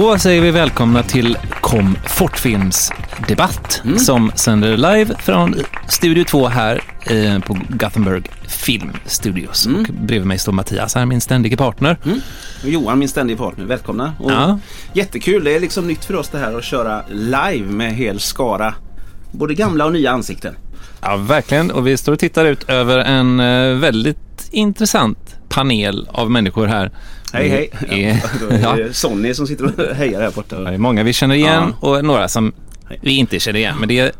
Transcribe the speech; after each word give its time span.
Då 0.00 0.18
säger 0.18 0.40
vi 0.42 0.50
välkomna 0.50 1.02
till 1.02 1.38
Komfortfilms 1.60 2.92
debatt 3.28 3.80
Mm. 3.84 3.98
som 3.98 4.32
sänder 4.34 4.76
live 4.76 5.14
från 5.18 5.54
Studio 5.88 6.24
2 6.24 6.48
här 6.48 6.80
eh, 7.00 7.38
på 7.38 7.58
Gothenburg 7.68 8.30
Film 8.48 8.92
Studios. 9.06 9.66
Mm. 9.66 9.80
Och 9.80 9.86
bredvid 9.94 10.26
mig 10.26 10.38
står 10.38 10.52
Mattias 10.52 10.94
här, 10.94 11.06
min 11.06 11.20
ständige 11.20 11.56
partner. 11.56 11.96
Johan, 12.64 12.98
min 12.98 13.08
ständiga 13.08 13.36
partner, 13.38 13.64
välkomna. 13.64 14.12
Och 14.18 14.30
Ja. 14.32 14.58
Jättekul, 14.92 15.44
det 15.44 15.56
är 15.56 15.60
liksom 15.60 15.86
nytt 15.86 16.04
för 16.04 16.14
oss 16.16 16.28
det 16.28 16.38
här 16.38 16.58
att 16.58 16.64
köra 16.64 17.02
live 17.08 17.66
med 17.72 17.94
hel 17.94 18.20
skara. 18.20 18.74
Både 19.32 19.54
gamla 19.54 19.84
och 19.86 19.92
nya 19.92 20.10
ansikten. 20.10 20.54
Ja, 21.00 21.16
verkligen. 21.16 21.70
Och 21.70 21.86
vi 21.86 21.96
står 21.96 22.12
och 22.12 22.18
tittar 22.18 22.44
ut 22.44 22.68
över 22.68 22.98
en 22.98 23.40
eh, 23.40 23.78
väldigt 23.78 24.29
intressant 24.50 25.18
panel 25.48 26.08
av 26.12 26.30
människor 26.30 26.66
här. 26.66 26.90
Hej 27.32 27.48
hej! 27.48 27.70
Är, 27.88 28.22
Ja, 28.40 28.54
är 28.56 28.58
ja, 28.62 28.72
det 28.86 28.94
Sonny 28.96 29.34
som 29.34 29.46
sitter 29.46 29.64
och 29.90 29.96
hejar 29.96 30.20
här 30.20 30.30
borta. 30.30 30.60
det 30.60 30.70
är 30.74 30.78
många 30.78 31.02
vi 31.02 31.12
känner 31.12 31.34
igen 31.34 31.74
och 31.80 32.04
några 32.04 32.28
som 32.28 32.52
vi 33.00 33.16
inte 33.16 33.40
känner 33.40 33.58
igen. 33.58 33.76
Men 33.80 33.88
det 33.88 33.98
är 33.98 34.12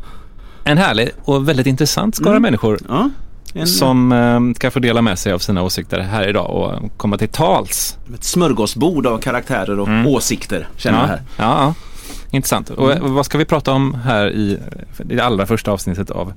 en 0.63 0.77
härlig 0.77 1.09
och 1.23 1.49
väldigt 1.49 1.67
intressant 1.67 2.15
skara 2.15 2.29
Mm. 2.29 2.41
människor 2.41 2.79
Ja, 2.89 3.09
en, 3.53 3.67
som 3.67 4.11
eh, 4.11 4.39
ska 4.55 4.71
få 4.71 4.79
dela 4.79 5.01
med 5.01 5.19
sig 5.19 5.33
av 5.33 5.39
sina 5.39 5.63
åsikter 5.63 5.99
här 5.99 6.27
idag 6.29 6.49
och 6.49 6.97
komma 6.97 7.17
till 7.17 7.29
tals. 7.29 7.97
ett 8.15 8.23
smörgåsbord 8.23 9.05
av 9.07 9.17
karaktärer 9.17 9.79
och 9.79 9.89
åsikter 10.11 10.67
känner 10.77 10.97
jag 10.99 11.07
Mm. 11.09 11.19
Ja, 11.37 11.43
här. 11.43 11.49
ja, 11.51 11.63
ja. 11.65 11.73
Intressant. 12.31 12.69
Och 12.69 12.91
eh, 12.91 12.99
vad 13.01 13.25
ska 13.25 13.37
vi 13.37 13.45
prata 13.45 13.71
om 13.71 13.93
här 13.93 14.29
i, 14.31 14.59
i 15.09 15.15
det 15.15 15.23
allra 15.23 15.45
första 15.45 15.71
avsnittet 15.71 16.09
av 16.11 16.33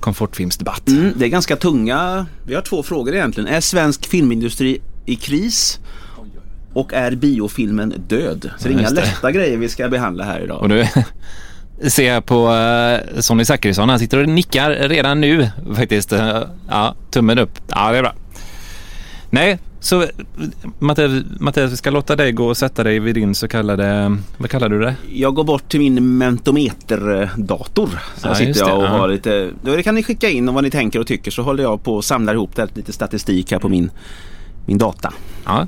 Komfortfilmsdebatt? 0.00 0.88
Mm, 0.88 1.12
det 1.16 1.24
är 1.24 1.28
ganska 1.28 1.56
tunga. 1.56 2.26
Vi 2.46 2.54
har 2.54 2.62
två 2.62 2.82
frågor 2.82 3.14
egentligen. 3.14 3.48
Är 3.48 3.60
svensk 3.60 4.06
filmindustri 4.06 4.80
i 5.06 5.16
kris? 5.16 5.78
Och 6.72 6.92
är 6.94 7.14
biofilmen 7.14 7.94
död? 8.08 8.50
Så 8.58 8.68
det 8.68 8.74
är 8.74 8.74
Ja, 8.74 8.80
inga 8.80 8.90
det. 8.90 8.94
lätta 8.94 9.32
grejer 9.32 9.56
vi 9.56 9.68
ska 9.68 9.88
behandla 9.88 10.24
här 10.24 10.40
idag. 10.40 10.62
Och 10.62 10.68
nu 10.68 10.86
ser 11.88 12.12
jag 12.12 12.26
på 12.26 12.48
uh, 12.48 13.20
Sonny 13.20 13.44
Zachrisson, 13.44 13.88
han 13.88 13.98
sitter 13.98 14.18
och 14.22 14.28
nickar 14.28 14.70
redan 14.70 15.20
nu 15.20 15.50
faktiskt. 15.76 16.12
Eh, 16.12 16.42
ja, 16.68 16.94
tummen 17.10 17.38
upp. 17.38 17.50
Ja, 17.68 17.92
det 17.92 17.98
är 17.98 18.02
bra. 18.02 18.14
Nej, 19.30 19.58
så 19.80 20.04
Mattias, 20.78 21.12
Mattias, 21.40 21.72
vi 21.72 21.76
ska 21.76 21.90
låta 21.90 22.16
dig 22.16 22.32
gå 22.32 22.46
och 22.48 22.56
sätta 22.56 22.84
dig 22.84 22.98
vid 22.98 23.14
din 23.14 23.34
så 23.34 23.48
kallade, 23.48 24.16
vad 24.36 24.50
kallar 24.50 24.68
du 24.68 24.80
det? 24.80 24.94
Jag 25.12 25.34
går 25.34 25.44
bort 25.44 25.68
till 25.68 25.80
min 25.80 26.18
mentometerdator. 26.18 27.88
Så 28.16 28.28
Ja, 28.28 28.34
sitter 28.34 28.60
jag 28.60 28.68
det, 28.68 28.72
och 28.72 28.82
ja. 28.84 28.88
har 28.88 29.08
lite, 29.08 29.50
då 29.62 29.82
kan 29.82 29.94
ni 29.94 30.02
skicka 30.02 30.28
in 30.28 30.48
om 30.48 30.54
vad 30.54 30.64
ni 30.64 30.70
tänker 30.70 30.98
och 31.00 31.06
tycker 31.06 31.30
så 31.30 31.42
håller 31.42 31.62
jag 31.62 31.82
på 31.82 31.94
och 31.94 32.04
samlar 32.04 32.34
ihop 32.34 32.56
det, 32.56 32.76
lite 32.76 32.92
statistik 32.92 33.52
här 33.52 33.58
på 33.58 33.68
min, 33.68 33.90
min 34.66 34.78
data. 34.78 35.12
Ja. 35.44 35.66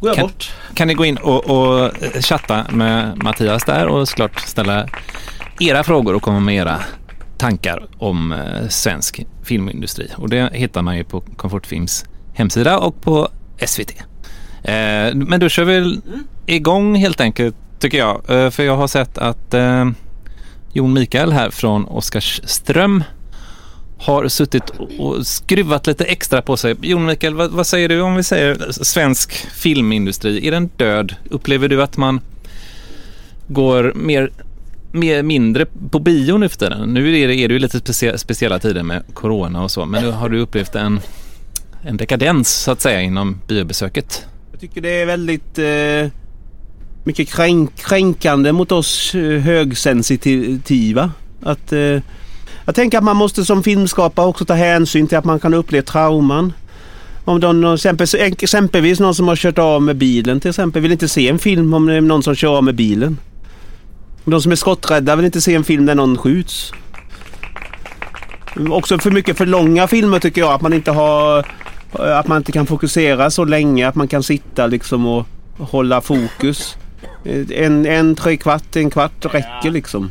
Går 0.00 0.10
jag 0.10 0.14
Kan- 0.16 0.26
bort? 0.26 0.52
Kan 0.74 0.88
ni 0.88 0.94
gå 0.94 1.04
in 1.04 1.16
och, 1.16 1.50
och 1.50 1.78
eh, 2.04 2.20
chatta 2.20 2.64
med 2.72 3.22
Mattias 3.22 3.64
där 3.64 3.86
och 3.86 4.08
såklart 4.08 4.40
ställa 4.40 4.88
era 5.60 5.84
frågor 5.84 6.14
och 6.14 6.22
komma 6.22 6.40
med 6.40 6.54
era 6.56 6.78
tankar 7.38 7.86
om 7.98 8.32
eh, 8.32 8.68
svensk 8.68 9.26
filmindustri. 9.42 10.08
Och 10.16 10.28
det 10.28 10.50
hittar 10.52 10.82
man 10.82 10.96
ju 10.96 11.04
på 11.04 11.20
Komfortfilms 11.20 12.04
hemsida 12.34 12.78
och 12.78 13.02
på 13.02 13.28
SVT. 13.66 13.90
Eh, 14.62 15.14
men 15.14 15.40
då 15.40 15.48
kör 15.48 15.64
vi 15.64 16.00
igång 16.46 16.96
helt 16.96 17.20
enkelt 17.20 17.56
tycker 17.78 17.98
jag. 17.98 18.30
Eh, 18.30 18.50
för 18.50 18.62
jag 18.62 18.76
har 18.76 18.86
sett 18.86 19.18
att 19.18 19.54
eh, 19.54 19.90
Jon 20.72 20.92
Mikael 20.92 21.32
här 21.32 21.50
från 21.50 21.84
Oskarström 21.84 23.04
har 23.98 24.28
suttit 24.28 24.70
och 24.98 25.26
skruvat 25.26 25.86
lite 25.86 26.04
extra 26.04 26.42
på 26.42 26.56
sig. 26.56 26.76
Jon 26.82 27.06
Mikael, 27.06 27.34
vad, 27.34 27.50
vad 27.50 27.66
säger 27.66 27.88
du 27.88 28.00
om 28.00 28.14
vi 28.16 28.22
säger 28.22 28.72
svensk 28.84 29.32
filmindustri? 29.34 30.46
Är 30.46 30.50
den 30.50 30.70
död? 30.76 31.14
Upplever 31.30 31.68
du 31.68 31.82
att 31.82 31.96
man 31.96 32.20
går 33.46 33.92
mer, 33.94 34.30
mer 34.92 35.22
mindre 35.22 35.66
på 35.90 35.98
bio 35.98 36.36
nu 36.36 36.48
för 36.48 36.58
tiden? 36.58 36.94
Nu 36.94 37.08
är 37.08 37.28
det, 37.28 37.34
är 37.34 37.48
det 37.48 37.54
ju 37.54 37.58
lite 37.58 37.78
specie, 37.78 38.18
speciella 38.18 38.58
tider 38.58 38.82
med 38.82 39.02
corona 39.14 39.62
och 39.62 39.70
så, 39.70 39.86
men 39.86 40.04
nu 40.04 40.10
har 40.10 40.28
du 40.28 40.40
upplevt 40.40 40.74
en, 40.74 41.00
en 41.86 41.96
dekadens 41.96 42.62
så 42.62 42.70
att 42.70 42.80
säga 42.80 43.00
inom 43.00 43.40
biobesöket? 43.48 44.26
Jag 44.50 44.60
tycker 44.60 44.80
det 44.80 44.88
är 44.88 45.06
väldigt 45.06 45.58
eh, 45.58 46.18
mycket 47.04 47.28
kränk, 47.28 47.76
kränkande 47.76 48.52
mot 48.52 48.72
oss 48.72 49.14
eh, 49.14 49.40
högsensitiva. 49.40 51.10
Att, 51.42 51.72
eh, 51.72 52.00
jag 52.64 52.74
tänker 52.74 52.98
att 52.98 53.04
man 53.04 53.16
måste 53.16 53.44
som 53.44 53.62
filmskapare 53.62 54.26
också 54.26 54.44
ta 54.44 54.54
hänsyn 54.54 55.06
till 55.06 55.18
att 55.18 55.24
man 55.24 55.40
kan 55.40 55.54
uppleva 55.54 55.84
trauman. 55.84 56.52
Om 57.24 57.40
de, 57.40 57.78
exempelvis 58.38 59.00
någon 59.00 59.14
som 59.14 59.28
har 59.28 59.36
kört 59.36 59.58
av 59.58 59.82
med 59.82 59.96
bilen 59.96 60.40
till 60.40 60.50
exempel 60.50 60.82
vill 60.82 60.92
inte 60.92 61.08
se 61.08 61.28
en 61.28 61.38
film 61.38 61.74
om 61.74 61.86
det 61.86 61.94
är 61.94 62.00
någon 62.00 62.22
som 62.22 62.34
kör 62.34 62.56
av 62.56 62.64
med 62.64 62.74
bilen. 62.74 63.18
De 64.24 64.40
som 64.40 64.52
är 64.52 64.56
skotträdda 64.56 65.16
vill 65.16 65.24
inte 65.24 65.40
se 65.40 65.54
en 65.54 65.64
film 65.64 65.86
där 65.86 65.94
någon 65.94 66.18
skjuts. 66.18 66.72
Också 68.70 68.98
för 68.98 69.10
mycket 69.10 69.38
för 69.38 69.46
långa 69.46 69.88
filmer 69.88 70.18
tycker 70.18 70.40
jag. 70.40 70.52
Att 70.52 70.60
man 70.60 70.72
inte 70.72 70.90
har 70.90 71.46
att 71.98 72.26
man 72.26 72.36
inte 72.36 72.52
kan 72.52 72.66
fokusera 72.66 73.30
så 73.30 73.44
länge. 73.44 73.88
Att 73.88 73.94
man 73.94 74.08
kan 74.08 74.22
sitta 74.22 74.66
liksom 74.66 75.06
och 75.06 75.26
hålla 75.58 76.00
fokus. 76.00 76.76
En, 77.54 77.86
en 77.86 78.14
tre 78.14 78.36
kvart, 78.36 78.76
en 78.76 78.90
kvart 78.90 79.34
räcker 79.34 79.70
liksom. 79.70 80.10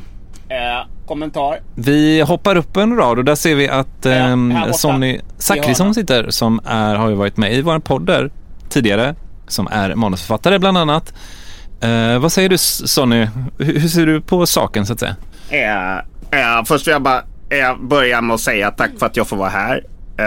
Eh, 0.49 0.88
kommentar. 1.07 1.59
Vi 1.75 2.22
hoppar 2.22 2.55
upp 2.55 2.77
en 2.77 2.95
rad 2.95 3.17
och 3.19 3.25
där 3.25 3.35
ser 3.35 3.55
vi 3.55 3.69
att 3.69 4.01
borta. 4.01 4.73
Sonny 4.73 5.19
Zachrisson 5.38 5.93
sitter 5.93 6.29
som 6.29 6.59
är, 6.66 6.95
har 6.95 7.09
ju 7.09 7.16
varit 7.16 7.38
med 7.38 7.53
i 7.53 7.61
vår 7.61 7.79
podd 7.79 8.05
där 8.05 8.31
tidigare, 8.69 9.16
som 9.47 9.67
är 9.72 9.95
manusförfattare 9.95 10.59
bland 10.59 10.77
annat. 10.77 11.13
Eh, 11.81 12.19
vad 12.19 12.31
säger 12.31 12.49
du 12.49 12.57
Sonny? 12.57 13.27
Hur, 13.57 13.79
hur 13.79 13.88
ser 13.88 14.05
du 14.05 14.22
på 14.22 14.45
saken 14.45 14.85
så 14.85 14.93
att 14.93 14.99
säga? 14.99 15.16
Eh, 15.49 15.97
eh, 16.39 16.63
först 16.66 16.88
vill 16.88 16.91
jag 16.91 17.01
bara 17.01 17.23
eh, 17.49 17.77
börja 17.81 18.22
med 18.22 18.33
att 18.33 18.39
säga 18.41 18.72
tack 18.72 18.91
för 18.99 19.05
att 19.05 19.17
jag 19.17 19.27
får 19.27 19.38
vara 19.38 19.49
här. 19.49 19.83
Eh, 20.18 20.25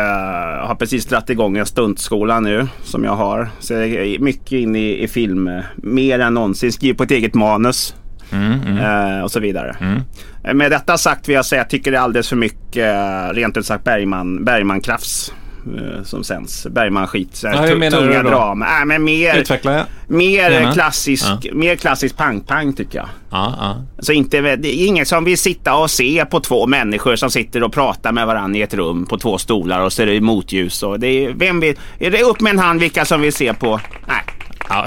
jag 0.58 0.66
har 0.66 0.74
precis 0.74 1.06
dragit 1.06 1.30
igång 1.30 1.56
en 1.56 1.66
stuntskola 1.66 2.40
nu 2.40 2.66
som 2.82 3.04
jag 3.04 3.16
har. 3.16 3.48
Så 3.58 3.72
jag 3.72 3.84
är 3.86 4.18
mycket 4.18 4.52
inne 4.52 4.78
i, 4.78 5.02
i 5.02 5.08
film. 5.08 5.48
eh, 5.48 5.60
Mer 5.76 6.18
än 6.18 6.34
någonsin. 6.34 6.72
Skriver 6.72 6.94
på 6.94 7.02
ett 7.02 7.10
eget 7.10 7.34
manus. 7.34 7.94
Eh, 9.16 9.22
och 9.24 9.30
så 9.32 9.40
vidare. 9.40 9.76
Eh, 10.44 10.54
Med 10.54 10.70
detta 10.70 10.98
sagt 10.98 11.28
vill 11.28 11.34
jag 11.34 11.44
säga 11.46 11.60
att 11.62 11.64
jag 11.64 11.70
tycker 11.70 11.90
det 11.90 11.96
är 11.98 12.02
alldeles 12.02 12.28
för 12.28 12.36
mycket 12.36 12.94
eh, 12.94 13.34
rent 13.34 13.56
ut 13.56 13.66
sagt 13.66 13.84
Bergman, 13.84 14.44
Bergman-krafs. 14.44 15.32
Eh, 15.74 16.02
Som 16.04 16.24
sänds. 16.24 16.66
Bergman-skit. 16.70 17.40
Ja, 17.44 17.66
tunga 17.90 18.22
drama. 18.22 18.66
Äh, 18.80 18.84
men 18.84 19.04
mer, 19.04 19.36
Utveckla. 19.36 19.86
mer 20.06 20.50
Gärna. 20.50 20.72
klassisk, 20.72 21.24
Ja. 21.42 21.50
mer 21.54 21.76
klassisk 21.76 22.16
pang-pang 22.16 22.72
tycker 22.72 22.98
jag. 22.98 23.08
Ja, 23.30 23.54
ja. 23.60 23.76
Så 23.98 24.12
inte, 24.12 24.40
det 24.56 24.68
är 24.82 24.86
ingen 24.86 25.06
som 25.06 25.24
vill 25.24 25.38
sitta 25.38 25.74
och 25.76 25.90
se 25.90 26.24
på 26.30 26.40
två 26.40 26.66
människor 26.66 27.16
som 27.16 27.30
sitter 27.30 27.62
och 27.62 27.72
pratar 27.72 28.12
med 28.12 28.26
varandra 28.26 28.58
i 28.58 28.62
ett 28.62 28.74
rum 28.74 29.06
på 29.06 29.18
två 29.18 29.38
stolar 29.38 29.80
och 29.80 29.92
så 29.92 30.02
är 30.02 30.06
det 30.06 30.20
motljus. 30.20 30.82
Och 30.82 31.00
det 31.00 31.06
är, 31.08 31.32
vem 31.32 31.60
vill, 31.60 31.74
är 31.98 32.10
det 32.10 32.22
upp 32.22 32.40
med 32.40 32.50
en 32.50 32.58
hand 32.58 32.80
vilka 32.80 33.04
som 33.04 33.20
vill 33.20 33.32
se 33.32 33.54
på? 33.54 33.80
Nej. 34.08 34.22
ja 34.68 34.86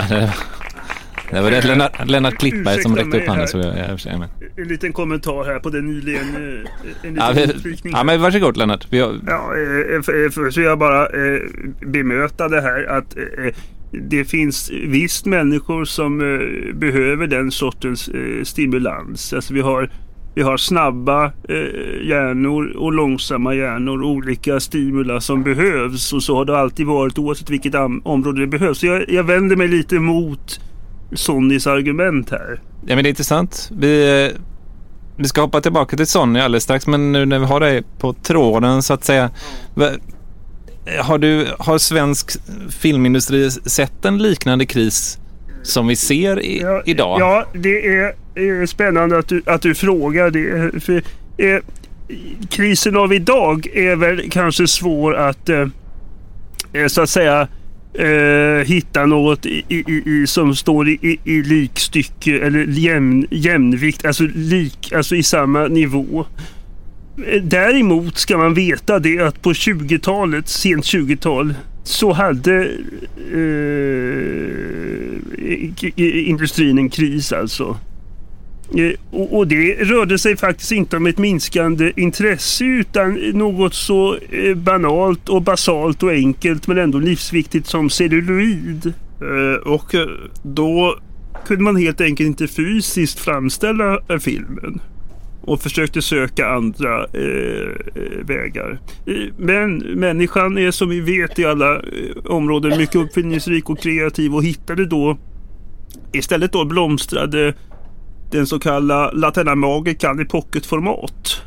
det, 1.31 1.41
var 1.41 1.51
det 1.51 1.67
Lennart, 1.67 2.07
Lennart 2.09 2.37
Klippberg 2.37 2.81
som 2.81 2.95
räckte 2.95 3.17
upp 3.17 3.27
handen 3.27 3.47
så 3.47 3.57
jag, 3.57 3.77
jag, 3.77 3.99
jag 4.05 4.19
med. 4.19 4.29
En 4.57 4.67
liten 4.67 4.93
kommentar 4.93 5.43
här 5.45 5.59
på 5.59 5.69
det 5.69 5.81
nyligen. 5.81 6.23
eh, 6.35 7.09
En 7.09 7.15
Ja, 7.15 7.29
liten 7.31 7.49
vi, 7.49 7.53
utvikning. 7.53 7.93
ja, 7.95 8.03
men 8.03 8.21
varsågod 8.21 8.57
Lennart. 8.57 8.87
Vi 8.89 8.99
har, 8.99 9.15
Ja, 9.27 9.53
eh, 9.95 10.01
för- 10.01 10.29
för- 10.29 10.49
så 10.51 10.61
jag 10.61 10.79
bara 10.79 11.05
eh, 11.05 11.41
bemöta 11.87 12.47
det 12.47 12.61
här 12.61 12.83
att 12.83 13.17
eh, 13.17 13.53
det 13.91 14.25
finns 14.25 14.71
visst 14.87 15.25
människor 15.25 15.85
som 15.85 16.21
eh, 16.21 16.75
behöver 16.75 17.27
den 17.27 17.51
sortens 17.51 18.07
eh, 18.07 18.43
stimulans. 18.43 19.33
Alltså 19.33 19.53
vi 19.53 19.61
har, 19.61 19.89
vi 20.35 20.41
har 20.41 20.57
snabba 20.57 21.25
eh, 21.25 22.07
hjärnor 22.07 22.73
och 22.77 22.93
långsamma 22.93 23.53
hjärnor. 23.55 24.03
Olika 24.03 24.59
stimula 24.59 25.21
som 25.21 25.43
behövs 25.43 26.13
och 26.13 26.23
så 26.23 26.35
har 26.35 26.45
det 26.45 26.57
alltid 26.57 26.85
varit 26.85 27.17
oavsett 27.17 27.49
vilket 27.49 27.75
område 28.03 28.41
det 28.41 28.47
behövs. 28.47 28.77
Så 28.79 28.85
jag, 28.85 29.09
jag 29.09 29.23
vänder 29.23 29.55
mig 29.55 29.67
lite 29.67 29.99
mot 29.99 30.59
Sonnys 31.13 31.67
argument 31.67 32.29
här. 32.29 32.61
Ja, 32.85 32.95
men 32.95 33.03
det 33.03 33.07
är 33.07 33.09
intressant. 33.09 33.71
Vi, 33.77 34.25
eh, 34.25 34.41
vi 35.17 35.27
ska 35.27 35.41
hoppa 35.41 35.61
tillbaka 35.61 35.97
till 35.97 36.07
Sonny 36.07 36.39
alldeles 36.39 36.63
strax, 36.63 36.87
men 36.87 37.11
nu 37.11 37.25
när 37.25 37.39
vi 37.39 37.45
har 37.45 37.59
dig 37.59 37.83
på 37.99 38.13
tråden 38.13 38.83
så 38.83 38.93
att 38.93 39.03
säga. 39.03 39.29
Har, 40.99 41.17
du, 41.17 41.47
har 41.59 41.77
svensk 41.77 42.31
filmindustri 42.69 43.51
sett 43.51 44.05
en 44.05 44.17
liknande 44.17 44.65
kris 44.65 45.19
som 45.63 45.87
vi 45.87 45.95
ser 45.95 46.41
i, 46.41 46.61
Ja, 46.61 46.81
idag? 46.85 47.19
Ja, 47.19 47.45
det 47.53 47.87
är, 47.87 48.13
eh, 48.35 48.65
spännande 48.65 49.17
att 49.17 49.27
du, 49.27 49.41
att 49.45 49.61
du 49.61 49.75
frågar 49.75 50.29
det. 50.29 50.83
För, 50.83 51.03
eh, 51.37 51.59
krisen 52.49 52.97
av 52.97 53.13
idag 53.13 53.67
är 53.73 53.95
väl 53.95 54.29
kanske 54.29 54.67
svår 54.67 55.15
att 55.15 55.49
eh, 55.49 55.67
eh, 56.73 56.87
så 56.87 57.01
att 57.01 57.09
säga 57.09 57.47
eh, 57.99 58.65
hitta 58.65 59.05
något 59.05 59.45
i, 59.45 59.63
i, 59.67 60.03
i, 60.05 60.27
som 60.27 60.55
står 60.55 60.89
i, 60.89 60.91
i, 61.01 61.19
i 61.23 61.43
likstycke 61.43 62.39
eller 62.39 62.65
jämn, 62.65 63.27
jämnvikt, 63.31 64.05
alltså, 64.05 64.23
lik, 64.35 64.93
alltså 64.95 65.15
i 65.15 65.23
samma 65.23 65.67
nivå. 65.67 66.25
Eh, 67.27 67.41
däremot 67.41 68.17
ska 68.17 68.37
man 68.37 68.53
veta 68.53 68.99
det 68.99 69.19
att 69.19 69.41
på 69.41 69.53
20-talet, 69.53 70.47
sent 70.47 70.85
20-tal, 70.85 71.53
så 71.83 72.11
hade 72.11 72.71
eh, 73.33 73.49
industrin 76.29 76.77
en 76.77 76.89
kris 76.89 77.33
alltså. 77.33 77.77
Eh, 78.77 78.91
och, 79.11 79.37
och 79.37 79.47
det 79.47 79.75
rörde 79.75 80.17
sig 80.17 80.37
faktiskt 80.37 80.71
inte 80.71 80.97
om 80.97 81.05
ett 81.05 81.17
minskande 81.17 81.91
intresse 81.95 82.65
utan 82.65 83.13
något 83.13 83.73
så 83.73 84.15
eh, 84.15 84.55
banalt 84.55 85.29
och 85.29 85.41
basalt 85.41 86.03
och 86.03 86.11
enkelt 86.11 86.67
men 86.67 86.77
ändå 86.77 86.99
livsviktigt 86.99 87.67
som 87.67 87.89
celluloid. 87.89 88.93
Eh, 89.21 89.67
och 89.67 89.95
då 90.43 90.99
kunde 91.45 91.63
man 91.63 91.75
helt 91.75 92.01
enkelt 92.01 92.27
inte 92.27 92.47
fysiskt 92.47 93.19
framställa 93.19 93.99
filmen 94.19 94.81
och 95.41 95.61
försökte 95.61 96.01
söka 96.01 96.47
andra 96.47 97.03
eh, 97.03 97.69
vägar. 98.25 98.79
Men 99.37 99.77
människan 99.77 100.57
är 100.57 100.71
som 100.71 100.89
vi 100.89 100.99
vet 100.99 101.39
i 101.39 101.45
alla 101.45 101.81
områden 102.25 102.77
mycket 102.77 102.95
uppfinningsrik 102.95 103.69
och 103.69 103.79
kreativ 103.79 104.35
och 104.35 104.43
hittade 104.43 104.85
då 104.85 105.17
istället 106.11 106.51
då 106.51 106.65
blomstrade 106.65 107.53
den 108.31 108.47
så 108.47 108.59
kallade 108.59 109.17
Latina 109.17 109.55
Magican 109.55 110.21
i 110.21 110.25
pocketformat. 110.25 111.41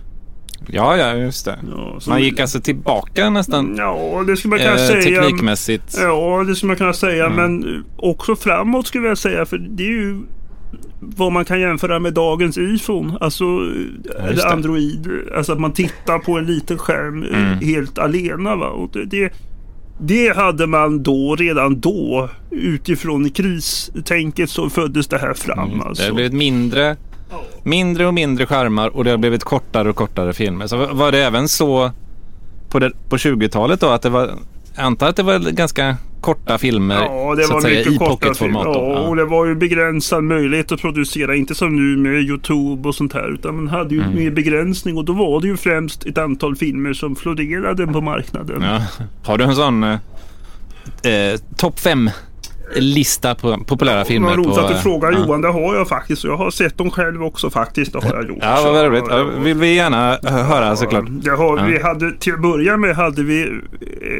Ja, 0.66 0.96
ja, 0.96 1.14
just 1.14 1.44
det. 1.44 1.58
Ja, 1.70 1.98
Man 2.08 2.22
gick 2.22 2.40
alltså 2.40 2.60
tillbaka 2.60 3.30
nästan 3.30 3.74
Ja, 3.78 4.24
det 4.26 4.36
skulle 4.36 4.50
man 4.50 4.58
kunna 4.58 4.70
eh, 4.72 4.76
säga. 5.02 5.22
teknikmässigt. 5.22 5.96
Ja, 6.00 6.44
det 6.48 6.54
skulle 6.54 6.68
man 6.68 6.76
kunna 6.76 6.92
säga. 6.92 7.26
Mm. 7.26 7.36
Men 7.60 7.74
eh, 7.74 7.80
också 7.96 8.36
framåt 8.36 8.86
skulle 8.86 9.08
jag 9.08 9.18
säga. 9.18 9.46
För 9.46 9.58
det 9.58 9.82
är 9.82 9.88
ju 9.88 10.16
vad 11.00 11.32
man 11.32 11.44
kan 11.44 11.60
jämföra 11.60 11.98
med 11.98 12.14
dagens 12.14 12.58
iPhone. 12.58 13.16
Alltså, 13.20 13.44
Ja, 13.44 14.24
eller 14.24 14.36
det. 14.36 14.48
Android. 14.50 15.10
Alltså 15.36 15.52
att 15.52 15.60
man 15.60 15.72
tittar 15.72 16.18
på 16.18 16.38
en 16.38 16.44
liten 16.46 16.78
skärm 16.78 17.22
eh, 17.22 17.46
Mm. 17.52 17.58
helt 17.58 17.98
alena. 17.98 18.56
Va? 18.56 18.66
Och 18.68 18.90
det, 18.92 19.04
det, 19.04 19.32
det 20.02 20.36
hade 20.36 20.66
man 20.66 21.02
då, 21.02 21.36
redan 21.36 21.80
då, 21.80 22.28
utifrån 22.50 23.30
kristänket 23.30 24.50
så 24.50 24.70
föddes 24.70 25.06
det 25.06 25.18
här 25.18 25.34
fram. 25.34 25.68
Mm. 25.72 25.80
Alltså. 25.80 26.02
Det 26.02 26.08
har 26.08 26.14
blivit 26.14 26.32
mindre, 26.32 26.96
mindre 27.62 28.06
och 28.06 28.14
mindre 28.14 28.46
skärmar 28.46 28.88
och 28.88 29.04
det 29.04 29.10
har 29.10 29.18
blivit 29.18 29.44
kortare 29.44 29.90
och 29.90 29.96
kortare 29.96 30.32
filmer. 30.32 30.66
Så 30.66 30.76
var- 30.86 31.12
det 31.12 31.24
även 31.24 31.48
så 31.48 31.90
på, 32.68 32.78
det, 32.78 32.92
på 33.08 33.16
20-talet 33.16 33.80
då 33.80 33.88
att 33.88 34.02
det 34.02 34.10
var, 34.10 34.30
jag 34.76 34.84
antar 34.84 35.08
att 35.08 35.16
det 35.16 35.22
var 35.22 35.38
ganska 35.38 35.96
korta 36.20 36.58
filmer 36.58 36.94
Ja, 36.94 37.34
det 37.34 37.42
så 37.42 37.50
var 37.50 37.56
att 37.56 37.62
säga, 37.62 37.78
mycket 37.78 37.92
i 37.92 37.98
pocketformat. 37.98 38.64
då. 38.64 38.70
Ja, 38.72 38.98
och 39.00 39.18
Ja. 39.18 39.22
det 39.22 39.24
var 39.24 39.46
ju 39.46 39.54
begränsad 39.54 40.24
möjlighet 40.24 40.72
att 40.72 40.80
producera. 40.80 41.36
Inte 41.36 41.54
som 41.54 41.76
nu 41.76 41.96
med 41.96 42.22
Youtube 42.22 42.88
och 42.88 42.94
sånt 42.94 43.12
här. 43.12 43.34
Utan 43.34 43.56
man 43.56 43.68
hade 43.68 43.94
ju 43.94 44.02
Mm. 44.02 44.14
mer 44.16 44.30
begränsning. 44.30 44.96
Och 44.96 45.04
då 45.04 45.12
var 45.12 45.40
det 45.40 45.46
ju 45.46 45.56
främst 45.56 46.06
ett 46.06 46.18
antal 46.18 46.56
filmer 46.56 46.92
som 46.92 47.16
florerade 47.16 47.86
på 47.86 48.00
marknaden. 48.00 48.62
Ja. 48.62 48.82
Har 49.24 49.38
du 49.38 49.44
en 49.44 49.54
sån 49.56 49.84
eh, 49.84 49.98
eh, 51.02 51.40
topp 51.56 51.80
fem 51.80 52.10
lista 52.76 53.34
på 53.34 53.58
populära 53.66 54.04
filmer? 54.04 54.28
Vad 54.28 54.36
roligt 54.36 54.58
att 54.58 54.68
du 54.68 54.74
frågar 54.74 55.12
ja. 55.12 55.18
Johan. 55.18 55.40
Det 55.40 55.48
har 55.48 55.74
jag 55.74 55.88
faktiskt. 55.88 56.24
Jag 56.24 56.36
har 56.36 56.50
sett 56.50 56.78
dem 56.78 56.90
själv 56.90 57.24
också 57.24 57.50
faktiskt. 57.50 57.92
Det 57.92 58.04
har 58.04 58.14
jag 58.14 58.28
gjort. 58.28 58.38
Ja, 58.40 58.60
vad 58.64 58.84
roligt. 58.86 59.04
Ja, 59.08 59.18
ja, 59.18 59.24
vill 59.24 59.56
vi 59.56 59.74
gärna 59.74 60.18
höra 60.22 60.76
såklart. 60.76 61.04
Det 61.08 61.30
har, 61.30 61.58
Ja. 61.58 61.64
vi 61.64 61.82
hade, 61.82 62.12
till 62.18 62.34
att 62.34 62.42
börja 62.42 62.76
med 62.76 62.96
hade 62.96 63.22
vi 63.22 63.60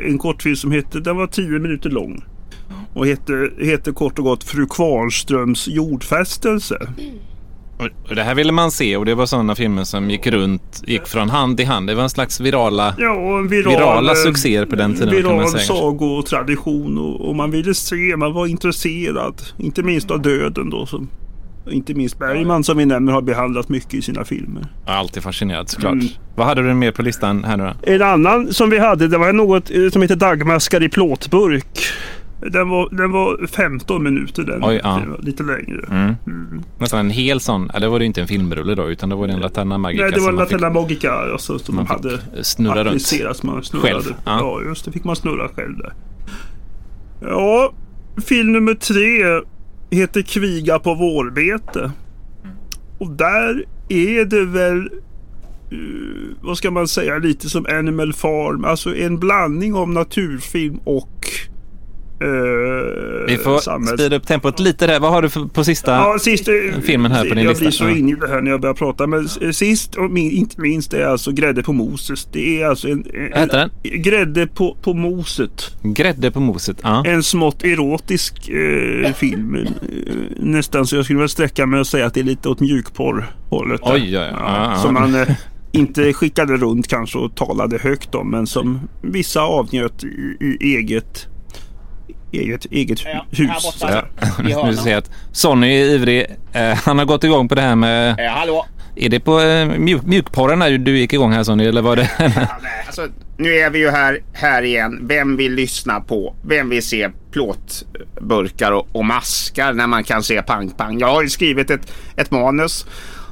en 0.06 0.18
kortfilm 0.18 0.56
som 0.56 0.72
hette, 0.72 1.00
den 1.00 1.16
var 1.16 1.26
10 1.26 1.58
minuter 1.58 1.90
lång. 1.90 2.24
Och 2.94 3.06
hette, 3.06 3.50
hette 3.60 3.92
kort 3.92 4.18
och 4.18 4.24
gott 4.24 4.44
Fru 4.44 4.66
Kvarnströms 4.66 5.68
jordfästelse. 5.68 6.78
Och- 8.08 8.14
det 8.14 8.22
här 8.22 8.34
ville 8.34 8.52
man 8.52 8.70
se 8.70 8.96
och 8.96 9.04
det 9.04 9.14
var 9.14 9.26
sådana 9.26 9.54
filmer 9.54 9.84
som 9.84 10.10
gick 10.10 10.26
runt, 10.26 10.82
gick 10.86 11.06
från 11.06 11.30
hand 11.30 11.60
i 11.60 11.64
hand. 11.64 11.86
Det 11.86 11.94
var 11.94 12.02
en 12.02 12.10
slags 12.10 12.40
virala... 12.40 12.94
Ja, 12.98 13.38
en 13.38 13.48
viral, 13.48 13.72
Virala 13.72 14.14
succéer 14.14 14.66
på 14.66 14.76
den 14.76 14.94
tiden, 14.94 15.10
Viral 15.10 15.48
sagotradition 15.48 16.98
och, 16.98 17.28
och 17.28 17.36
man 17.36 17.50
ville 17.50 17.74
se, 17.74 18.16
man 18.16 18.32
var 18.32 18.46
intresserad. 18.46 19.34
Inte 19.58 19.82
minst 19.82 20.10
av 20.10 20.22
döden 20.22 20.70
då. 20.70 20.86
Som, 20.86 21.08
inte 21.70 21.94
minst 21.94 22.18
Bergman 22.18 22.64
som 22.64 22.78
vi 22.78 22.86
nämner 22.86 23.12
har 23.12 23.22
behandlat 23.22 23.68
mycket 23.68 23.94
i 23.94 24.02
sina 24.02 24.24
filmer. 24.24 24.66
Jag 24.86 24.92
har 24.92 24.98
alltid 24.98 25.22
fascinerad 25.22 25.68
såklart. 25.68 25.92
Mm. 25.92 26.06
Vad 26.36 26.46
hade 26.46 26.62
du 26.62 26.74
mer 26.74 26.92
på 26.92 27.02
listan 27.02 27.44
här 27.44 27.56
nu 27.56 27.64
då? 27.64 27.92
En 27.92 28.02
annan 28.02 28.52
som 28.52 28.70
vi 28.70 28.78
hade, 28.78 29.08
det 29.08 29.18
var 29.18 29.32
något 29.32 29.70
eh, 29.70 29.88
som 29.92 30.02
heter 30.02 30.16
Dagmaskar 30.16 30.82
i 30.82 30.88
plåtburk. 30.88 31.78
Den 32.50 32.68
var, 32.68 32.88
den 32.90 33.12
var 33.12 33.46
15 33.46 34.02
minuter 34.02 34.42
den. 34.42 34.64
Oj, 34.64 34.80
ja. 34.82 35.02
Lite 35.18 35.42
längre. 35.42 35.86
Mm. 35.90 36.62
Nästan 36.78 37.00
en 37.00 37.10
hel 37.10 37.40
sån. 37.40 37.70
Ja, 37.74 37.80
det 37.80 37.88
var 37.88 37.98
det 37.98 38.04
inte 38.04 38.20
en 38.20 38.28
filmrulle 38.28 38.74
då 38.74 38.90
utan 38.90 39.08
det 39.08 39.14
var 39.14 39.26
det 39.26 39.32
en 39.32 39.40
Laterna 39.40 39.78
Magica 39.78 40.02
Nej, 40.02 40.12
det 40.12 40.20
var 40.20 40.30
fick 40.30 40.38
Latella 40.38 40.70
Magica 40.70 41.12
alltså, 41.12 41.58
som 41.58 41.76
man 41.76 41.86
hade 41.86 42.18
snurra 42.42 42.84
runt. 42.84 43.12
Man 43.42 43.62
snurrade. 43.62 43.88
Själv, 43.88 44.14
ja. 44.24 44.38
Ja. 44.38 44.62
just 44.68 44.84
det. 44.84 44.92
fick 44.92 45.04
man 45.04 45.16
snurra 45.16 45.48
själv 45.48 45.78
där. 45.78 45.92
Ja, 47.20 47.72
film 48.26 48.52
nummer 48.52 48.74
tre 48.74 49.42
heter 49.90 50.22
Kviga 50.22 50.78
på 50.78 50.94
vårbete. 50.94 51.92
Och 52.98 53.10
där 53.10 53.64
är 53.88 54.24
det 54.24 54.44
väl, 54.44 54.78
eh, 55.70 56.36
vad 56.40 56.58
ska 56.58 56.70
man 56.70 56.88
säga, 56.88 57.18
lite 57.18 57.50
som 57.50 57.66
Animal 57.66 58.12
Farm. 58.12 58.64
Alltså 58.64 58.96
en 58.96 59.18
blandning 59.18 59.74
av 59.74 59.88
naturfilm 59.88 60.80
och 60.84 61.28
Vi 63.28 63.36
får 63.36 63.58
samhälls- 63.58 63.94
speeda 63.96 64.16
upp 64.16 64.26
tempot 64.26 64.60
lite 64.60 64.86
där. 64.86 65.00
Vad 65.00 65.10
har 65.12 65.22
du 65.22 65.28
för, 65.28 65.44
på 65.44 65.64
sista? 65.64 65.90
Ja, 65.92 66.16
sist, 66.20 66.48
eh, 66.48 66.54
filmen 66.82 67.12
här 67.12 67.28
på 67.28 67.34
din 67.34 67.44
jag 67.44 67.50
lista. 67.50 67.62
blir 67.64 67.70
så 67.70 67.84
Ja. 67.84 67.90
inne 67.90 68.12
i 68.12 68.14
det 68.14 68.28
här 68.28 68.40
när 68.40 68.50
jag 68.50 68.60
börjar 68.60 68.74
prata. 68.74 69.06
Men 69.06 69.28
eh, 69.40 69.50
sist 69.50 69.94
och 69.94 70.10
min, 70.10 70.30
inte 70.30 70.60
minst 70.60 70.94
är 70.94 71.06
alltså 71.06 71.32
Grädde 71.32 71.62
på 71.62 71.72
moset. 71.72 72.28
Det 72.32 72.62
är 72.62 72.66
alltså 72.66 72.88
en, 72.88 73.04
en, 73.14 73.30
Vad 73.30 73.40
heter 73.40 73.58
den? 73.58 74.02
Grädde 74.02 74.46
på, 74.46 74.76
på 74.82 74.94
moset. 74.94 75.76
Grädde 75.82 76.30
på 76.30 76.40
moset. 76.40 76.76
Ja. 76.82 77.04
En 77.06 77.22
smått 77.22 77.64
erotisk 77.64 78.48
eh, 78.48 79.12
film. 79.12 79.54
Eh, 79.54 79.62
nästan 80.36 80.86
så 80.86 80.96
jag 80.96 81.04
skulle 81.04 81.18
väl 81.18 81.28
sträcka 81.28 81.66
mig 81.66 81.80
och 81.80 81.86
säga 81.86 82.06
att 82.06 82.14
det 82.14 82.20
är 82.20 82.24
lite 82.24 82.48
åt 82.48 82.60
mjukporr-hållet. 82.60 83.80
Oj, 83.84 83.92
oj. 83.92 84.10
Ja, 84.12 84.26
ja. 84.72 84.76
Som 84.82 84.94
man 84.94 85.14
eh, 85.14 85.28
inte 85.72 86.12
skickade 86.12 86.56
runt 86.56 86.88
kanske 86.88 87.18
och 87.18 87.34
talade 87.36 87.78
högt 87.78 88.14
om. 88.14 88.30
Men 88.30 88.46
som 88.46 88.80
vissa 89.02 89.40
avnjöt 89.42 90.04
i, 90.04 90.36
i 90.60 90.76
eget, 90.76 91.26
eget, 92.32 92.66
eget 92.70 93.04
Ja, 93.04 93.26
hus. 93.30 93.50
här 93.50 94.04
borta. 94.60 94.76
ser 94.82 94.96
att 94.96 95.10
Sonny 95.32 95.80
är 95.80 95.84
ivrig. 95.84 96.26
Eh, 96.52 96.74
han 96.74 96.98
har 96.98 97.04
gått 97.04 97.24
igång 97.24 97.48
på 97.48 97.54
det 97.54 97.60
här 97.60 97.76
med... 97.76 98.20
Eh, 98.26 98.32
hallå? 98.32 98.66
Är 98.96 99.08
det 99.08 99.20
på 99.20 99.40
eh, 99.40 99.66
mjuk, 99.66 100.02
mjukporren 100.02 100.58
när 100.58 100.78
du 100.78 100.98
gick 100.98 101.12
igång 101.12 101.32
här 101.32 101.44
Sonny? 101.44 101.66
Eller 101.66 101.82
var 101.82 101.96
det... 101.96 102.10
Ja, 102.18 102.28
nej, 102.62 102.84
alltså, 102.86 103.08
nu 103.36 103.54
är 103.54 103.70
vi 103.70 103.78
ju 103.78 103.90
här, 103.90 104.18
här 104.32 104.62
igen. 104.62 104.98
Vem 105.02 105.36
vill 105.36 105.54
lyssna 105.54 106.00
på? 106.00 106.34
Vem 106.42 106.68
vill 106.68 106.82
se 106.82 107.10
plåtburkar 107.32 108.72
och, 108.72 108.88
och 108.92 109.04
maskar 109.04 109.72
när 109.72 109.86
man 109.86 110.04
kan 110.04 110.22
se 110.22 110.42
pang-pang? 110.42 110.98
Jag 110.98 111.08
har 111.08 111.22
ju 111.22 111.28
skrivit 111.28 111.70
ett, 111.70 111.92
ett 112.16 112.30
manus 112.30 112.86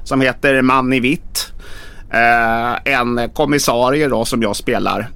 som 0.04 0.21
heter 0.21 0.62
Man 0.62 0.92
i 0.92 1.00
vitt. 1.00 1.52
Eh, 2.12 2.92
en 2.92 3.30
kommissarie 3.35 4.09
då 4.09 4.25
som 4.25 4.42
jag 4.42 4.57
spelar. 4.57 5.09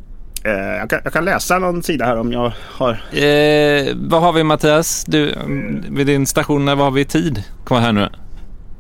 Eh, 0.45 0.53
jag, 0.53 0.91
kan, 0.91 1.01
jag 1.05 1.13
kan 1.13 1.25
läsa 1.25 1.59
någon 1.59 1.83
sida 1.83 2.05
här 2.05 2.17
om 2.21 2.33
jag 2.33 2.53
har... 2.63 2.91
eh, 2.93 3.95
vad 3.97 4.23
har 4.23 4.33
vi 4.33 4.45
Mattias? 4.45 5.05
Du, 5.09 5.35
vid 5.91 6.07
din 6.07 6.27
station, 6.27 6.65
när 6.65 6.75
vad 6.75 6.87
har 6.87 6.91
vi 6.93 7.05
tid 7.05 7.43
kvar 7.67 7.81
här 7.81 7.93
nu? 7.93 8.09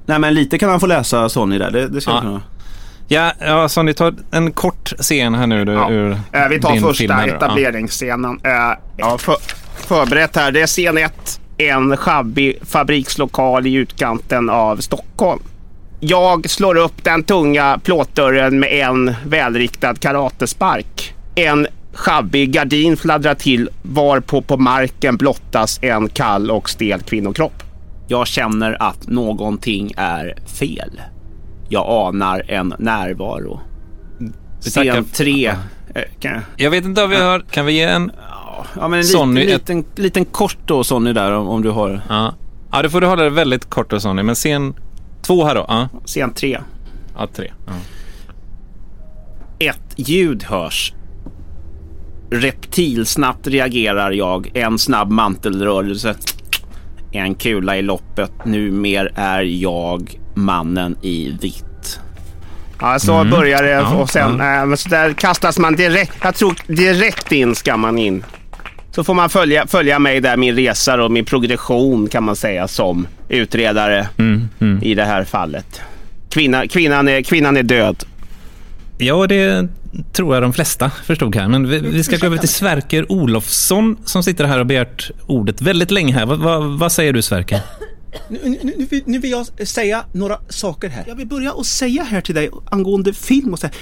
Nej 0.07 0.19
men 0.19 0.35
lite 0.35 0.59
kan 0.59 0.71
han 0.71 0.81
få 0.81 0.87
läsa 0.87 1.29
Sonny 1.29 1.59
där. 1.59 1.71
Det, 1.71 1.89
det 1.89 2.01
ska 2.01 2.11
Ja. 2.11 2.21
kunna. 2.21 2.43
Ja, 3.09 3.33
ja 3.41 3.69
Sonny, 3.69 3.93
ta 3.93 4.13
en 4.31 4.53
kort 4.53 4.93
scen 4.99 5.35
här 5.35 5.47
nu 5.47 5.65
du, 5.65 5.73
Ja. 5.73 5.91
ur 5.91 6.11
Eh, 6.33 6.49
vi 6.51 6.61
tar 6.61 6.73
din 6.73 6.83
första 6.83 7.15
här 7.15 7.27
nu. 7.27 7.33
Ja. 7.33 7.37
etableringsscenen. 7.37 8.41
Eh, 8.45 8.53
ja, 8.97 9.19
för, 9.19 9.37
förberett 9.77 10.37
här. 10.37 10.53
Det 10.53 10.61
är 10.63 10.67
scen 10.67 10.99
1. 10.99 11.41
En 11.59 11.97
sjabbig 11.97 12.59
fabrikslokal 12.65 13.67
i 13.67 13.75
utkanten 13.75 14.51
av 14.51 14.77
Stockholm. 14.77 15.43
Jag 16.01 16.51
slår 16.51 16.77
upp 16.77 17.05
den 17.05 17.23
tunga 17.23 17.79
plåtdörren 17.85 18.61
med 18.61 18.73
en 18.73 19.15
välriktad 19.27 19.95
karatespark. 19.95 21.15
En 21.35 21.67
sjabbig 21.93 22.53
gardin 22.53 22.97
fladdrar 22.97 23.35
till 23.35 23.69
varpå 23.83 24.43
på 24.43 24.57
marken 24.57 25.17
blottas 25.17 25.79
en 25.83 26.09
kall 26.09 26.51
och 26.51 26.71
stel 26.71 27.01
kvinnokropp. 27.03 27.63
Jag 28.09 28.27
känner 28.27 28.83
att 28.83 29.09
någonting 29.09 29.93
är 29.97 30.35
fel. 30.47 31.01
Jag 31.69 31.87
anar 31.89 32.51
en 32.51 32.75
närvaro. 32.79 33.61
Scen 34.61 35.05
3. 35.05 35.47
Eh, 35.47 35.55
kan 36.21 36.33
jag- 36.33 36.43
Jag 36.57 36.71
vet 36.71 36.85
inte 36.85 37.05
om 37.05 37.11
vi 37.11 37.17
har... 37.17 37.41
Kan 37.51 37.67
vi 37.67 37.73
ge 37.73 37.83
en... 37.83 38.11
Ja 38.77 38.89
men 38.89 38.99
en 38.99 39.05
Sonny, 39.05 39.41
liten, 39.41 39.55
ett- 39.57 39.69
liten, 39.69 39.85
liten 40.05 40.25
kort 40.25 40.59
då 40.67 40.85
Sonny 40.85 41.13
där 41.13 41.33
om, 41.33 41.49
om 41.49 41.63
du 41.63 41.71
har. 41.71 42.01
Ja. 42.09 42.35
ja, 42.73 42.83
då 42.83 42.89
får 42.91 43.01
du 43.01 43.07
hålla 43.07 43.23
det 43.23 43.31
väldigt 43.31 43.71
kort 43.71 43.91
då 43.91 44.01
Sonny. 44.01 44.23
Men 44.23 44.35
scen 44.35 44.75
två 45.23 45.45
här 45.45 45.55
då. 45.55 45.65
Ja, 45.69 45.89
Scen 46.07 46.33
3. 46.35 46.59
ja 47.19 47.27
tre. 47.35 47.53
Ja. 47.67 47.73
Ett 49.59 49.95
ljud 49.97 50.43
hörs. 50.45 50.93
Reptilsnabbt 52.35 53.47
reagerar 53.47 54.11
jag. 54.11 54.51
En 54.55 54.79
snabb 54.79 55.11
mantelrörelse. 55.11 56.15
En 57.13 57.35
kula 57.35 57.77
i 57.77 57.83
loppet. 57.83 58.45
Numer 58.45 59.13
är 59.15 59.43
jag 59.43 60.19
mannen 60.35 60.97
i 61.03 61.37
vitt. 61.41 62.01
Ja, 62.81 62.99
så 62.99 63.25
börjar 63.25 63.63
det 63.63 63.71
Ja, 63.71 63.95
och 63.95 64.11
sen 64.11 64.31
äh, 64.31 64.67
men 64.67 64.77
så 64.77 64.89
där 64.89 65.13
kastas 65.13 65.59
man 65.59 65.77
direkt. 65.77 66.13
Jag 66.23 66.35
tror 66.35 66.55
direkt 66.67 67.33
in 67.33 67.55
ska 67.55 67.77
man 67.77 67.99
in. 67.99 68.25
så 68.91 69.05
får 69.05 69.15
man 69.15 69.31
följa, 69.31 69.67
följa 69.67 69.99
mig 69.99 70.21
där, 70.21 70.37
min 70.37 70.57
resa 70.57 71.03
och 71.05 71.11
min 71.11 71.25
progression 71.25 72.09
kan 72.09 72.25
man 72.25 72.37
säga 72.37 72.69
som 72.69 73.07
utredare 73.29 74.09
Mm, 74.19 74.49
mm. 74.61 74.83
i 74.83 74.95
det 74.95 75.05
här 75.05 75.25
fallet. 75.25 75.81
Kvinna, 76.31 76.67
kvinnan, 76.67 77.09
är, 77.09 77.23
kvinnan 77.23 77.57
är 77.57 77.63
död. 77.63 78.05
Ja, 78.99 79.27
det 79.27 79.69
tror 80.13 80.35
jag 80.35 80.43
de 80.43 80.53
flesta 80.53 80.91
förstod 80.91 81.37
här. 81.37 81.49
Men 81.49 81.69
vi, 81.69 81.79
vi 81.79 82.05
ska 82.05 82.17
gå 82.17 82.27
över 82.27 82.39
till 82.39 82.49
Sverker 82.49 83.13
Olofsson 83.13 83.97
som 84.05 84.23
sitter 84.23 84.45
här 84.45 84.59
och 84.59 84.67
begärt 84.67 85.11
ordet 85.27 85.63
väldigt 85.63 85.91
länge 85.91 86.13
här. 86.13 86.27
Vad, 86.27 86.39
vad, 86.39 86.79
vad 86.79 86.93
säger 86.93 87.13
du 87.13 87.23
Sverker? 87.23 87.61
Nu, 88.29 88.59
nu, 88.63 89.03
nu 89.07 89.19
vill 89.19 89.31
jag 89.31 89.69
säga 89.69 90.05
några 90.13 90.39
saker 90.49 90.89
här. 90.89 91.05
Jag 91.07 91.15
vill 91.17 91.27
börja 91.27 91.53
och 91.53 91.67
säga 91.67 92.03
här 92.03 92.21
till 92.21 92.35
dig 92.35 92.51
angående 92.71 93.13
film 93.13 93.53
och 93.53 93.59
så 93.59 93.67
här. 93.67 93.77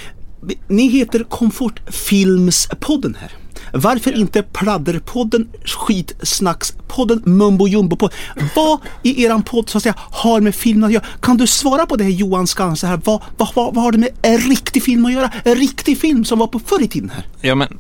Ni 0.68 0.88
heter 0.88 1.24
Komfortfilmspodden 1.24 3.16
här. 3.20 3.30
Varför 3.72 4.18
inte 4.18 4.42
Pladderpodden, 4.42 5.48
Skitsnackspodden, 5.64 7.22
Mumbo 7.24 7.66
Jumbo-podden? 7.66 8.12
Vad 8.56 8.78
i 9.02 9.24
eran 9.24 9.42
podd 9.42 9.68
så 9.68 9.78
att 9.78 9.82
säga 9.82 9.94
har 9.98 10.40
med 10.40 10.54
film 10.54 10.84
att 10.84 10.92
göra? 10.92 11.04
Kan 11.20 11.36
du 11.36 11.46
svara 11.46 11.86
på 11.86 11.96
det 11.96 12.04
här 12.04 12.10
Johan 12.10 12.46
Skanse 12.46 12.86
här? 12.86 13.00
Vad, 13.04 13.22
vad, 13.36 13.48
vad, 13.54 13.74
vad 13.74 13.84
har 13.84 13.92
det 13.92 13.98
med 13.98 14.08
en 14.22 14.38
riktig 14.38 14.82
film 14.82 15.06
att 15.06 15.12
göra? 15.12 15.30
En 15.44 15.54
riktig 15.54 15.98
film 15.98 16.24
som 16.24 16.38
var 16.38 16.46
på 16.46 16.58
förr 16.58 16.82
i 16.82 16.88
tiden 16.88 17.10
här. 17.10 17.26
Ja, 17.40 17.54
men 17.54 17.78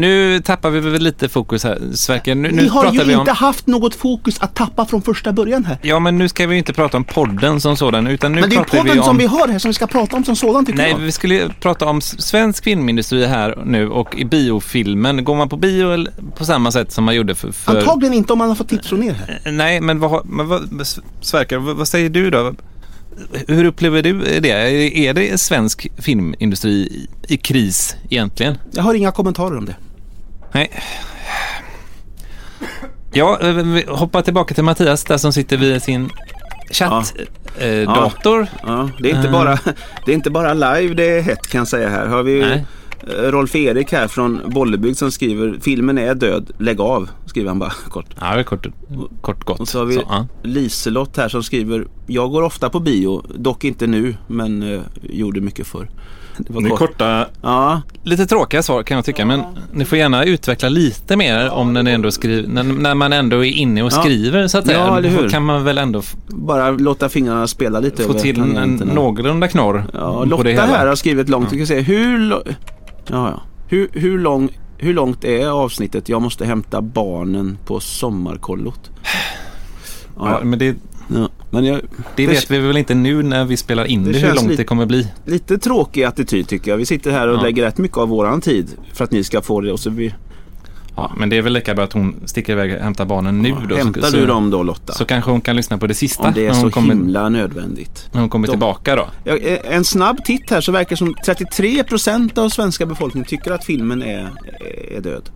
nu 0.00 0.40
tappar 0.40 0.70
vi 0.70 0.80
väl 0.80 1.02
lite 1.02 1.28
fokus 1.28 1.64
här, 1.64 1.78
Sverker. 1.92 2.34
Nu, 2.34 2.50
nu 2.50 2.62
Ni 2.62 2.68
har 2.68 2.82
pratar 2.82 2.98
ju 2.98 3.04
vi 3.04 3.14
om... 3.14 3.20
inte 3.20 3.32
haft 3.32 3.66
något 3.66 3.94
fokus 3.94 4.40
att 4.40 4.54
tappa 4.54 4.86
från 4.86 5.02
första 5.02 5.32
början 5.32 5.64
här. 5.64 5.78
Ja, 5.82 5.98
men 5.98 6.18
nu 6.18 6.28
ska 6.28 6.46
vi 6.46 6.56
inte 6.56 6.72
prata 6.72 6.96
om 6.96 7.04
podden 7.04 7.60
som 7.60 7.76
sådan, 7.76 8.06
utan 8.06 8.32
nu 8.32 8.40
Men 8.40 8.50
det 8.50 8.56
är 8.56 8.58
pratar 8.58 8.78
podden 8.78 8.92
vi 8.94 9.00
om... 9.00 9.04
som 9.04 9.18
vi 9.18 9.26
har 9.26 9.48
här 9.48 9.58
som 9.58 9.68
vi 9.68 9.74
ska 9.74 9.86
prata 9.86 10.16
om 10.16 10.24
som 10.24 10.36
sådan 10.36 10.66
tycker 10.66 10.78
Nej, 10.78 10.90
jag. 10.90 10.98
vi 10.98 11.12
skulle 11.12 11.48
prata 11.60 11.86
om 11.86 12.00
svensk 12.00 12.64
filmindustri 12.64 13.26
här 13.26 13.58
nu 13.64 13.88
och 13.88 14.18
i 14.18 14.24
biofilmen. 14.24 15.24
Går 15.24 15.36
man 15.36 15.48
på 15.48 15.56
bio 15.56 16.06
på 16.36 16.44
samma 16.44 16.72
sätt 16.72 16.92
som 16.92 17.04
man 17.04 17.14
gjorde 17.14 17.34
för... 17.34 17.52
för... 17.52 17.78
Antagligen 17.78 18.14
inte 18.14 18.32
om 18.32 18.38
man 18.38 18.48
har 18.48 18.54
fått 18.54 18.68
tips 18.68 18.88
från 18.88 19.02
er 19.02 19.12
här. 19.12 19.52
Nej, 19.52 19.80
men 19.80 20.00
vad, 20.00 20.26
men 20.26 20.48
vad 20.48 20.86
Sverker, 21.20 21.58
vad, 21.58 21.76
vad 21.76 21.88
säger 21.88 22.10
du 22.10 22.30
då? 22.30 22.54
Hur 23.48 23.64
upplever 23.64 24.02
du 24.02 24.40
det? 24.40 24.50
Är 25.08 25.14
det 25.14 25.40
svensk 25.40 25.88
filmindustri 25.98 27.06
i 27.28 27.36
kris 27.36 27.96
egentligen? 28.10 28.58
Jag 28.72 28.82
har 28.82 28.94
inga 28.94 29.12
kommentarer 29.12 29.58
om 29.58 29.64
det. 29.64 29.76
Nej. 30.52 30.70
Ja, 33.12 33.38
eh, 33.40 33.52
vi 33.54 33.84
hoppar 33.88 34.22
tillbaka 34.22 34.54
till 34.54 34.64
Mattias 34.64 35.04
där 35.04 35.16
som 35.16 35.32
sitter 35.32 35.56
vid 35.56 35.82
sin 35.82 36.10
chattdator. 36.70 37.26
Eh, 37.58 37.94
dator. 37.94 38.46
Ja, 38.62 38.90
det 38.98 39.10
är 39.10 39.16
inte 39.16 39.28
Eh. 39.28 39.32
bara, 39.32 39.58
det 40.06 40.10
är 40.12 40.14
inte 40.14 40.30
bara 40.30 40.54
live 40.54 40.94
det 40.94 41.18
är 41.18 41.22
hett 41.22 41.46
kan 41.46 41.58
jag 41.58 41.68
säga 41.68 41.88
här. 41.88 42.06
Har 42.06 42.22
vi 42.22 42.40
Nej. 42.40 42.64
eh, 43.08 43.22
Rolf 43.22 43.56
Erik 43.56 43.92
här 43.92 44.08
från 44.08 44.40
Bollebygd 44.46 44.96
som 44.98 45.10
skriver 45.10 45.58
filmen 45.60 45.98
är 45.98 46.14
död, 46.14 46.50
lägg 46.58 46.80
av, 46.80 47.08
skriver 47.26 47.48
han 47.48 47.58
bara 47.58 47.70
kort. 47.88 48.06
Ja, 48.20 48.34
det 48.34 48.40
är 48.40 48.42
kort, 48.42 48.66
kort 49.20 49.44
gott. 49.44 49.60
Och 49.60 49.68
så 49.68 49.78
har 49.78 49.86
vi 49.86 49.96
ja. 50.08 50.26
Liselott 50.42 51.16
här 51.16 51.28
som 51.28 51.42
skriver 51.42 51.86
Jag 52.06 52.30
går 52.30 52.42
ofta 52.42 52.70
på 52.70 52.80
bio, 52.80 53.22
dock 53.34 53.64
inte 53.64 53.86
nu 53.86 54.16
men 54.26 54.74
eh, 54.74 54.80
gjorde 55.02 55.40
mycket 55.40 55.66
förr. 55.66 55.90
Det 56.38 56.52
var 56.52 56.62
kort. 56.68 56.78
korta, 56.78 57.26
Ja, 57.42 57.80
lite 58.02 58.26
tråkiga 58.26 58.62
svar 58.62 58.82
kan 58.82 58.94
jag 58.94 59.04
tycka, 59.04 59.24
men 59.26 59.42
ni 59.72 59.84
får 59.84 59.98
gärna 59.98 60.24
utveckla 60.24 60.68
lite 60.68 61.16
mer 61.16 61.50
om 61.50 61.72
när, 61.72 61.82
ni 61.82 61.90
ändå 61.90 62.10
skriver, 62.10 62.48
när, 62.48 62.62
när 62.62 62.94
man 62.94 63.12
ändå 63.12 63.44
är 63.44 63.50
inne 63.50 63.82
och 63.82 63.92
Ja. 63.92 64.00
skriver 64.02 64.48
så 64.48 64.58
att 64.58 64.66
säga. 64.66 64.78
Ja, 64.78 64.96
eller 64.98 65.08
hur? 65.08 65.22
Då 65.22 65.28
kan 65.28 65.44
man 65.44 65.64
väl 65.64 65.78
ändå 65.78 66.02
bara 66.28 66.70
låta 66.70 67.08
fingrarna 67.08 67.46
spela 67.46 67.80
lite 67.80 68.02
få 68.02 68.10
över 68.10 68.20
till 68.20 68.40
en 68.40 68.54
tangenterna. 68.54 68.94
någorlunda 68.94 69.48
knorr 69.48 69.84
Ja, 69.92 70.12
på 70.18 70.24
Lotta 70.24 70.42
det 70.42 70.50
hela. 70.50 70.66
här 70.66 70.86
har 70.86 70.94
skrivit 70.96 71.28
långt. 71.28 71.52
Vi 71.52 71.56
kan 71.56 71.66
se 71.66 71.80
hur, 71.80 72.30
ja, 72.30 72.42
ja. 73.06 73.42
Hur, 73.68 73.88
hur, 73.92 74.18
lång, 74.18 74.48
hur 74.78 74.94
långt 74.94 75.24
är 75.24 75.46
avsnittet? 75.48 76.08
Jag 76.08 76.22
måste 76.22 76.44
hämta 76.46 76.80
barnen 76.82 77.58
på 77.66 77.80
sommarkollot. 77.80 78.90
Ja, 80.16 80.30
Ja, 80.30 80.40
men 80.44 80.58
det, 80.58 80.76
ja. 81.14 81.28
Men 81.50 81.64
jag, 81.64 81.80
det 82.16 82.26
vet 82.26 82.50
vi 82.50 82.58
väl 82.58 82.76
inte 82.76 82.94
nu 82.94 83.22
när 83.22 83.44
vi 83.44 83.56
spelar 83.56 83.84
in 83.84 84.04
Det 84.04 84.12
det, 84.12 84.18
hur 84.18 84.34
långt 84.34 84.48
lite- 84.48 84.62
det 84.62 84.64
kommer 84.66 84.86
bli. 84.86 85.08
lite 85.24 85.58
tråkig 85.58 86.02
attityd 86.04 86.48
tycker 86.48 86.70
jag. 86.70 86.78
Vi 86.78 86.86
sitter 86.86 87.10
här 87.10 87.28
och 87.28 87.36
Ja. 87.38 87.42
lägger 87.42 87.62
rätt 87.62 87.78
mycket 87.78 87.98
av 87.98 88.08
våran 88.08 88.40
tid 88.40 88.68
för 88.92 89.04
att 89.04 89.10
ni 89.10 89.24
ska 89.24 89.42
få 89.42 89.60
det. 89.60 89.72
Och 89.72 89.80
så 89.80 89.90
vi, 89.90 90.14
Ja, 90.96 91.12
men 91.16 91.28
det 91.28 91.36
är 91.36 91.42
väl 91.42 91.52
lika 91.52 91.74
bra 91.74 91.84
att 91.84 91.92
hon 91.92 92.14
sticker 92.24 92.52
iväg 92.52 92.74
och 92.74 92.78
hämtar 92.80 93.04
barnen 93.04 93.42
nu 93.42 93.54
då. 93.68 93.76
hämtar 93.76 94.02
så, 94.02 94.16
du 94.16 94.26
dem 94.26 94.50
då 94.50 94.62
Lotta? 94.62 94.92
Så 94.92 95.04
kanske 95.04 95.30
hon 95.30 95.40
kan 95.40 95.56
lyssna 95.56 95.78
på 95.78 95.86
det 95.86 95.94
sista 95.94 96.22
om 96.28 96.32
det 96.34 96.46
är 96.46 96.52
så 96.52 96.70
kommer, 96.70 96.94
himla 96.94 97.28
nödvändigt. 97.28 98.08
när 98.12 98.20
hon 98.20 98.30
kommer 98.30 98.46
De- 98.46 98.50
tillbaka 98.52 98.96
då. 98.96 99.08
Ja, 99.24 99.36
eh, 99.36 99.74
En 99.76 99.84
snabb 99.84 100.24
titt 100.24 100.50
här 100.50 100.60
så 100.60 100.72
verkar 100.72 100.96
som 100.96 101.14
33% 101.26 102.38
av 102.38 102.48
svenska 102.48 102.86
befolkningen 102.86 103.26
tycker 103.28 103.50
att 103.50 103.64
filmen 103.64 104.02
är, 104.02 104.28
är 104.96 105.00
död. 105.00 105.30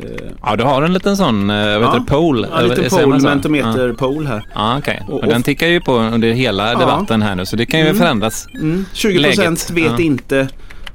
Eh, 0.00 0.26
Ja, 0.42 0.56
du 0.56 0.64
har 0.64 0.82
en 0.82 0.92
liten 0.92 1.16
sån, 1.16 1.50
eh, 1.50 1.56
vad 1.56 1.66
heter 1.66 1.82
Ja. 1.84 1.94
det, 1.98 2.04
poll? 2.06 2.46
Ja, 2.50 2.60
lite 2.60 2.74
Eller 2.74 2.88
säger 2.90 3.06
man 3.06 3.12
poll, 3.12 3.20
så? 3.20 3.28
mentometer 3.28 3.92
poll 3.92 4.26
här. 4.26 4.46
Ja, 4.54 4.72
ja 4.72 4.78
okej. 4.78 5.02
Och- 5.08 5.20
Och, 5.20 5.26
den 5.26 5.42
tickar 5.42 5.66
ju 5.66 5.80
på 5.80 5.92
under 5.94 6.32
hela 6.32 6.72
Ja. 6.72 6.78
debatten 6.78 7.22
här 7.22 7.34
nu, 7.34 7.46
så 7.46 7.56
det 7.56 7.66
kan 7.66 7.80
ju 7.80 7.86
Mm. 7.86 7.98
förändras. 7.98 8.46
Mm, 8.54 8.84
20% 8.92 9.20
Läget, 9.38 9.70
vet 9.70 9.84
ja. 9.98 10.04
inte. 10.04 10.48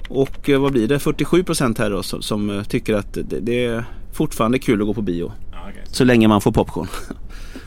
Och 0.10 0.50
eh, 0.50 0.60
vad 0.60 0.72
blir 0.72 0.88
det? 0.88 1.00
47% 1.00 1.78
här 1.80 1.90
då 1.90 2.04
som, 2.04 2.22
som 2.22 2.50
eh, 2.58 2.64
tycker 2.64 2.94
att 2.96 3.14
det, 3.14 3.40
det 3.42 3.66
är 3.66 3.86
fortfarande 4.14 4.60
kul 4.60 4.82
att 4.82 4.88
gå 4.88 4.94
på 4.94 5.02
bio. 5.02 5.32
Så 5.86 6.04
länge 6.04 6.28
man 6.28 6.42
får 6.42 6.52
popcorn. 6.52 6.88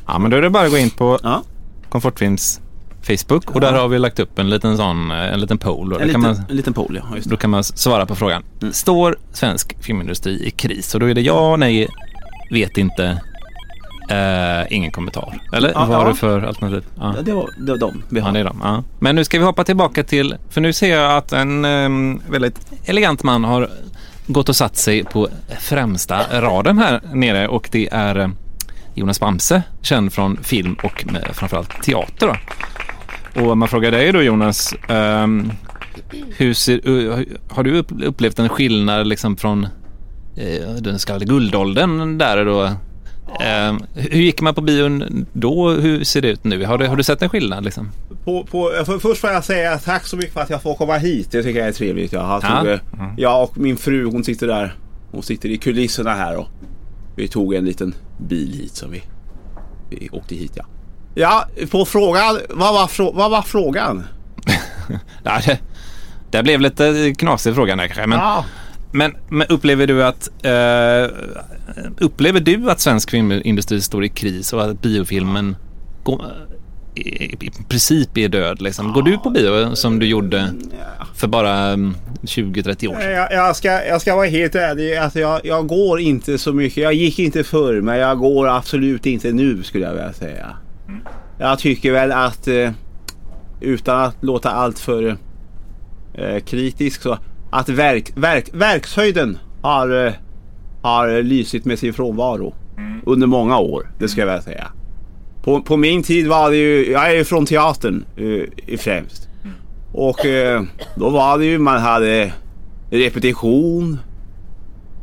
Ja, 0.06 0.18
men 0.18 0.30
då 0.30 0.36
är 0.36 0.42
det 0.42 0.50
bara 0.50 0.64
att 0.64 0.70
gå 0.70 0.78
in 0.78 0.90
på 0.90 1.18
Ja, 1.22 1.42
Komfortfilms 1.88 2.60
Facebook 3.02 3.50
och 3.54 3.60
där 3.60 3.72
har 3.72 3.88
vi 3.88 3.98
lagt 3.98 4.18
upp 4.18 4.38
en 4.38 4.50
liten 4.50 4.76
sån, 4.76 5.10
eh, 5.10 5.32
en 5.32 5.40
liten 5.40 5.58
poll. 5.58 5.92
En 5.92 5.98
liten, 5.98 6.10
kan 6.10 6.20
man, 6.20 6.44
en 6.50 6.56
liten 6.56 6.72
poll 6.72 7.00
ja. 7.10 7.16
Det. 7.16 7.30
då 7.30 7.36
kan 7.36 7.50
man 7.50 7.64
svara 7.64 8.06
på 8.06 8.14
frågan. 8.14 8.42
Mm. 8.62 8.72
Står 8.72 9.16
svensk 9.32 9.82
filmindustri 9.82 10.46
i 10.46 10.50
kris? 10.50 10.94
Och 10.94 11.00
då 11.00 11.06
är 11.10 11.14
det 11.14 11.20
ja, 11.20 11.56
nej, 11.56 11.88
vet 12.50 12.78
inte, 12.78 13.20
eh, 14.10 14.72
ingen 14.72 14.90
kommentar. 14.90 15.40
Eller 15.52 15.68
Ja, 15.68 15.78
vad 15.78 15.88
har 15.88 16.04
ja. 16.04 16.08
du 16.10 16.16
för 16.16 16.42
alternativ? 16.42 16.84
Ja. 17.00 17.12
Ja, 17.16 17.22
det 17.22 17.32
var 17.32 17.50
det 17.58 17.72
var 17.72 17.78
de 17.78 18.02
vi 18.08 18.18
Ja, 18.20 18.24
har. 18.26 18.32
det 18.32 18.40
är 18.40 18.44
de. 18.44 18.60
Ja. 18.62 18.84
Men 18.98 19.14
nu 19.16 19.24
ska 19.24 19.38
vi 19.38 19.44
hoppa 19.44 19.64
tillbaka 19.64 20.02
till, 20.04 20.36
för 20.50 20.60
nu 20.60 20.72
ser 20.72 20.96
jag 20.98 21.16
att 21.16 21.32
en 21.32 21.64
em, 21.64 22.22
väldigt 22.30 22.60
elegant 22.84 23.22
man 23.22 23.44
har 23.44 23.68
gått 24.26 24.48
och 24.48 24.56
satt 24.56 24.76
sig 24.76 25.04
på 25.04 25.28
främsta 25.60 26.40
raden 26.40 26.78
här 26.78 27.00
nere 27.12 27.48
och 27.48 27.68
det 27.72 27.88
är 27.92 28.18
eh, 28.18 28.28
Jonas 28.94 29.20
Bamse, 29.20 29.62
känd 29.82 30.12
från 30.12 30.36
film 30.42 30.76
och 30.82 31.04
framförallt 31.32 31.82
teater. 31.82 32.26
Då. 32.26 32.36
Och 33.36 33.58
man 33.58 33.68
frågar 33.68 33.90
dig 33.90 34.12
då 34.12 34.22
Jonas, 34.22 34.74
ehm, 34.88 35.52
hur 36.36 36.54
ser, 36.54 36.88
uh, 36.88 37.18
har 37.48 37.62
du 37.62 37.78
upp- 37.78 38.02
upplevt 38.04 38.38
en 38.38 38.48
skillnad 38.48 39.06
liksom 39.06 39.36
från 39.36 39.64
eh, 40.36 40.70
den 40.80 40.98
så 40.98 41.06
kallade 41.06 41.24
guldåldern 41.24 42.18
där 42.18 42.44
då? 42.44 42.70
Ehm, 43.40 43.80
hur 43.94 44.20
gick 44.20 44.40
man 44.40 44.54
på 44.54 44.60
bion 44.60 45.26
då? 45.32 45.70
Hur 45.70 46.04
ser 46.04 46.20
det 46.22 46.28
ut 46.28 46.44
nu? 46.44 46.64
Har 46.64 46.78
du, 46.78 46.86
har 46.86 46.96
du 46.96 47.02
sett 47.02 47.22
en 47.22 47.28
skillnad 47.28 47.64
liksom? 47.64 47.90
På, 48.24 48.44
på, 48.44 48.72
för, 48.86 48.98
först 48.98 49.20
får 49.20 49.30
jag 49.30 49.44
säga 49.44 49.78
tack 49.78 50.06
så 50.06 50.16
mycket 50.16 50.32
för 50.32 50.40
att 50.40 50.50
jag 50.50 50.62
får 50.62 50.74
komma 50.74 50.96
hit. 50.96 51.28
Det 51.30 51.42
tycker 51.42 51.58
jag 51.58 51.68
är 51.68 51.72
trevligt. 51.72 52.12
Jag, 52.12 52.20
har 52.20 52.40
Ja. 52.42 52.58
tog, 52.60 52.68
eh, 52.70 52.78
jag 53.16 53.42
och 53.42 53.58
min 53.58 53.76
fru 53.76 54.04
hon 54.04 54.24
sitter 54.24 54.46
där. 54.46 54.74
Hon 55.12 55.22
sitter 55.22 55.48
i 55.48 55.56
kulisserna 55.58 56.10
här 56.14 56.36
och 56.36 56.48
vi 57.16 57.28
tog 57.28 57.54
en 57.54 57.64
liten 57.64 57.94
bil 58.18 58.52
hit 58.52 58.72
som 58.76 58.90
vi, 58.90 59.02
vi 59.90 60.08
åkte 60.12 60.34
hit 60.34 60.52
ja. 60.54 60.64
Ja, 61.14 61.46
på 61.70 61.84
frågan. 61.84 62.38
Vad 62.50 62.74
var, 62.74 63.12
vad 63.12 63.30
var 63.30 63.42
frågan? 63.42 64.04
Ja, 65.22 65.40
det, 65.46 65.58
det 66.30 66.42
blev 66.42 66.60
lite 66.60 67.14
knasig 67.18 67.54
fråga 67.54 67.76
där 67.76 67.86
kanske. 67.86 68.06
Men, 68.06 68.18
Ja. 68.18 68.44
men, 68.92 69.14
men 69.28 69.46
upplever 69.46 69.86
du 69.86 70.04
att 70.04 70.28
eh, 70.42 71.16
upplever 71.98 72.40
du 72.40 72.70
att 72.70 72.80
svensk 72.80 73.10
filmindustri 73.10 73.80
står 73.80 74.04
i 74.04 74.08
kris 74.08 74.52
och 74.52 74.64
att 74.64 74.82
biofilmen 74.82 75.56
går, 76.02 76.22
i, 76.94 77.24
i 77.46 77.50
princip 77.68 78.18
är 78.18 78.28
död? 78.28 78.62
Liksom? 78.62 78.92
Går 78.92 79.02
du 79.02 79.18
på 79.18 79.30
bio 79.30 79.74
som 79.74 79.98
du 79.98 80.06
gjorde 80.06 80.48
för 81.14 81.28
bara 81.28 81.56
mm, 81.58 81.94
20-30 82.22 82.88
år 82.88 83.00
sedan? 83.00 83.10
Jag, 83.12 83.32
jag, 83.32 83.56
ska, 83.56 83.84
jag 83.84 84.00
ska 84.00 84.16
vara 84.16 84.26
helt 84.26 84.54
ärlig. 84.54 84.96
Alltså 84.96 85.18
jag, 85.20 85.40
jag 85.44 85.66
går 85.66 86.00
inte 86.00 86.38
så 86.38 86.52
mycket. 86.52 86.82
Jag 86.82 86.94
gick 86.94 87.18
inte 87.18 87.44
förr 87.44 87.80
men 87.80 87.98
jag 87.98 88.18
går 88.18 88.48
absolut 88.48 89.06
inte 89.06 89.32
nu 89.32 89.62
skulle 89.62 89.84
jag 89.84 89.92
vilja 89.92 90.12
säga. 90.12 90.46
Jag 91.38 91.58
tycker 91.58 91.92
väl 91.92 92.12
att 92.12 92.48
eh, 92.48 92.70
utan 93.60 94.00
att 94.00 94.16
låta 94.20 94.50
allt 94.50 94.78
för 94.78 95.16
eh, 96.14 96.40
kritisk 96.46 97.02
så 97.02 97.18
att 97.50 97.68
verk, 97.68 98.12
verk, 98.14 98.48
verkshöjden 98.52 99.38
har, 99.62 100.06
eh, 100.06 100.12
har 100.82 101.22
lysit 101.22 101.64
med 101.64 101.78
sin 101.78 101.92
frånvaro 101.92 102.54
under 103.06 103.26
många 103.26 103.58
år. 103.58 103.90
Det 103.98 104.08
ska 104.08 104.20
jag 104.20 104.26
väl 104.26 104.42
säga. 104.42 104.66
På, 105.42 105.62
på 105.62 105.76
min 105.76 106.02
tid 106.02 106.26
var 106.26 106.50
det 106.50 106.56
ju, 106.56 106.90
jag 106.90 107.10
är 107.10 107.14
ju 107.14 107.24
från 107.24 107.46
teatern 107.46 108.04
eh, 108.16 108.78
främst. 108.78 109.28
Och 109.92 110.26
eh, 110.26 110.62
då 110.96 111.10
var 111.10 111.38
det 111.38 111.44
ju, 111.44 111.58
man 111.58 111.80
hade 111.80 112.32
repetition 112.90 113.98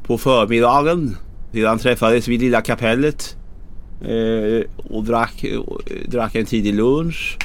på 0.03 0.17
förmiddagen. 0.17 1.17
Sedan 1.53 1.79
träffades 1.79 2.27
vi 2.27 2.35
i 2.35 2.37
Lilla 2.37 2.61
kapellet 2.61 3.36
Eh, 4.01 4.63
och 4.77 5.03
drack, 5.03 5.45
drack 6.07 6.35
en 6.35 6.45
tidig 6.45 6.73
lunch. 6.73 7.37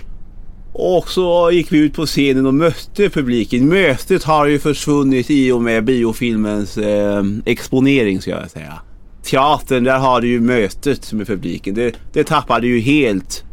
Och 0.72 1.08
så 1.08 1.50
gick 1.50 1.72
vi 1.72 1.78
ut 1.78 1.94
på 1.94 2.06
scenen 2.06 2.46
och 2.46 2.54
mötte 2.54 3.10
publiken. 3.10 3.68
Mötet 3.68 4.24
har 4.24 4.46
ju 4.46 4.58
försvunnit 4.58 5.30
i 5.30 5.52
och 5.52 5.62
med 5.62 5.84
biofilmens 5.84 6.78
eh, 6.78 7.24
exponering 7.44 8.20
ska 8.20 8.30
jag 8.30 8.50
säga. 8.50 8.80
teatern, 9.22 9.84
där 9.84 9.98
har 9.98 10.20
du 10.20 10.28
ju 10.28 10.40
mötet 10.40 11.12
med 11.12 11.26
publiken. 11.26 11.74
Det, 11.74 11.94
det 12.12 12.24
tappade 12.24 12.60
du 12.60 12.78
ju 12.78 12.80
helt 12.80 13.44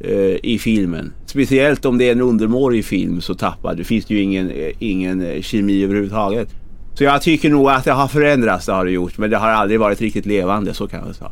eh, 0.00 0.36
i 0.42 0.58
filmen. 0.60 1.12
Speciellt 1.26 1.84
om 1.84 1.98
det 1.98 2.08
är 2.08 2.12
en 2.12 2.20
undermålig 2.20 2.84
film 2.84 3.20
så 3.20 3.34
tappar 3.34 3.74
du. 3.74 3.84
finns 3.84 4.04
det 4.04 4.14
ju 4.14 4.20
ingen, 4.20 4.50
eh, 4.50 4.70
ingen 4.78 5.22
eh, 5.22 5.42
kemi 5.42 5.84
överhuvudtaget. 5.84 6.48
Så 6.94 7.04
jag 7.04 7.22
tycker 7.22 7.50
nog 7.50 7.70
att 7.70 7.84
det 7.84 7.92
har 7.92 8.08
förändrats, 8.08 8.66
det 8.66 8.72
har 8.72 8.84
det 8.84 8.90
gjort. 8.90 9.18
Men 9.18 9.30
det 9.30 9.36
har 9.36 9.48
aldrig 9.48 9.80
varit 9.80 10.00
riktigt 10.00 10.26
levande, 10.26 10.74
så 10.74 10.88
kan 10.88 11.06
jag 11.06 11.14
säga. 11.14 11.30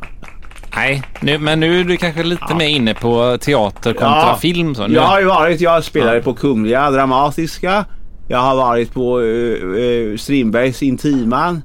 Nej, 0.77 1.03
nu, 1.21 1.37
men 1.37 1.59
nu 1.59 1.79
är 1.79 1.83
du 1.83 1.97
kanske 1.97 2.23
lite 2.23 2.43
Ja. 2.49 2.55
mer 2.55 2.67
inne 2.67 2.93
på 2.93 3.37
teater 3.41 3.93
kontra 3.93 4.07
Ja. 4.27 4.37
film. 4.41 4.75
Så. 4.75 4.87
Nu, 4.87 4.93
Jag 4.95 5.01
har 5.01 5.19
ju 5.19 5.25
varit, 5.25 5.61
jag 5.61 5.83
spelade 5.83 6.17
Ja. 6.17 6.23
på 6.23 6.33
Kungliga 6.33 6.91
Dramatiska. 6.91 7.85
Jag 8.29 8.37
har 8.37 8.55
varit 8.55 8.93
på 8.93 9.19
uh, 9.19 10.17
Strindbergs 10.17 10.83
Intiman. 10.83 11.61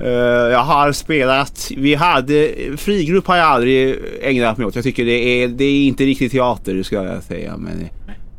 Eh, 0.00 0.08
jag 0.52 0.58
har 0.58 0.92
spelat, 0.92 1.70
vi 1.76 1.94
hade, 1.94 2.50
frigrupp 2.76 3.26
har 3.26 3.36
jag 3.36 3.46
aldrig 3.46 3.96
ägnat 4.22 4.58
mig 4.58 4.66
åt. 4.66 4.74
Jag 4.74 4.84
tycker 4.84 5.04
det 5.04 5.42
är, 5.42 5.48
det 5.48 5.64
är 5.64 5.86
inte 5.86 6.04
riktigt 6.04 6.32
teater 6.32 6.82
ska 6.82 6.96
jag 7.04 7.22
säga. 7.22 7.56
Men 7.56 7.88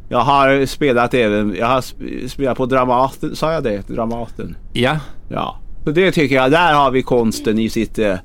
jag 0.10 0.20
har 0.20 0.66
spelat 0.66 1.14
även, 1.14 1.56
jag 1.60 1.68
har 1.68 1.82
sp- 1.82 2.28
spelat 2.28 2.58
på 2.58 2.66
Dramaten, 2.66 3.36
sa 3.36 3.54
jag 3.54 3.64
det? 3.64 3.88
Dramaten. 3.88 4.56
Ja, 4.74 4.98
Ja. 5.30 5.58
Så 5.84 5.92
det 5.92 6.12
tycker 6.12 6.36
jag, 6.36 6.52
där 6.52 6.74
har 6.74 6.92
vi 6.92 7.02
konsten 7.02 7.60
i 7.60 7.70
sitt 7.70 8.00
uh, 8.00 8.16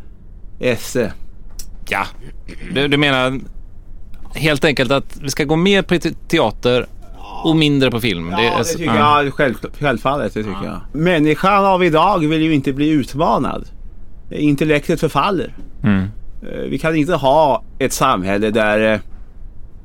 esse. 0.61 1.13
Ja. 1.91 2.07
Du, 2.75 2.89
du 2.89 2.97
menar 2.97 3.41
helt 4.35 4.65
enkelt 4.65 4.91
att 4.91 5.17
vi 5.23 5.31
ska 5.31 5.45
gå 5.45 5.57
mer 5.57 5.83
på 5.83 5.99
te- 5.99 6.13
teater 6.29 6.87
och 7.45 7.57
mindre 7.57 7.91
på 7.91 8.01
film? 8.01 8.29
Ja, 8.31 8.41
är 8.41 8.59
det, 8.59 8.65
tycker 8.65 8.85
ja. 8.95 9.23
jag 9.23 9.35
själv, 9.35 9.55
självfallet. 9.81 10.35
Det 10.35 10.43
tycker 10.43 10.65
jag. 10.65 10.81
Människan 10.93 11.65
av 11.67 11.85
idag 11.85 12.19
vill 12.19 12.43
ju 12.43 12.55
inte 12.55 12.73
bli 12.73 12.89
utmanad. 12.89 13.69
Intellektet 14.31 15.01
förfaller. 15.01 15.55
Mm. 15.83 16.01
Eh, 16.43 16.61
Vi 16.71 16.79
kan 16.79 16.97
inte 16.97 17.15
ha 17.15 17.63
ett 17.79 17.93
samhälle 17.93 18.51
där 18.51 19.01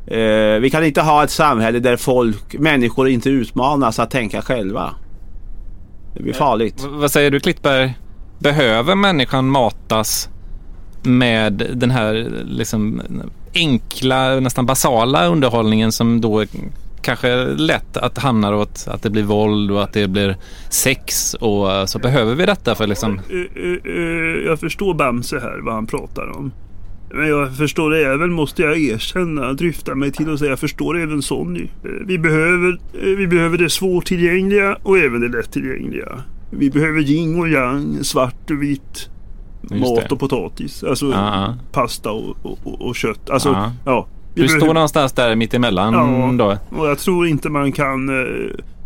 eh, 0.07 0.17
eh, 0.19 0.59
vi 0.59 0.69
kan 0.69 0.83
inte 0.85 1.01
ha 1.01 1.23
ett 1.23 1.31
samhälle 1.31 1.79
där 1.79 1.97
folk, 1.97 2.53
människor 2.59 3.07
inte 3.09 3.29
utmanas 3.29 3.99
att 3.99 4.11
tänka 4.11 4.41
själva. 4.41 4.93
Det 6.15 6.23
blir 6.23 6.33
farligt. 6.33 6.83
V- 6.83 6.87
Vad 6.91 7.11
säger 7.11 7.31
du 7.31 7.39
Klittberg? 7.39 7.97
Behöver 8.39 8.95
människan 8.95 9.49
matas 9.49 10.29
med 11.03 11.67
den 11.75 11.91
här 11.91 12.31
liksom 12.45 13.01
enkla, 13.53 14.39
nästan 14.39 14.65
basala 14.65 15.27
underhållningen 15.27 15.91
som 15.91 16.21
då 16.21 16.45
kanske 17.01 17.29
är 17.29 17.45
lätt 17.45 17.97
att 17.97 18.17
hamna 18.17 18.55
åt 18.55 18.87
att 18.87 19.03
det 19.03 19.09
blir 19.09 19.23
våld 19.23 19.71
och 19.71 19.83
att 19.83 19.93
det 19.93 20.07
blir 20.07 20.37
sex 20.69 21.33
och 21.33 21.71
eh, 21.71 21.85
så 21.85 21.99
behöver 21.99 22.35
vi 22.35 22.45
detta 22.45 22.75
för 22.75 22.87
liksom 22.87 23.19
eh, 23.29 23.93
eh, 23.93 24.45
Jag 24.45 24.59
förstår 24.59 24.93
Bamse 24.93 25.39
här 25.39 25.59
vad 25.61 25.73
han 25.73 25.87
pratar 25.87 26.37
om. 26.37 26.51
Men 27.13 27.27
jag 27.27 27.57
förstår 27.57 27.95
även, 27.95 28.33
måste 28.33 28.61
jag 28.61 28.79
erkänna, 28.79 29.53
dryfta 29.53 29.95
mig 29.95 30.11
till 30.11 30.33
att 30.33 30.39
säga, 30.39 30.49
jag 30.49 30.59
förstår 30.59 30.99
även 30.99 31.21
Sonny. 31.21 31.67
Vi 32.05 32.17
behöver, 32.17 32.79
vi 33.15 33.27
behöver 33.27 33.57
det 33.57 33.69
svårtillgängliga 33.69 34.77
och 34.83 34.97
även 34.97 35.21
det 35.21 35.27
lättillgängliga. 35.27 36.23
Vi 36.51 36.69
behöver 36.69 36.99
yin 36.99 37.39
och 37.39 37.49
yang, 37.49 38.03
svart 38.03 38.51
och 38.51 38.63
vitt. 38.63 39.10
Mat 39.61 39.95
det. 39.95 40.11
och 40.11 40.19
potatis. 40.19 40.83
Alltså 40.83 41.05
Ja, 41.05 41.11
ja. 41.45 41.55
pasta 41.71 42.11
och, 42.11 42.35
och, 42.43 42.81
och, 42.81 42.95
kött. 42.95 43.29
Alltså, 43.29 43.49
Ja. 43.49 43.71
ja. 43.85 44.07
Vi 44.33 44.41
Du 44.41 44.47
står 44.47 44.73
någonstans 44.73 45.13
där 45.13 45.35
mitt 45.35 45.53
emellan 45.53 45.93
Ja. 46.39 46.45
då. 46.71 46.77
och 46.77 46.87
jag 46.87 46.99
tror 46.99 47.27
inte 47.27 47.49
man 47.49 47.71
kan... 47.71 48.09
eh, 48.09 48.15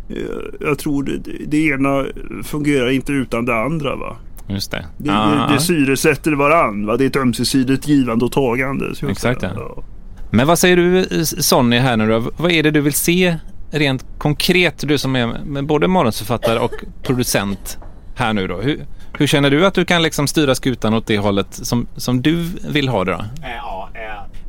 eh, 0.10 0.24
Jag 0.60 0.80
tror 0.80 1.04
det, 1.04 1.18
det 1.48 1.58
ena 1.68 2.06
fungerar 2.44 2.90
inte 2.90 3.12
utan 3.12 3.46
det 3.46 3.56
andra 3.56 3.96
va. 3.96 4.16
Just 4.48 4.72
det. 4.72 4.86
Det, 4.98 5.10
Ja, 5.10 5.46
det, 5.50 5.54
det 5.54 5.60
syresätter 5.62 6.32
varann 6.32 6.86
va. 6.86 6.98
Det 6.98 7.04
är 7.04 7.08
ett 7.08 7.16
ömsesidigt 7.16 7.88
givande 7.88 8.26
och 8.26 8.32
tagande. 8.32 8.86
Exakt, 9.10 9.44
ja. 9.44 9.84
Men 10.32 10.48
vad 10.48 10.60
säger 10.60 10.76
du 10.78 11.00
eh, 11.00 11.24
Sonny 11.24 11.78
här 11.78 11.98
nu 11.98 12.08
då? 12.08 12.24
Vad 12.38 12.52
är 12.52 12.64
det 12.64 12.72
du 12.72 12.82
vill 12.82 12.94
se 12.94 13.38
rent 13.72 14.06
konkret? 14.18 14.84
Du 14.88 14.98
som 14.98 15.16
är 15.16 15.62
både 15.62 15.88
manusförfattare 15.88 16.60
och 16.60 16.72
producent 17.04 17.78
här 18.16 18.34
nu 18.34 18.48
då. 18.48 18.58
Hur, 18.62 18.86
hur 19.18 19.28
känner 19.28 19.50
du 19.50 19.66
att 19.66 19.74
du 19.74 19.86
kan 19.86 20.04
liksom 20.04 20.28
styra 20.28 20.56
skutan 20.56 20.94
åt 20.94 21.08
det 21.08 21.18
hållet 21.18 21.48
som, 21.52 21.88
som 21.96 22.22
du 22.22 22.36
vill 22.70 22.88
ha 22.88 23.04
det 23.04 23.12
då? 23.12 23.26
Ja, 23.42 23.90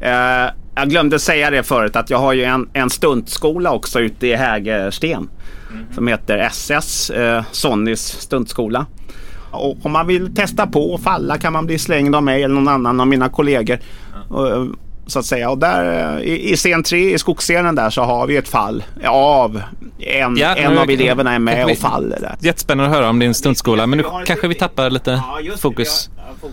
eh, 0.00 0.50
jag 0.74 0.90
glömde 0.90 1.18
säga 1.18 1.50
det 1.50 1.62
förut 1.62 1.96
att 1.96 2.10
jag 2.10 2.18
har 2.18 2.32
ju 2.32 2.44
en, 2.44 2.68
en 2.72 2.90
stuntskola 2.90 3.72
också 3.72 4.00
ute 4.00 4.26
i 4.26 4.34
Hägersten. 4.34 5.28
Som 5.94 6.08
heter 6.08 6.38
SS, 6.38 7.10
eh, 7.10 7.44
Sonnys 7.52 8.06
stuntskola. 8.06 8.86
Och 9.50 9.76
om 9.82 9.92
man 9.92 10.06
vill 10.06 10.34
testa 10.34 10.66
på 10.66 10.92
och 10.92 11.00
falla 11.00 11.38
kan 11.38 11.52
man 11.52 11.66
bli 11.66 11.78
slängd 11.78 12.14
av 12.14 12.22
mig 12.22 12.42
eller 12.42 12.54
någon 12.54 12.68
annan 12.68 13.00
av 13.00 13.06
mina 13.06 13.28
kollegor. 13.28 13.78
Eh, 14.30 14.66
så 15.06 15.18
att 15.18 15.24
säga. 15.24 15.50
Och 15.50 15.58
där 15.58 16.16
eh, 16.18 16.24
i, 16.24 16.52
i 16.52 16.56
scen 16.56 16.82
3 16.82 17.14
i 17.14 17.18
skogsscenen 17.18 17.74
där 17.74 17.90
så 17.90 18.02
har 18.02 18.26
vi 18.26 18.36
ett 18.36 18.48
fall 18.48 18.84
av 19.06 19.62
en, 19.98 20.36
Ja, 20.36 20.54
en 20.54 20.78
av 20.78 20.90
eleverna 20.90 21.34
är 21.34 21.38
med 21.38 21.64
och 21.64 21.78
faller 21.78 22.20
där. 22.20 22.36
Jättespännande 22.40 22.90
att 22.90 22.96
höra 22.96 23.10
om 23.10 23.18
din 23.18 23.34
stuntskola 23.34 23.86
men 23.86 23.98
nu 23.98 24.04
kanske 24.26 24.48
vi 24.48 24.54
tappar 24.54 24.90
lite 24.90 25.22
fokus. 25.58 26.10
Ja, 26.16 26.48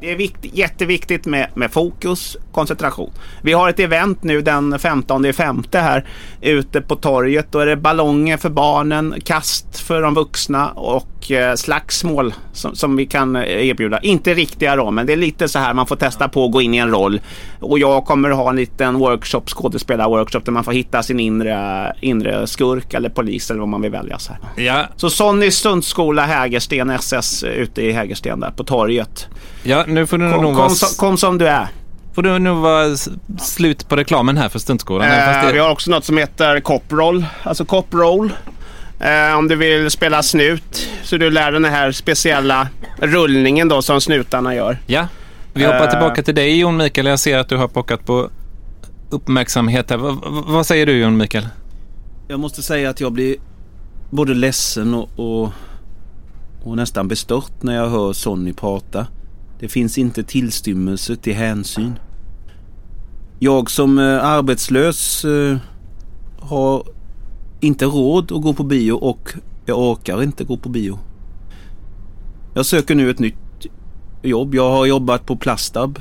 Det 0.00 0.10
är 0.10 0.16
vikt, 0.16 0.38
jätteviktigt 0.42 1.26
med, 1.26 1.48
med 1.54 1.70
fokus, 1.70 2.36
koncentration. 2.52 3.10
Vi 3.42 3.52
har 3.52 3.68
ett 3.68 3.80
event 3.80 4.22
nu 4.22 4.42
den 4.42 4.78
15 4.78 5.32
femte 5.32 5.78
här 5.78 6.06
ute 6.40 6.80
på 6.80 6.96
torget. 6.96 7.46
Då 7.52 7.58
är 7.58 7.66
det 7.66 7.76
ballonger 7.76 8.36
för 8.36 8.50
barnen, 8.50 9.14
kast 9.24 9.78
för 9.78 10.02
de 10.02 10.14
vuxna 10.14 10.68
och 10.68 11.30
eh, 11.30 11.54
slagsmål 11.54 12.34
som, 12.52 12.74
som 12.74 12.96
vi 12.96 13.06
kan 13.06 13.36
eh, 13.36 13.42
erbjuda. 13.42 14.00
Inte 14.00 14.34
riktiga 14.34 14.76
då, 14.76 14.90
men 14.90 15.06
det 15.06 15.12
är 15.12 15.16
lite 15.16 15.48
så 15.48 15.58
här 15.58 15.74
man 15.74 15.86
får 15.86 15.96
testa 15.96 16.28
på 16.28 16.44
att 16.44 16.52
gå 16.52 16.62
in 16.62 16.74
i 16.74 16.78
en 16.78 16.90
roll. 16.90 17.20
Och 17.60 17.78
jag 17.78 18.04
kommer 18.04 18.30
ha 18.30 18.50
en 18.50 18.56
liten 18.56 18.98
workshop, 18.98 19.42
skådespelar-workshop 19.46 20.44
där 20.44 20.52
man 20.52 20.64
får 20.64 20.72
hitta 20.72 21.02
sin 21.02 21.20
inre, 21.20 21.92
inre 22.00 22.46
skurk 22.46 22.94
eller 22.94 23.08
polis 23.08 23.50
eller 23.50 23.60
vad 23.60 23.68
man 23.68 23.82
vill 23.82 23.90
välja. 23.90 24.18
Så 24.18 24.32
här. 24.32 24.64
Ja, 24.64 24.86
Så 24.96 25.10
Sonnys 25.10 25.56
stuntskola 25.56 26.26
Hägersten 26.26 26.90
SS 26.90 27.44
ute 27.44 27.82
i 27.82 27.92
Hägersten 27.92 28.40
där 28.40 28.50
på 28.50 28.64
torget. 28.64 29.28
Ja, 29.62 29.84
nu 29.88 30.06
får 30.06 30.18
du 30.18 30.32
Kom, 30.32 30.42
nog 30.42 30.52
kom, 30.54 30.56
vara, 30.62 30.68
som, 30.70 30.88
kom 30.96 31.16
som 31.16 31.38
du 31.38 31.48
är. 31.48 31.68
får 32.14 32.22
du 32.22 32.38
nog 32.38 32.58
vara 32.58 32.96
slut 33.38 33.88
på 33.88 33.96
reklamen 33.96 34.36
här 34.36 34.48
för 34.48 34.58
stuntskolan. 34.58 35.08
Fast 35.08 35.36
Eh, 35.38 35.46
det- 35.46 35.52
vi 35.52 35.58
har 35.58 35.70
också 35.70 35.90
något 35.90 36.04
som 36.04 36.18
heter 36.18 36.60
coproll. 36.60 37.24
Alltså 37.42 37.64
coproll. 37.64 38.32
Eh, 39.00 39.38
om 39.38 39.48
du 39.48 39.56
vill 39.56 39.90
spela 39.90 40.22
snut 40.22 40.88
så 41.02 41.16
du 41.16 41.30
lär 41.30 41.52
den 41.52 41.64
här 41.64 41.92
speciella 41.92 42.68
rullningen 42.98 43.68
då 43.68 43.82
som 43.82 44.00
snutarna 44.00 44.54
gör. 44.54 44.78
Ja, 44.86 45.06
vi 45.52 45.64
hoppar 45.64 45.84
Eh. 45.84 45.90
tillbaka 45.90 46.22
till 46.22 46.34
dig 46.34 46.58
Jon 46.58 46.76
Mikael. 46.76 47.06
Jag 47.06 47.18
ser 47.18 47.38
att 47.38 47.48
du 47.48 47.56
har 47.56 47.68
pockat 47.68 48.06
på 48.06 48.30
uppmärksamhet 49.10 49.90
här. 49.90 49.96
V- 49.96 50.16
vad 50.46 50.66
säger 50.66 50.86
du 50.86 50.92
Jon 50.98 51.16
Mikael? 51.16 51.48
Jag 52.28 52.40
måste 52.40 52.62
säga 52.62 52.90
att 52.90 53.00
jag 53.00 53.12
blir 53.12 53.36
både 54.10 54.34
ledsen 54.34 54.94
och, 54.94 55.08
och, 55.16 55.52
och 56.64 56.76
nästan 56.76 57.08
bestört 57.08 57.62
när 57.62 57.76
jag 57.76 57.88
hör 57.88 58.12
Sonny 58.12 58.52
prata. 58.52 59.06
Det 59.60 59.68
finns 59.68 59.98
inte 59.98 60.22
tillstymmelse 60.22 61.16
till 61.16 61.34
hänsyn. 61.34 61.98
Jag 63.38 63.70
som 63.70 63.98
eh, 63.98 64.24
arbetslös 64.24 65.24
eh, 65.24 65.56
har 66.38 66.84
inte 67.60 67.84
råd 67.84 68.32
att 68.32 68.42
gå 68.42 68.54
på 68.54 68.64
bio 68.64 68.92
och 68.92 69.34
jag 69.66 69.78
orkar 69.78 70.22
inte 70.22 70.44
gå 70.44 70.56
på 70.56 70.68
bio. 70.68 70.98
Jag 72.54 72.66
söker 72.66 72.94
nu 72.94 73.10
ett 73.10 73.18
nytt 73.18 73.66
jobb. 74.22 74.54
Jag 74.54 74.70
har 74.70 74.86
jobbat 74.86 75.26
på 75.26 75.36
Plastab 75.36 75.98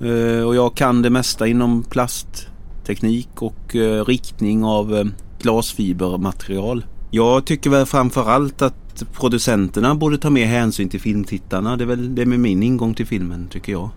eh, 0.00 0.46
och 0.46 0.54
jag 0.54 0.74
kan 0.74 1.02
det 1.02 1.10
mesta 1.10 1.46
inom 1.46 1.82
plastteknik 1.82 3.42
och 3.42 3.74
riktning 4.06 4.64
av 4.64 5.10
glasfibermaterial. 5.42 6.84
Jag 7.10 7.44
tycker 7.44 7.70
väl 7.70 7.86
framförallt 7.86 8.62
att 8.62 8.81
producenterna 9.12 9.94
borde 9.94 10.18
ta 10.18 10.30
mer 10.30 10.46
hänsyn 10.46 10.88
till 10.88 11.00
filmtittarna. 11.00 11.76
Det 11.76 11.84
är 11.84 11.86
väl 11.86 12.14
det 12.14 12.26
med 12.26 12.40
min 12.40 12.62
ingång 12.62 12.94
till 12.94 13.06
filmen 13.06 13.48
tycker 13.50 13.72
jag. 13.72 13.90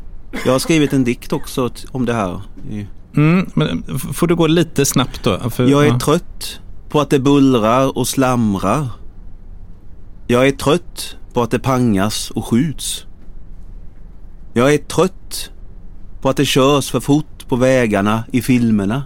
Jag 0.46 0.52
har 0.52 0.60
skrivit 0.60 0.94
en 0.94 1.04
dikt 1.04 1.34
också 1.34 1.70
om 1.92 2.06
det 2.06 2.14
här. 2.14 2.42
Mm, 3.16 3.50
men 3.54 3.84
får 3.98 4.28
du 4.28 4.36
gå 4.36 4.48
lite 4.48 4.86
snabbt 4.86 5.24
då? 5.24 5.50
För, 5.50 5.68
Jag 5.68 5.84
är 5.84 5.88
ja. 5.88 6.00
trött 6.00 6.60
på 6.90 7.02
att 7.02 7.10
det 7.10 7.20
bullrar 7.20 7.98
och 7.98 8.08
slamrar. 8.08 8.88
Jag 10.28 10.48
är 10.48 10.52
trött 10.52 11.18
på 11.34 11.42
att 11.42 11.52
det 11.52 11.60
pangas 11.60 12.32
och 12.32 12.46
skjuts. 12.46 13.06
Jag 14.54 14.74
är 14.74 14.78
trött 14.78 15.52
på 16.22 16.30
att 16.30 16.38
det 16.38 16.46
körs 16.46 16.92
för 16.92 17.00
fort 17.00 17.48
på 17.48 17.56
vägarna 17.56 18.24
i 18.32 18.42
filmerna. 18.42 19.04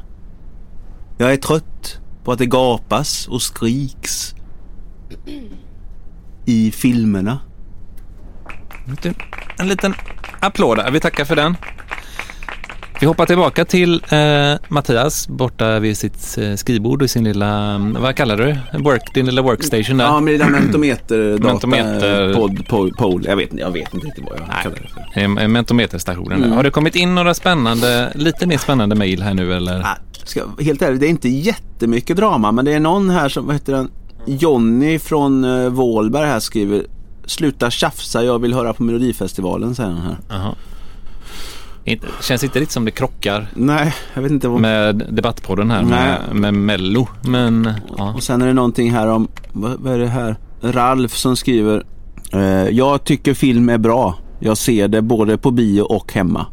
Jag 1.17 1.33
är 1.33 1.37
trött 1.37 1.99
på 2.23 2.31
att 2.31 2.39
det 2.39 2.45
gapas 2.45 3.27
och 3.27 3.41
skriks 3.41 4.35
i 6.49 6.71
filmerna. 6.71 7.39
En 9.57 9.67
liten 9.67 9.93
applåd 10.39 10.77
där. 10.77 10.91
Vi 10.91 10.99
tackar 10.99 11.25
för 11.25 11.35
den. 11.35 11.55
Vi 12.99 13.05
hoppar 13.05 13.25
tillbaka 13.25 13.65
till 13.65 14.03
eh, 14.09 14.53
Mattias 14.67 15.27
borta 15.27 15.79
vid 15.79 15.97
sitt 15.97 16.37
eh, 16.37 16.55
skrivbord 16.55 17.01
och 17.01 17.09
sin 17.09 17.23
lilla, 17.23 17.75
mm, 17.75 18.01
vad 18.01 18.15
kallar 18.15 18.37
du 18.37 18.45
det? 18.45 18.79
Work, 18.79 19.13
din 19.13 19.25
lilla 19.25 19.41
workstation 19.41 19.97
där. 19.97 20.05
Ja, 20.05 20.19
med 20.19 20.31
lilla 20.31 20.49
mentometer, 20.49 21.37
Mentometer. 21.37 22.33
pod, 22.33 22.67
pod, 22.67 22.97
pol. 22.97 23.23
Jag 23.25 23.35
vet, 23.35 23.49
jag 23.53 23.71
vet 23.71 23.93
inte 23.93 24.07
riktigt 24.07 24.25
vad 24.29 24.39
jag 24.39 24.47
Nej. 24.47 24.57
kallar 24.63 24.75
det 25.13 25.21
för. 25.21 25.47
Mentometerstationen. 25.47 26.43
Mm. 26.43 26.51
Har 26.51 26.63
det 26.63 26.71
kommit 26.71 26.95
in 26.95 27.15
några 27.15 27.33
spännande, 27.33 28.11
lite 28.15 28.47
mer 28.47 28.57
spännande 28.57 28.95
mejl 28.95 29.21
här 29.21 29.33
nu 29.33 29.53
eller? 29.53 29.85
Ska, 30.23 30.41
helt 30.59 30.81
ärligt, 30.81 30.99
det 30.99 31.07
är 31.07 31.09
inte 31.09 31.29
jättemycket 31.29 32.17
drama 32.17 32.51
men 32.51 32.65
det 32.65 32.73
är 32.73 32.79
någon 32.79 33.09
här 33.09 33.29
som, 33.29 33.45
vad 33.45 33.55
heter 33.55 33.73
den? 33.73 33.91
Jonny 34.37 34.99
från 34.99 35.43
uh, 35.43 35.69
Vålberg 35.69 36.27
här 36.27 36.39
skriver 36.39 36.85
Sluta 37.25 37.71
tjafsa, 37.71 38.23
jag 38.23 38.39
vill 38.39 38.53
höra 38.53 38.73
på 38.73 38.83
Melodifestivalen 38.83 39.75
säger 39.75 39.89
han 39.89 40.01
här. 40.29 40.55
Inte, 41.83 42.07
känns 42.21 42.43
inte 42.43 42.59
riktigt 42.59 42.73
som 42.73 42.85
det 42.85 42.91
krockar 42.91 43.47
Nej, 43.55 43.95
jag 44.13 44.21
vet 44.21 44.31
inte 44.31 44.47
vad... 44.47 44.61
med 44.61 45.05
Debattpodden 45.09 45.71
här 45.71 45.83
med, 45.83 46.19
med 46.31 46.53
Mello. 46.53 47.07
Men 47.21 47.73
ja. 47.97 48.13
Och 48.13 48.23
sen 48.23 48.41
är 48.41 48.47
det 48.47 48.53
någonting 48.53 48.91
här 48.91 49.07
om, 49.07 49.27
vad, 49.51 49.79
vad 49.79 49.93
är 49.93 49.99
det 49.99 50.07
här? 50.07 50.35
Ralf 50.61 51.15
som 51.15 51.35
skriver 51.35 51.83
eh, 52.33 52.69
Jag 52.69 53.03
tycker 53.03 53.33
film 53.33 53.69
är 53.69 53.77
bra. 53.77 54.17
Jag 54.39 54.57
ser 54.57 54.87
det 54.87 55.01
både 55.01 55.37
på 55.37 55.51
bio 55.51 55.81
och 55.81 56.13
hemma. 56.13 56.45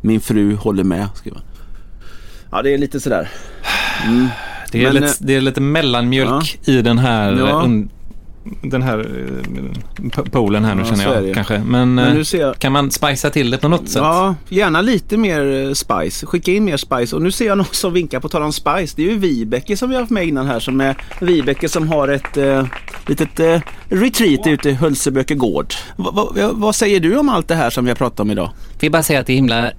Min 0.00 0.20
fru 0.20 0.54
håller 0.54 0.84
med, 0.84 1.08
skriver 1.14 1.36
han. 1.38 1.46
Ja, 2.50 2.62
det 2.62 2.74
är 2.74 2.78
lite 2.78 3.00
sådär. 3.00 3.28
Mm. 4.06 4.28
Det, 4.72 4.84
är 4.84 4.92
Men, 4.92 5.02
lite, 5.02 5.14
det 5.18 5.34
är 5.34 5.40
lite 5.40 5.60
mellanmjölk 5.60 6.58
i 6.64 6.82
den 6.82 6.98
här 6.98 7.32
Ja. 7.38 7.62
un, 7.64 7.88
den 8.62 8.82
här 8.82 8.98
eh, 8.98 10.22
poolen 10.30 10.64
här 10.64 10.74
nu 10.74 10.82
Ja, 10.82 10.96
känner 10.96 11.22
jag 11.22 11.34
kanske. 11.34 11.58
Men, 11.58 11.94
Men 11.94 12.08
eh, 12.08 12.14
nu 12.14 12.24
ser 12.24 12.40
jag 12.40 12.58
kan 12.58 12.72
man 12.72 12.90
spicea 12.90 13.30
till 13.30 13.50
det 13.50 13.58
på 13.58 13.68
något 13.68 13.88
sätt? 13.88 14.02
Ja, 14.02 14.34
gärna 14.48 14.80
lite 14.80 15.16
mer 15.16 15.66
eh, 15.66 15.72
spice. 15.72 16.26
Skicka 16.26 16.52
in 16.52 16.64
mer 16.64 16.76
spice. 16.76 17.16
Och 17.16 17.22
nu 17.22 17.30
ser 17.30 17.46
jag 17.46 17.58
någon 17.58 17.66
som 17.72 17.92
vinkar 17.92 18.20
på 18.20 18.28
tal 18.28 18.42
om 18.42 18.52
spice. 18.52 18.92
Det 18.96 19.02
är 19.02 19.10
ju 19.10 19.18
Vibeke 19.18 19.76
som 19.76 19.88
vi 19.88 19.94
har 19.94 20.02
haft 20.02 20.10
med 20.10 20.26
innan 20.26 20.46
här. 20.46 20.60
Som 20.60 20.80
är 20.80 20.96
Vibeke 21.20 21.68
som 21.68 21.88
har 21.88 22.08
ett 22.08 22.36
eh, 22.36 22.66
litet 23.06 23.40
eh, 23.40 23.60
retreat 23.88 24.46
ute 24.46 24.70
i 24.70 24.72
Hölseböke 24.72 25.34
gård. 25.34 25.74
Va, 25.96 26.10
va, 26.10 26.50
vad 26.52 26.74
säger 26.74 27.00
du 27.00 27.16
om 27.18 27.28
allt 27.28 27.48
det 27.48 27.54
här 27.54 27.70
som 27.70 27.84
vi 27.84 27.90
har 27.90 27.96
pratat 27.96 28.20
om 28.20 28.30
idag? 28.30 28.50
vill 28.80 28.92
bara 28.92 29.02
säga 29.02 29.20
att 29.20 29.26
det 29.26 29.32
är 29.32 29.36
himla 29.36 29.70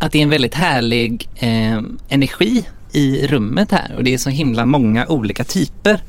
att 0.00 0.12
det 0.12 0.18
är 0.18 0.22
en 0.22 0.30
väldigt 0.30 0.54
härlig 0.54 1.28
eh, 1.36 1.78
energi 2.08 2.64
i 2.92 3.26
rummet 3.26 3.72
här 3.72 3.94
och 3.96 4.04
det 4.04 4.14
är 4.14 4.18
så 4.18 4.30
himla 4.30 4.66
många 4.66 5.06
olika 5.06 5.44
typer 5.44 6.00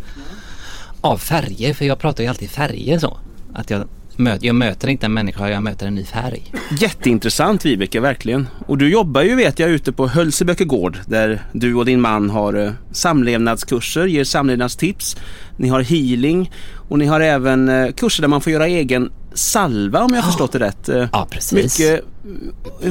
av 1.01 1.17
färger 1.17 1.73
för 1.73 1.85
jag 1.85 1.99
pratar 1.99 2.23
ju 2.23 2.29
alltid 2.29 2.49
färger 2.49 2.99
så. 2.99 3.17
Att 3.53 3.69
jag, 3.69 3.87
möter, 4.15 4.45
jag 4.47 4.55
möter 4.55 4.87
inte 4.87 5.05
en 5.05 5.13
människa, 5.13 5.49
jag 5.49 5.63
möter 5.63 5.87
en 5.87 5.95
ny 5.95 6.05
färg. 6.05 6.53
Jätteintressant 6.79 7.65
Vibeke, 7.65 7.99
verkligen. 7.99 8.47
Och 8.67 8.77
du 8.77 8.89
jobbar 8.89 9.21
ju 9.21 9.35
vet 9.35 9.59
jag 9.59 9.69
ute 9.69 9.91
på 9.91 10.07
Hölseböke 10.07 10.65
gård 10.65 10.97
där 11.07 11.43
du 11.53 11.75
och 11.75 11.85
din 11.85 12.01
man 12.01 12.29
har 12.29 12.53
eh, 12.53 12.71
samlevnadskurser, 12.91 14.05
ger 14.05 14.23
samlevnadstips. 14.23 15.17
Ni 15.57 15.67
har 15.69 15.81
healing 15.81 16.51
och 16.89 16.99
ni 16.99 17.05
har 17.05 17.19
även 17.21 17.69
eh, 17.69 17.91
kurser 17.91 18.21
där 18.21 18.27
man 18.27 18.41
får 18.41 18.53
göra 18.53 18.67
egen 18.67 19.11
salva 19.33 20.03
om 20.03 20.13
jag 20.13 20.21
har 20.21 20.27
förstått 20.31 20.51
det 20.51 20.59
rätt. 20.59 20.89
Eh, 20.89 21.07
Ja, 21.11 21.27
precis. 21.31 21.79
Mycket 21.79 22.05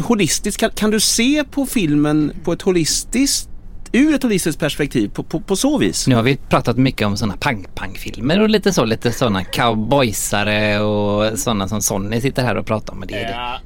holistiskt. 0.05 0.61
Kan, 0.61 0.71
kan 0.71 0.91
du 0.91 1.01
se 1.01 1.45
på 1.51 1.67
filmen 1.67 2.33
på 2.45 2.53
ett 2.53 2.63
holistiskt, 2.63 3.48
ur 3.93 4.15
ett 4.15 4.23
holistiskt 4.23 4.61
perspektiv 4.61 5.09
på, 5.09 5.23
på, 5.23 5.41
på 5.41 5.57
så 5.57 5.79
vis? 5.79 6.07
Nu 6.07 6.15
har 6.15 6.23
vi 6.23 6.37
pratat 6.37 6.77
mycket 6.77 7.07
om 7.07 7.17
sådana 7.17 7.37
pang-pang-filmer 7.37 8.41
och 8.41 8.49
lite 8.49 8.73
så, 8.73 8.85
lite 8.85 9.13
sådana 9.13 9.45
cowboysare 9.45 10.81
och 10.81 11.39
sådana 11.39 11.69
som 11.69 11.83
Sonny 11.83 12.21
sitter 12.21 12.43
här 12.43 12.57
och 12.57 12.67
pratar 12.67 12.93
om. 12.93 12.99
Men 12.99 13.09
det 13.09 13.15
är, 13.15 13.61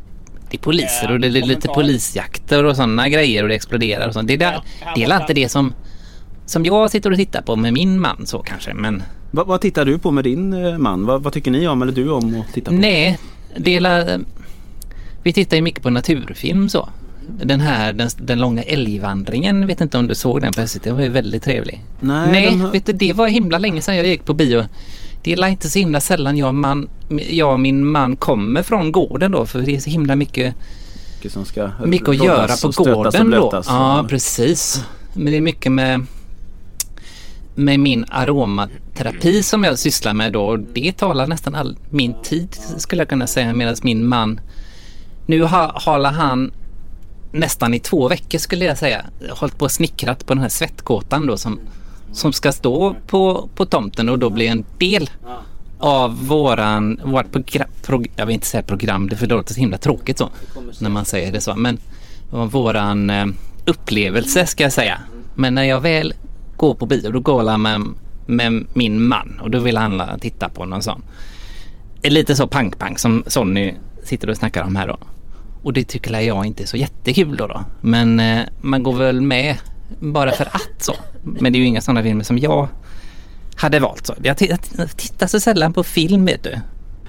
det 0.50 0.56
är 0.56 0.60
poliser 0.60 1.12
och 1.12 1.20
det 1.20 1.26
är 1.26 1.30
lite 1.30 1.68
polisjakter 1.68 2.64
och 2.64 2.76
sådana 2.76 3.08
grejer 3.08 3.42
och 3.42 3.48
det 3.48 3.54
exploderar 3.54 4.08
och 4.08 4.14
sånt. 4.14 4.28
Det 4.28 4.34
är, 4.34 4.38
där, 4.38 4.62
det 4.94 5.04
är 5.04 5.20
inte 5.20 5.34
det 5.34 5.48
som, 5.48 5.74
som 6.46 6.64
jag 6.64 6.90
sitter 6.90 7.10
och 7.10 7.16
tittar 7.16 7.42
på 7.42 7.56
med 7.56 7.72
min 7.72 8.00
man 8.00 8.26
så 8.26 8.38
kanske. 8.38 8.74
Men 8.74 9.02
Vad, 9.30 9.46
vad 9.46 9.60
tittar 9.60 9.84
du 9.84 9.98
på 9.98 10.10
med 10.10 10.24
din 10.24 10.52
eh, 10.52 10.78
man? 10.78 11.06
Vad, 11.06 11.22
vad 11.22 11.32
tycker 11.32 11.50
ni 11.50 11.68
om 11.68 11.82
eller 11.82 11.92
du 11.92 12.10
om 12.10 12.40
att 12.40 12.54
titta 12.54 12.70
på? 12.70 12.76
nej, 12.76 13.18
det 13.56 13.76
är 13.76 13.80
la, 13.80 14.18
vi 15.22 15.32
tittar 15.32 15.56
ju 15.56 15.62
mycket 15.62 15.82
på 15.82 15.90
naturfilm 15.90 16.68
så. 16.68 16.88
Den 17.28 17.60
här, 17.60 17.92
den, 17.92 18.10
den 18.18 18.38
långa 18.38 18.62
älgvandringen, 18.62 19.66
vet 19.66 19.80
inte 19.80 19.98
om 19.98 20.06
du 20.06 20.14
såg 20.14 20.40
den 20.40 20.52
på 20.52 20.66
SVT, 20.66 20.82
den 20.82 20.94
var 20.96 21.02
ju 21.02 21.08
väldigt 21.08 21.42
trevlig. 21.42 21.84
Nej, 22.00 22.32
Nej, 22.32 22.56
har- 22.56 22.70
vet 22.70 22.86
du, 22.86 22.92
det 22.92 23.12
var 23.12 23.28
himla 23.28 23.58
länge 23.58 23.82
sedan 23.82 23.96
jag 23.96 24.06
gick 24.06 24.24
på 24.24 24.34
bio. 24.34 24.64
Det 25.22 25.32
är 25.32 25.46
inte 25.46 25.70
så 25.70 25.78
himla 25.78 26.00
sällan 26.00 26.36
jag, 26.36 26.54
man, 26.54 26.88
jag 27.30 27.52
och 27.52 27.60
min 27.60 27.86
man 27.86 28.16
kommer 28.16 28.62
från 28.62 28.92
gården 28.92 29.32
då 29.32 29.46
för 29.46 29.60
det 29.60 29.76
är 29.76 29.80
så 29.80 29.90
himla 29.90 30.16
mycket, 30.16 30.54
Mycket 31.16 31.32
som 31.32 31.44
ska 31.44 31.70
mycket 31.84 32.08
att 32.08 32.24
göra 32.24 32.56
på 32.62 32.84
gården 32.84 33.30
då. 33.30 33.62
Ja, 33.66 34.06
precis. 34.08 34.84
Men 35.14 35.24
det 35.24 35.36
är 35.36 35.40
mycket 35.40 35.72
med, 35.72 36.06
med 37.54 37.80
min 37.80 38.04
aromaterapi 38.08 39.42
som 39.42 39.64
jag 39.64 39.78
sysslar 39.78 40.14
med 40.14 40.32
då. 40.32 40.42
Och 40.44 40.58
det 40.58 40.96
talar 40.96 41.26
nästan 41.26 41.54
all 41.54 41.76
min 41.90 42.14
tid 42.22 42.56
skulle 42.76 43.00
jag 43.00 43.08
kunna 43.08 43.26
säga 43.26 43.54
medan 43.54 43.76
min 43.82 44.06
man 44.06 44.40
nu 45.26 45.42
har, 45.42 45.72
har 45.74 46.04
han 46.04 46.52
nästan 47.32 47.74
i 47.74 47.78
två 47.78 48.08
veckor 48.08 48.38
skulle 48.38 48.64
jag 48.64 48.78
säga 48.78 49.06
hållit 49.30 49.58
på 49.58 49.64
och 49.64 49.72
snickrat 49.72 50.26
på 50.26 50.34
den 50.34 50.42
här 50.42 50.48
svettkåtan 50.48 51.26
då 51.26 51.36
som, 51.36 51.60
som 52.12 52.32
ska 52.32 52.52
stå 52.52 52.96
på, 53.06 53.48
på 53.54 53.66
tomten 53.66 54.08
och 54.08 54.18
då 54.18 54.30
bli 54.30 54.46
en 54.46 54.64
del 54.78 55.10
av 55.78 56.26
våran, 56.26 57.00
vårt 57.04 57.32
program, 57.32 57.68
prog, 57.82 58.10
jag 58.16 58.26
vill 58.26 58.34
inte 58.34 58.46
säga 58.46 58.62
program, 58.62 59.08
det 59.08 59.16
för 59.16 59.26
det 59.26 59.34
låter 59.34 59.54
så 59.54 59.60
himla 59.60 59.78
tråkigt 59.78 60.18
så 60.18 60.28
när 60.78 60.90
man 60.90 61.04
säger 61.04 61.32
det 61.32 61.40
så. 61.40 61.54
Men 61.54 61.78
våran 62.30 63.10
eh, 63.10 63.26
upplevelse 63.64 64.46
ska 64.46 64.62
jag 64.62 64.72
säga. 64.72 64.98
Men 65.34 65.54
när 65.54 65.62
jag 65.62 65.80
väl 65.80 66.14
går 66.56 66.74
på 66.74 66.86
bio 66.86 67.10
då 67.10 67.20
går 67.20 67.50
jag 67.50 67.60
med, 67.60 67.82
med 68.26 68.64
min 68.74 69.02
man 69.02 69.40
och 69.42 69.50
då 69.50 69.58
vill 69.58 69.76
han 69.76 70.18
titta 70.20 70.48
på 70.48 70.64
någon 70.64 70.82
sån. 70.82 71.02
Lite 72.02 72.36
så 72.36 72.46
pang-pang 72.46 72.98
som 72.98 73.24
Sonny 73.26 73.74
sitter 74.04 74.30
och 74.30 74.36
snackar 74.36 74.62
om 74.62 74.76
här 74.76 74.88
då. 74.88 74.98
Och 75.62 75.72
det 75.72 75.84
tycker 75.84 76.20
jag 76.20 76.46
inte 76.46 76.62
är 76.62 76.66
så 76.66 76.76
jättekul 76.76 77.36
då. 77.36 77.46
då. 77.46 77.64
Men 77.80 78.20
eh, 78.20 78.40
man 78.60 78.82
går 78.82 78.92
väl 78.92 79.20
med 79.20 79.56
bara 80.00 80.32
för 80.32 80.44
att 80.44 80.82
så. 80.82 80.94
Men 81.22 81.52
det 81.52 81.58
är 81.58 81.60
ju 81.60 81.66
inga 81.66 81.80
sådana 81.80 82.02
filmer 82.02 82.24
som 82.24 82.38
jag 82.38 82.68
hade 83.56 83.78
valt. 83.78 84.06
Så. 84.06 84.14
Jag, 84.22 84.36
jag 84.40 84.96
tittar 84.96 85.26
så 85.26 85.40
sällan 85.40 85.72
på 85.72 85.84
film 85.84 86.24
vet 86.24 86.42
du. 86.42 86.58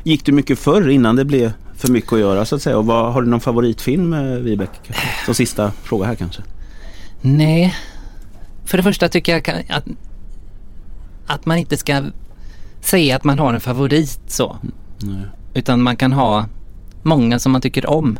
Gick 0.03 0.25
du 0.25 0.31
mycket 0.31 0.59
förr 0.59 0.89
innan 0.89 1.15
det 1.15 1.25
blev 1.25 1.51
för 1.75 1.91
mycket 1.91 2.13
att 2.13 2.19
göra 2.19 2.45
så 2.45 2.55
att 2.55 2.61
säga? 2.61 2.77
Och 2.77 2.85
vad, 2.85 3.13
har 3.13 3.21
du 3.21 3.27
någon 3.27 3.39
favoritfilm 3.39 4.13
eh, 4.13 4.21
Vibeke? 4.21 4.93
Som 5.25 5.35
sista 5.35 5.71
fråga 5.71 6.05
här 6.05 6.15
kanske. 6.15 6.41
Nej. 7.21 7.75
För 8.65 8.77
det 8.77 8.83
första 8.83 9.09
tycker 9.09 9.31
jag 9.31 9.65
att, 9.69 9.85
att 11.27 11.45
man 11.45 11.57
inte 11.57 11.77
ska 11.77 12.03
säga 12.81 13.15
att 13.15 13.23
man 13.23 13.39
har 13.39 13.53
en 13.53 13.61
favorit 13.61 14.19
så. 14.27 14.57
Nej. 14.99 15.25
Utan 15.53 15.81
man 15.81 15.95
kan 15.95 16.13
ha 16.13 16.45
många 17.03 17.39
som 17.39 17.51
man 17.51 17.61
tycker 17.61 17.89
om. 17.89 18.19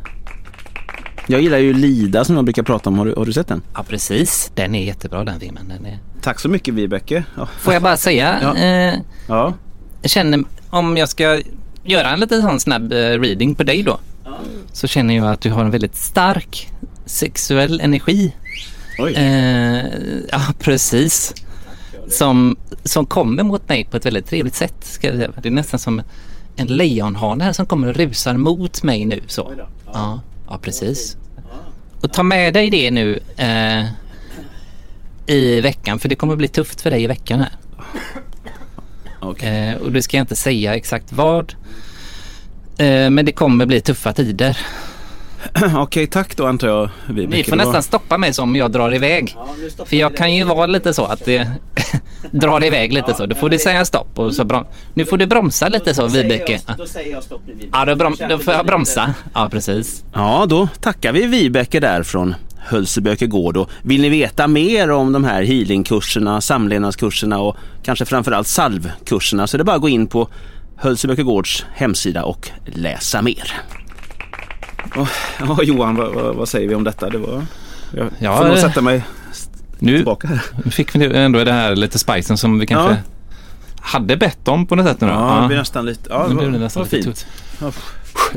Jag 1.27 1.41
gillar 1.41 1.57
ju 1.57 1.73
Lida 1.73 2.25
som 2.25 2.35
jag 2.35 2.45
brukar 2.45 2.63
prata 2.63 2.89
om. 2.89 2.97
Har 2.97 3.05
du, 3.05 3.13
har 3.15 3.25
du 3.25 3.33
sett 3.33 3.47
den? 3.47 3.61
Ja 3.73 3.83
precis. 3.83 4.51
Den 4.55 4.75
är 4.75 4.83
jättebra 4.83 5.23
den 5.23 5.39
filmen. 5.39 5.67
Den 5.67 5.85
är... 5.85 5.99
Tack 6.21 6.39
så 6.39 6.49
mycket 6.49 6.73
Vibeke. 6.73 7.23
Ja. 7.35 7.45
Får 7.59 7.73
jag 7.73 7.83
bara 7.83 7.97
säga. 7.97 8.39
Ja. 8.41 8.55
Eh, 8.55 8.93
ja. 9.27 9.53
jag 10.01 10.11
känner 10.11 10.43
om 10.69 10.97
jag 10.97 11.09
ska 11.09 11.41
göra 11.83 12.09
en 12.09 12.19
liten 12.19 12.41
sån 12.41 12.59
snabb 12.59 12.91
eh, 12.91 12.97
reading 12.97 13.55
på 13.55 13.63
dig 13.63 13.83
då. 13.83 13.99
Så 14.71 14.87
känner 14.87 15.15
jag 15.15 15.27
att 15.27 15.41
du 15.41 15.51
har 15.51 15.65
en 15.65 15.71
väldigt 15.71 15.95
stark 15.95 16.69
sexuell 17.05 17.81
energi. 17.81 18.35
Oj. 18.99 19.13
Eh, 19.13 19.85
ja 20.31 20.41
precis. 20.59 21.33
Som, 22.09 22.57
som 22.83 23.05
kommer 23.05 23.43
mot 23.43 23.69
mig 23.69 23.85
på 23.85 23.97
ett 23.97 24.05
väldigt 24.05 24.27
trevligt 24.27 24.55
sätt. 24.55 24.75
Ska 24.81 25.07
jag 25.07 25.15
säga. 25.15 25.31
Det 25.41 25.49
är 25.49 25.53
nästan 25.53 25.79
som 25.79 26.01
en 26.55 26.67
lejonhane 26.67 27.43
här 27.43 27.53
som 27.53 27.65
kommer 27.65 27.87
och 27.87 27.95
rusar 27.95 28.37
mot 28.37 28.83
mig 28.83 29.05
nu. 29.05 29.21
Så. 29.27 29.51
Ja, 29.93 30.19
ja 30.49 30.57
precis. 30.57 31.17
Och 32.01 32.13
ta 32.13 32.23
med 32.23 32.53
dig 32.53 32.69
det 32.69 32.91
nu 32.91 33.19
eh, 33.37 33.85
i 35.25 35.61
veckan 35.61 35.99
för 35.99 36.09
det 36.09 36.15
kommer 36.15 36.35
bli 36.35 36.47
tufft 36.47 36.81
för 36.81 36.91
dig 36.91 37.03
i 37.03 37.07
veckan 37.07 37.39
här. 37.39 37.51
Okej. 39.19 39.69
Eh, 39.69 39.75
och 39.75 39.91
det 39.91 40.01
ska 40.01 40.17
jag 40.17 40.23
inte 40.23 40.35
säga 40.35 40.75
exakt 40.75 41.11
vad. 41.11 41.55
Eh, 42.77 43.09
men 43.09 43.25
det 43.25 43.31
kommer 43.31 43.65
bli 43.65 43.81
tuffa 43.81 44.13
tider. 44.13 44.57
Okej, 45.77 46.07
tack 46.07 46.37
då 46.37 46.45
antar 46.47 46.67
jag 46.67 46.89
Vibeke. 47.07 47.37
Ni 47.37 47.43
får 47.43 47.51
var- 47.51 47.57
nästan 47.57 47.83
stoppa 47.83 48.17
mig 48.17 48.33
som 48.33 48.55
jag 48.55 48.71
drar 48.71 48.95
iväg. 48.95 49.35
För 49.85 49.95
jag 49.95 50.17
kan 50.17 50.35
ju 50.35 50.43
vara 50.43 50.65
lite 50.65 50.93
så 50.93 51.05
att 51.05 51.25
det 51.25 51.47
drar 52.31 52.63
iväg 52.65 52.93
lite 52.93 53.13
så. 53.13 53.25
Då 53.25 53.35
får 53.35 53.49
du 53.49 53.59
säga 53.59 53.85
stopp 53.85 54.19
och 54.19 54.33
så 54.33 54.43
brom- 54.43 54.65
Nu 54.93 55.05
får 55.05 55.17
du 55.17 55.25
bromsa 55.25 55.67
lite 55.69 55.93
så 55.93 56.07
Vibeke. 56.07 56.61
Då 56.77 56.85
säger 56.85 57.11
jag 57.11 57.23
stopp 57.23 57.41
Vibeke. 57.47 57.69
Ja, 57.71 57.85
då, 57.85 57.95
brom- 57.95 58.17
då 58.29 58.37
får 58.37 58.53
jag 58.53 58.65
bromsa. 58.65 59.13
Ja, 59.33 59.49
precis. 59.51 60.03
Ja, 60.13 60.45
då 60.49 60.67
tackar 60.81 61.11
vi 61.13 61.25
Vibeke 61.25 61.79
där 61.79 62.03
från 62.03 62.35
Hölseböke 62.57 63.27
gård. 63.27 63.57
Och 63.57 63.69
vill 63.81 64.01
ni 64.01 64.09
veta 64.09 64.47
mer 64.47 64.91
om 64.91 65.11
de 65.13 65.23
här 65.23 65.43
healingkurserna, 65.43 66.41
samlevnadskurserna 66.41 67.39
och 67.39 67.55
kanske 67.83 68.05
framförallt 68.05 68.47
salvkurserna 68.47 69.47
så 69.47 69.55
är 69.55 69.57
det 69.57 69.63
bara 69.63 69.75
att 69.75 69.81
gå 69.81 69.89
in 69.89 70.07
på 70.07 70.27
Hölseböke 70.77 71.23
gårds 71.23 71.65
hemsida 71.75 72.23
och 72.23 72.49
läsa 72.65 73.21
mer. 73.21 73.53
Ja, 74.95 75.07
Johan, 75.63 75.95
vad, 75.95 76.13
vad, 76.13 76.35
vad 76.35 76.49
säger 76.49 76.67
vi 76.69 76.75
om 76.75 76.83
detta? 76.83 77.09
Det 77.09 77.17
var... 77.17 77.45
Jag 77.97 78.07
Ja, 78.19 78.37
får 78.37 78.47
nog 78.47 78.57
sätta 78.57 78.81
mig 78.81 79.03
Nu 79.79 79.95
tillbaka 79.95 80.27
här. 80.27 80.69
fick 80.71 80.95
vi 80.95 81.15
ändå 81.17 81.43
det 81.43 81.51
här 81.53 81.75
lite 81.75 81.99
spicen 81.99 82.37
som 82.37 82.59
vi 82.59 82.65
kanske 82.67 82.91
Ja. 82.93 82.97
hade 83.81 84.17
bett 84.17 84.47
om 84.47 84.67
på 84.67 84.75
något 84.75 84.85
sätt 84.85 85.01
nu 85.01 85.07
då. 85.07 85.13
Ja, 85.13 85.39
det 85.41 85.47
blir 85.47 85.57
nästan 85.57 85.85
lite... 85.85 86.09
Ja, 86.09 86.23
Nu 86.23 86.29
det 86.29 86.35
blev 86.35 86.51
det 86.51 86.57
var, 86.57 86.63
nästan 86.63 86.83
var 86.83 86.97
lite 86.97 87.03
fint. 87.03 87.25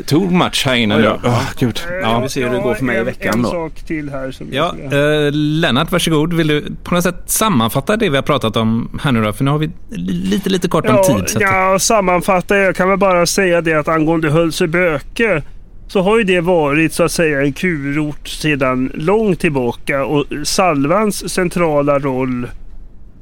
too, 0.07 0.31
much 0.31 0.63
här 0.67 0.75
inne. 0.75 0.99
Nu. 0.99 1.13
Åh, 1.25 1.43
gud. 1.59 1.81
Ja, 2.03 2.21
vi 2.21 2.29
ser 2.29 2.49
hur 2.49 2.55
det 2.57 2.63
går 2.63 2.75
för 2.75 2.85
mig 2.85 2.97
i 2.97 2.99
en- 2.99 3.05
veckan 3.05 3.35
En 3.35 3.43
då. 3.43 3.51
sak 3.51 3.73
till 3.87 4.11
här 4.11 4.31
som 4.31 4.47
Ja, 4.53 4.75
eh, 4.93 5.33
Lennart, 5.33 5.93
varsågod. 5.93 6.33
Vill 6.35 6.47
du 6.49 6.65
på 6.85 6.95
något 6.95 7.03
sätt 7.03 7.23
sammanfatta 7.27 7.97
det 7.97 8.09
vi 8.09 8.17
har 8.17 8.23
pratat 8.23 8.57
om 8.57 8.99
här 9.03 9.13
nu 9.13 9.23
då? 9.25 9.33
För 9.33 9.45
nu 9.45 9.51
har 9.51 9.59
vi 9.59 9.71
lite, 9.97 10.49
lite 10.51 10.69
kort 10.69 10.87
om 10.89 10.97
tid. 10.97 11.29
Så 11.29 11.37
att, 11.39 11.43
ja, 11.43 11.79
sammanfatta. 11.79 12.57
Jag 12.57 12.77
kan 12.77 12.89
väl 12.89 12.99
bara 12.99 13.27
säga 13.27 13.61
det 13.61 13.75
att 13.75 13.89
angående 13.89 14.31
Hölseböke 14.31 15.43
så 15.89 16.03
har 16.03 16.19
ju 16.19 16.25
det 16.25 16.41
varit 16.41 16.93
så 16.93 17.03
att 17.03 17.13
säga 17.13 17.43
en 17.43 17.53
kurort 17.53 18.29
sedan 18.29 18.91
långt 18.95 19.41
tillbaka 19.41 20.05
och 20.05 20.25
Salvans 20.45 21.33
centrala 21.33 21.99
roll 21.99 22.49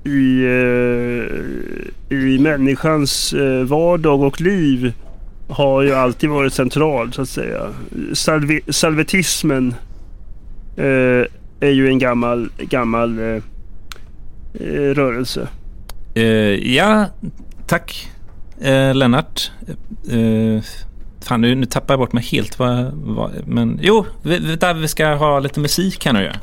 i, 0.04 0.44
eh, 0.44 2.16
i 2.18 2.38
människans 2.38 3.32
eh, 3.32 3.64
vardag 3.64 4.22
och 4.22 4.40
liv 4.40 4.92
har 5.48 5.82
ju 5.82 5.92
alltid 5.92 6.30
varit 6.30 6.52
central 6.52 7.12
så 7.12 7.22
att 7.22 7.28
säga. 7.28 7.60
Salve, 8.12 8.60
salvetismen 8.68 9.74
eh, 10.76 11.24
är 11.60 11.70
ju 11.70 11.88
en 11.88 11.98
gammal, 11.98 12.48
gammal 12.58 13.18
eh, 13.18 13.42
eh 14.54 14.94
rörelse. 14.94 15.48
eh, 16.14 16.24
ja, 16.74 17.06
tack 17.66 18.08
eh, 18.60 18.94
Lennart. 18.94 19.50
Eh, 20.10 20.62
Eh, 21.24 21.28
fan, 21.28 21.40
nu, 21.40 21.54
nu 21.54 21.66
tappar 21.66 21.94
jag 21.94 21.98
bort 21.98 22.12
mig 22.12 22.24
helt. 22.24 22.58
Vad, 22.58 22.92
vad, 22.94 23.32
men 23.46 23.78
jo, 23.82 24.06
vi, 24.22 24.38
där 24.38 24.74
vi 24.74 24.88
ska 24.88 25.14
ha 25.14 25.38
lite 25.38 25.60
musik 25.60 26.06
här 26.06 26.12
nu 26.12 26.20
ju. 26.20 26.26
Är 26.26 26.34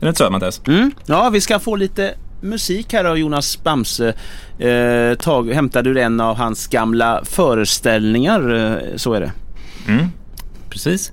det 0.00 0.08
inte 0.08 0.18
så 0.18 0.30
Mattias? 0.30 0.60
Mm. 0.66 0.92
Ja, 1.06 1.30
vi 1.30 1.40
ska 1.40 1.58
få 1.58 1.76
lite 1.76 2.14
musik 2.40 2.92
här 2.92 3.04
av 3.04 3.18
Jonas 3.18 3.62
Bamse. 3.62 4.14
Eh, 4.58 5.14
tag, 5.18 5.52
hämtade 5.52 5.90
ur 5.90 5.96
en 5.96 6.20
av 6.20 6.36
hans 6.36 6.66
gamla 6.66 7.24
föreställningar. 7.24 8.54
Eh, 8.54 8.96
så 8.96 9.12
är 9.12 9.20
det. 9.20 9.32
Mm, 9.88 10.06
precis. 10.70 11.12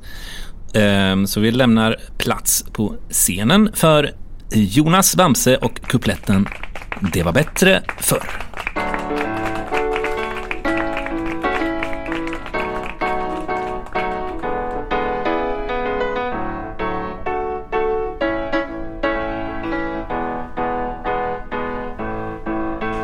Ehm, 0.73 1.27
så 1.27 1.39
vi 1.39 1.51
lämnar 1.51 1.95
plats 2.17 2.65
på 2.71 2.95
scenen 3.09 3.69
för 3.73 4.11
Jonas 4.51 5.15
Bamse 5.15 5.57
och 5.57 5.81
kupletten 5.81 6.47
Det 7.13 7.23
var 7.23 7.33
bättre 7.33 7.81
förr. 7.99 8.29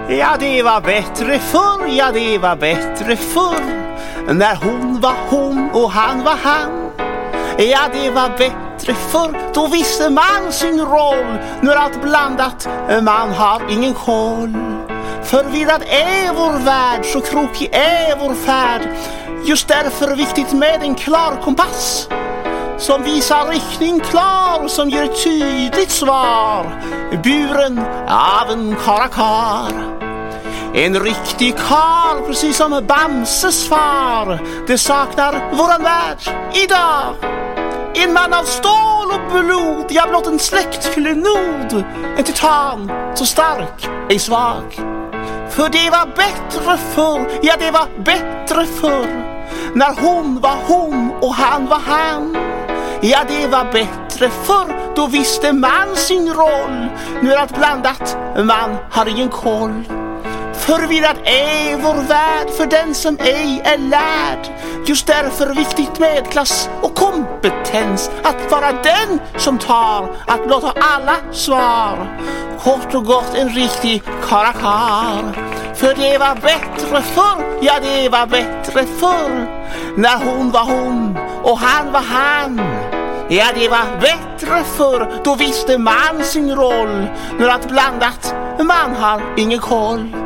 Ja, 0.10 0.36
det 0.40 0.64
var 0.64 0.82
bättre 0.82 1.40
förr, 1.40 1.88
ja 1.88 2.12
det 2.12 2.38
var 2.38 2.56
bättre 2.56 3.16
förr. 3.16 3.64
När 4.34 4.56
hon 4.56 5.00
var 5.02 5.16
hon 5.30 5.70
och 5.72 5.92
han 5.92 6.24
var 6.24 6.36
han. 6.44 6.92
Ja, 7.58 7.80
det 7.94 8.10
var 8.10 8.30
bättre 8.38 8.94
förr, 8.94 9.52
då 9.54 9.68
visste 9.68 10.10
man 10.10 10.52
sin 10.52 10.82
roll. 10.82 11.38
Nu 11.62 11.72
är 11.72 11.76
allt 11.76 12.02
blandat, 12.02 12.68
man 13.02 13.32
har 13.32 13.62
ingen 13.70 13.94
koll. 13.94 14.54
Förvirrad 15.24 15.82
är 15.88 16.34
vår 16.34 16.66
värld, 16.66 17.06
så 17.06 17.22
krokig 17.22 17.70
är 17.74 18.20
vår 18.20 18.34
färd. 18.34 18.82
Just 19.46 19.68
därför 19.68 20.16
viktigt 20.16 20.54
med 20.54 20.84
en 20.84 20.96
klar 20.96 21.42
kompass 21.44 22.08
som 22.78 23.04
visar 23.04 23.46
riktning 23.48 24.00
klar, 24.00 24.68
som 24.68 24.90
ger 24.90 25.08
tydligt 25.08 25.92
svar. 25.92 26.84
Buren 27.24 27.80
av 28.10 28.52
en 28.52 28.76
karakar. 28.76 29.93
En 30.76 31.00
riktig 31.00 31.56
karl, 31.58 32.28
precis 32.28 32.58
som 32.58 32.86
Bamses 32.88 33.68
far. 33.68 34.40
Det 34.68 34.78
saknar 34.78 35.52
våran 35.56 35.84
värld 35.84 36.18
idag. 36.54 37.16
En 37.96 38.14
man 38.14 38.34
av 38.34 38.44
stål 38.44 39.12
och 39.12 39.32
blod, 39.32 39.86
ja 39.90 40.06
blott 40.10 40.28
en 40.28 40.40
släktklenod 40.40 41.84
En 42.18 42.24
titan, 42.24 42.92
så 43.14 43.26
stark, 43.26 43.90
ej 44.10 44.20
svag. 44.20 44.64
För 45.50 45.70
det 45.70 45.90
var 45.90 46.06
bättre 46.16 46.78
förr, 46.78 47.40
ja 47.42 47.54
det 47.60 47.72
var 47.72 48.04
bättre 48.04 48.66
förr. 48.66 49.08
När 49.74 50.02
hon 50.02 50.40
var 50.40 50.58
hon 50.68 51.12
och 51.22 51.34
han 51.34 51.66
var 51.66 51.80
han 51.80 52.38
Ja 53.02 53.20
det 53.28 53.48
var 53.48 53.66
bättre 53.72 54.30
förr, 54.30 54.96
då 54.96 55.08
visste 55.08 55.54
man 55.54 55.96
sin 55.96 56.34
roll. 56.34 56.88
Nu 57.22 57.34
är 57.34 57.38
allt 57.38 57.58
blandat, 57.58 58.18
man 58.38 58.78
har 58.92 59.06
ingen 59.10 59.30
koll. 59.30 60.03
Förvirrad 60.66 61.18
är 61.24 61.78
vår 61.78 62.08
värld 62.08 62.50
för 62.58 62.66
den 62.66 62.96
som 62.96 63.18
ej 63.20 63.62
är 63.66 63.78
lärd. 63.78 64.48
Just 64.86 65.08
därför 65.08 65.54
viktigt 65.56 66.00
med 66.00 66.32
klass 66.32 66.70
och 66.82 66.96
kompetens. 66.96 68.12
Att 68.24 68.52
vara 68.52 68.72
den 68.72 69.20
som 69.38 69.58
tar, 69.58 70.16
att 70.28 70.48
låta 70.48 70.74
alla 70.80 71.16
svar. 71.32 72.20
Kort 72.60 72.96
och 72.96 73.06
gott 73.06 73.36
en 73.36 73.50
riktig 73.50 74.04
karakar 74.30 75.34
För 75.76 75.94
det 75.96 76.18
var 76.18 76.36
bättre 76.36 77.02
förr, 77.02 77.60
ja 77.62 77.74
det 77.82 78.10
var 78.10 78.28
bättre 78.28 78.86
förr. 78.86 79.64
När 79.98 80.26
hon 80.26 80.52
var 80.52 80.64
hon 80.64 81.18
och 81.44 81.60
han 81.60 81.92
var 81.92 82.02
han 82.02 82.62
Ja, 83.30 83.46
det 83.56 83.70
var 83.70 84.00
bättre 84.02 84.64
förr, 84.64 85.22
då 85.24 85.36
visste 85.36 85.78
man 85.78 86.24
sin 86.24 86.56
roll. 86.56 87.08
Nu 87.40 87.50
att 87.50 87.68
blandat, 87.70 88.36
man 88.60 88.96
har 88.96 89.22
ingen 89.38 89.60
koll. 89.60 90.23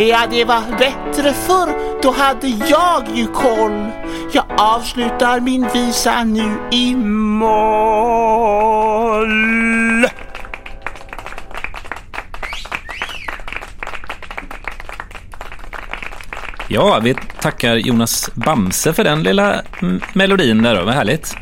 Ja, 0.00 0.26
det 0.30 0.44
var 0.44 0.62
bättre 0.78 1.32
förr, 1.32 2.00
då 2.02 2.10
hade 2.10 2.48
jag 2.48 3.16
ju 3.16 3.26
koll. 3.26 3.86
Jag 4.32 4.44
avslutar 4.58 5.40
min 5.40 5.68
visa 5.74 6.24
nu 6.24 6.58
i 6.72 6.94
moll. 6.94 7.46
Ja, 16.68 17.00
vi 17.02 17.14
tackar 17.40 17.76
Jonas 17.76 18.30
Bamse 18.34 18.92
för 18.92 19.04
den 19.04 19.22
lilla 19.22 19.62
mm, 19.82 20.00
melodin 20.12 20.62
där 20.62 20.76
då. 20.76 20.84
Vad 20.84 20.94
härligt. 20.94 21.36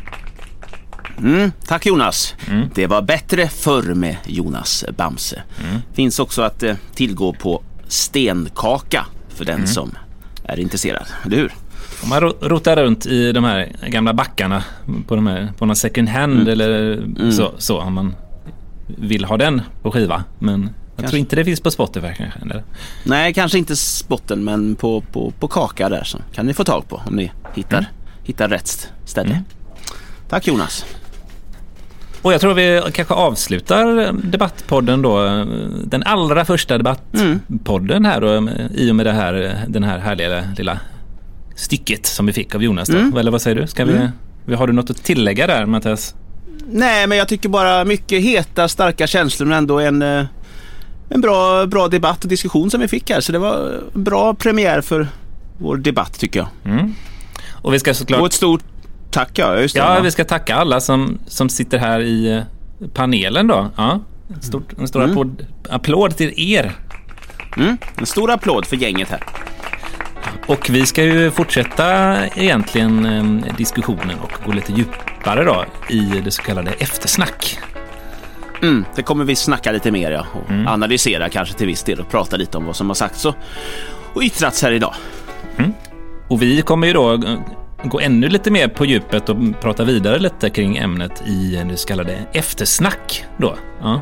Mm, 1.17 1.51
tack 1.67 1.85
Jonas. 1.85 2.35
Det 2.75 2.87
var 2.87 3.01
bättre 3.01 3.47
förr 3.47 3.93
med 3.93 4.17
Jonas 4.25 4.85
Bamse. 4.97 5.43
Finns 5.93 6.19
också 6.19 6.41
att 6.41 6.63
eh, 6.63 6.75
tillgå 6.95 7.33
på 7.33 7.63
stenkaka 7.89 9.05
för 9.29 9.45
den 9.45 9.67
som 9.67 9.91
är 10.43 10.59
intresserad. 10.59 11.05
Eller 11.25 11.37
hur? 11.37 11.53
Om 12.03 12.09
man 12.09 12.21
ro- 12.21 12.37
rotar 12.41 12.75
runt 12.75 13.05
i 13.05 13.31
de 13.31 13.43
här 13.43 13.71
gamla 13.87 14.13
backarna 14.13 14.63
på, 15.07 15.15
de 15.15 15.27
här, 15.27 15.53
på 15.57 15.65
någon 15.65 15.75
second 15.75 16.09
hand 16.09 16.47
eller 16.49 17.01
så, 17.31 17.51
så 17.57 17.79
om 17.79 17.93
man 17.93 18.15
vill 18.87 19.25
ha 19.25 19.37
den 19.37 19.61
på 19.81 19.91
skiva. 19.91 20.23
Men 20.39 20.61
jag 20.61 20.71
Kanske. 20.95 21.09
tror 21.09 21.19
inte 21.19 21.35
det 21.35 21.45
finns 21.45 21.61
på 21.61 21.71
Spotify 21.71 22.07
kanske. 22.17 22.39
Eller? 22.39 22.63
Nej, 23.03 23.33
kanske 23.33 23.57
inte 23.57 23.75
spotten 23.75 24.43
men 24.43 24.75
på, 24.75 25.01
på, 25.01 25.31
på 25.39 25.47
kaka 25.47 25.89
där 25.89 26.03
så 26.03 26.17
kan 26.33 26.45
ni 26.45 26.53
få 26.53 26.63
tag 26.63 26.87
på 26.89 27.01
om 27.05 27.15
ni 27.15 27.31
hittar, 27.55 27.85
hittar 28.23 28.47
rätt 28.49 28.89
ställe. 29.05 29.43
Tack 30.29 30.47
Jonas. 30.47 30.85
Och 32.21 32.33
jag 32.33 32.41
tror 32.41 32.53
vi 32.53 32.81
kanske 32.93 33.13
avslutar 33.13 34.13
debattpodden 34.13 35.01
då. 35.01 35.45
Den 35.83 36.03
allra 36.03 36.45
första 36.45 36.77
debattpodden 36.77 38.05
här 38.05 38.21
då, 38.21 38.49
i 38.75 38.91
och 38.91 38.95
med 38.95 39.05
det 39.05 39.11
här, 39.11 39.65
den 39.67 39.83
här 39.83 39.99
härliga 39.99 40.43
lilla 40.57 40.79
stycket 41.55 42.05
som 42.05 42.25
vi 42.25 42.33
fick 42.33 42.55
av 42.55 42.63
Jonas. 42.63 42.89
Då. 42.89 43.19
Eller 43.19 43.31
vad 43.31 43.41
säger 43.41 43.61
du? 43.61 43.67
Ska 43.67 43.85
vi, 44.45 44.55
Har 44.55 44.67
du 44.67 44.73
något 44.73 44.89
att 44.89 45.03
tillägga 45.03 45.47
där 45.47 45.65
Mattias? 45.65 46.15
Nej, 46.71 47.07
men 47.07 47.17
jag 47.17 47.27
tycker 47.27 47.49
bara 47.49 47.85
mycket 47.85 48.21
heta, 48.21 48.67
starka 48.67 49.07
känslor 49.07 49.47
men 49.47 49.57
ändå 49.57 49.79
en, 49.79 50.01
eh, 50.01 50.25
en 51.09 51.21
bra, 51.21 51.65
bra 51.65 51.87
debatt 51.87 52.23
och 52.23 52.29
diskussion 52.29 52.71
som 52.71 52.81
vi 52.81 52.87
fick 52.87 53.09
här. 53.09 53.21
Så 53.21 53.31
det 53.31 53.39
var 53.39 53.81
bra 53.93 54.33
premiär 54.33 54.81
för 54.81 55.07
vår 55.57 55.77
debatt 55.77 56.19
tycker 56.19 56.39
jag. 56.39 56.73
Mm. 56.73 56.93
Och 57.51 57.73
vi 57.73 57.79
ska 57.79 57.93
såklart... 57.93 58.19
Och 58.19 58.27
ett 58.27 58.33
stort 58.33 58.63
tack 59.11 59.39
ja, 59.39 59.59
just 59.59 59.75
det. 59.75 59.79
Ja, 59.79 59.99
vi 60.01 60.11
ska 60.11 60.25
tacka 60.25 60.55
alla 60.55 60.79
som, 60.79 61.19
som 61.27 61.49
sitter 61.49 61.77
här 61.77 61.99
i 61.99 62.31
eh, 62.31 62.43
panelen 62.93 63.47
då. 63.47 63.69
Ja. 63.75 63.99
Stort, 64.41 64.73
en 64.79 64.87
stor 64.87 65.03
applåd, 65.03 65.45
applåd 65.69 66.17
till 66.17 66.33
er. 66.37 66.71
Mm. 67.57 67.77
En 67.95 68.05
stor 68.05 68.31
applåd 68.31 68.65
för 68.65 68.75
gänget 68.75 69.09
här. 69.09 69.23
Och 70.47 70.69
vi 70.69 70.85
ska 70.85 71.03
ju 71.03 71.31
fortsätta 71.31 72.17
egentligen 72.27 73.05
eh, 73.05 73.55
diskussionen 73.55 74.19
och 74.19 74.45
gå 74.45 74.51
lite 74.51 74.73
djupare 74.73 75.43
då 75.43 75.65
i 75.89 76.21
det 76.23 76.31
så 76.31 76.41
kallade 76.41 76.71
eftersnack. 76.71 77.59
Mm, 78.61 78.85
det 78.95 79.03
kommer 79.03 79.25
vi 79.25 79.35
snacka 79.35 79.71
lite 79.71 79.91
mer 79.91 80.11
ja, 80.11 80.25
och 80.33 80.51
analysera 80.51 81.29
kanske 81.29 81.57
till 81.57 81.67
viss 81.67 81.83
del 81.83 81.99
och 81.99 82.09
prata 82.09 82.37
lite 82.37 82.57
om 82.57 82.65
vad 82.65 82.75
som 82.75 82.87
har 82.87 82.95
sagts 82.95 83.25
och, 83.25 83.35
och 84.13 84.21
yttrats 84.21 84.61
här 84.61 84.71
idag. 84.71 84.93
Och 86.29 86.41
vi 86.41 86.61
kommer 86.61 86.87
ju 86.87 86.93
då 86.93 87.13
eh, 87.13 87.39
gå 87.83 87.99
ännu 87.99 88.29
lite 88.29 88.51
mer 88.51 88.67
på 88.67 88.85
djupet 88.85 89.29
och 89.29 89.37
prata 89.61 89.83
vidare 89.83 90.19
lite 90.19 90.49
kring 90.49 90.77
ämnet 90.77 91.23
i 91.27 91.63
det 91.69 91.77
så 91.77 91.87
kallade 91.87 92.19
eftersnack. 92.33 93.25
Då. 93.37 93.55
Ja. 93.81 94.01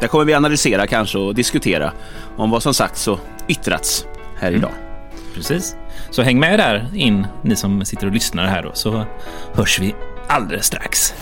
Där 0.00 0.08
kommer 0.08 0.24
vi 0.24 0.34
analysera 0.34 0.86
kanske 0.86 1.18
och 1.18 1.34
diskutera 1.34 1.92
om 2.36 2.50
vad 2.50 2.62
som 2.62 2.74
sagts 2.74 3.08
och 3.08 3.20
yttrats 3.48 4.06
här 4.36 4.52
idag. 4.52 4.72
Precis. 5.34 5.76
Så 6.10 6.22
häng 6.22 6.40
med 6.40 6.58
där 6.58 6.90
in, 6.94 7.26
ni 7.42 7.56
som 7.56 7.84
sitter 7.84 8.06
och 8.06 8.12
lyssnar 8.12 8.46
här 8.46 8.62
då, 8.62 8.70
så 8.74 9.04
hörs 9.54 9.80
vi 9.80 9.94
alldeles 10.28 10.66
strax. 10.66 11.14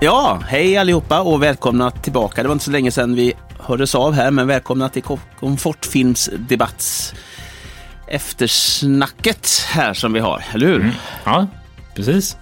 Ja, 0.00 0.42
hej 0.48 0.76
allihopa 0.76 1.20
och 1.20 1.42
välkomna 1.42 1.90
tillbaka. 1.90 2.42
Det 2.42 2.48
var 2.48 2.52
inte 2.52 2.64
så 2.64 2.70
länge 2.70 2.90
sedan 2.90 3.14
vi 3.14 3.32
hördes 3.58 3.94
av 3.94 4.12
här, 4.12 4.30
men 4.30 4.46
välkomna 4.46 4.88
till 4.88 5.02
Ko- 5.02 5.18
Komfortfilmsdebatts 5.40 7.14
eftersnacket 8.08 9.48
här 9.68 9.94
som 9.94 10.12
vi 10.12 10.20
har, 10.20 10.44
eller 10.54 10.66
hur? 10.66 10.92
Ja, 11.24 11.46
precis. 11.94 12.36